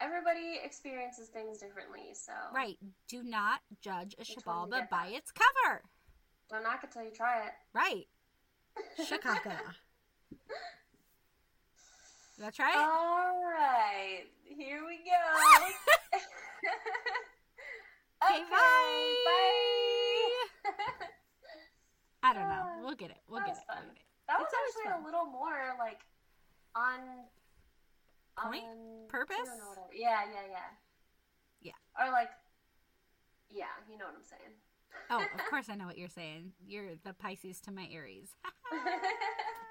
everybody 0.00 0.58
experiences 0.64 1.28
things 1.28 1.58
differently, 1.58 2.14
so 2.14 2.32
Right. 2.54 2.78
Do 3.08 3.22
not 3.22 3.60
judge 3.82 4.14
a 4.18 4.22
Xibalba 4.24 4.88
by 4.88 5.08
that. 5.10 5.12
its 5.12 5.30
cover. 5.32 5.82
don't 6.48 6.62
knock 6.62 6.82
it 6.84 6.90
till 6.90 7.02
you 7.02 7.10
try 7.10 7.46
it. 7.46 7.52
Right. 7.74 8.08
Shikaka. 8.98 9.58
That's 12.38 12.58
right. 12.58 12.74
All 12.76 13.44
right, 13.44 14.24
here 14.44 14.84
we 14.86 14.98
go. 15.04 15.68
Okay, 18.22 18.42
bye. 18.50 19.24
bye. 20.64 21.06
I 22.22 22.32
don't 22.34 22.48
know. 22.48 22.66
We'll 22.82 22.94
get 22.94 23.10
it. 23.10 23.18
We'll 23.28 23.40
That 23.40 23.46
get 23.46 23.56
was 23.56 23.64
it. 23.64 23.66
We'll 23.68 23.94
get 23.94 24.02
it. 24.02 24.08
that 24.28 24.38
was 24.38 24.46
It's 24.46 24.54
always 24.54 24.74
actually 24.76 24.92
fun. 24.92 25.02
a 25.02 25.04
little 25.06 25.26
more 25.26 25.76
like 25.78 26.00
on 26.76 27.00
Point? 28.36 28.64
on 28.64 29.08
Purpose? 29.08 29.36
I 29.40 29.44
don't 29.44 29.58
know 29.58 29.68
what 29.68 29.78
I- 29.78 29.94
yeah, 29.94 30.24
yeah, 30.32 30.46
yeah. 30.50 30.70
Yeah. 31.62 32.04
Or 32.06 32.10
like, 32.12 32.30
yeah, 33.50 33.66
you 33.90 33.98
know 33.98 34.06
what 34.06 34.14
I'm 34.16 34.24
saying. 34.24 34.52
Oh, 35.10 35.18
of 35.22 35.44
course 35.50 35.68
I 35.68 35.74
know 35.74 35.86
what 35.86 35.98
you're 35.98 36.08
saying. 36.08 36.52
You're 36.66 36.96
the 37.04 37.12
Pisces 37.12 37.60
to 37.62 37.72
my 37.72 37.88
Aries. 37.92 38.30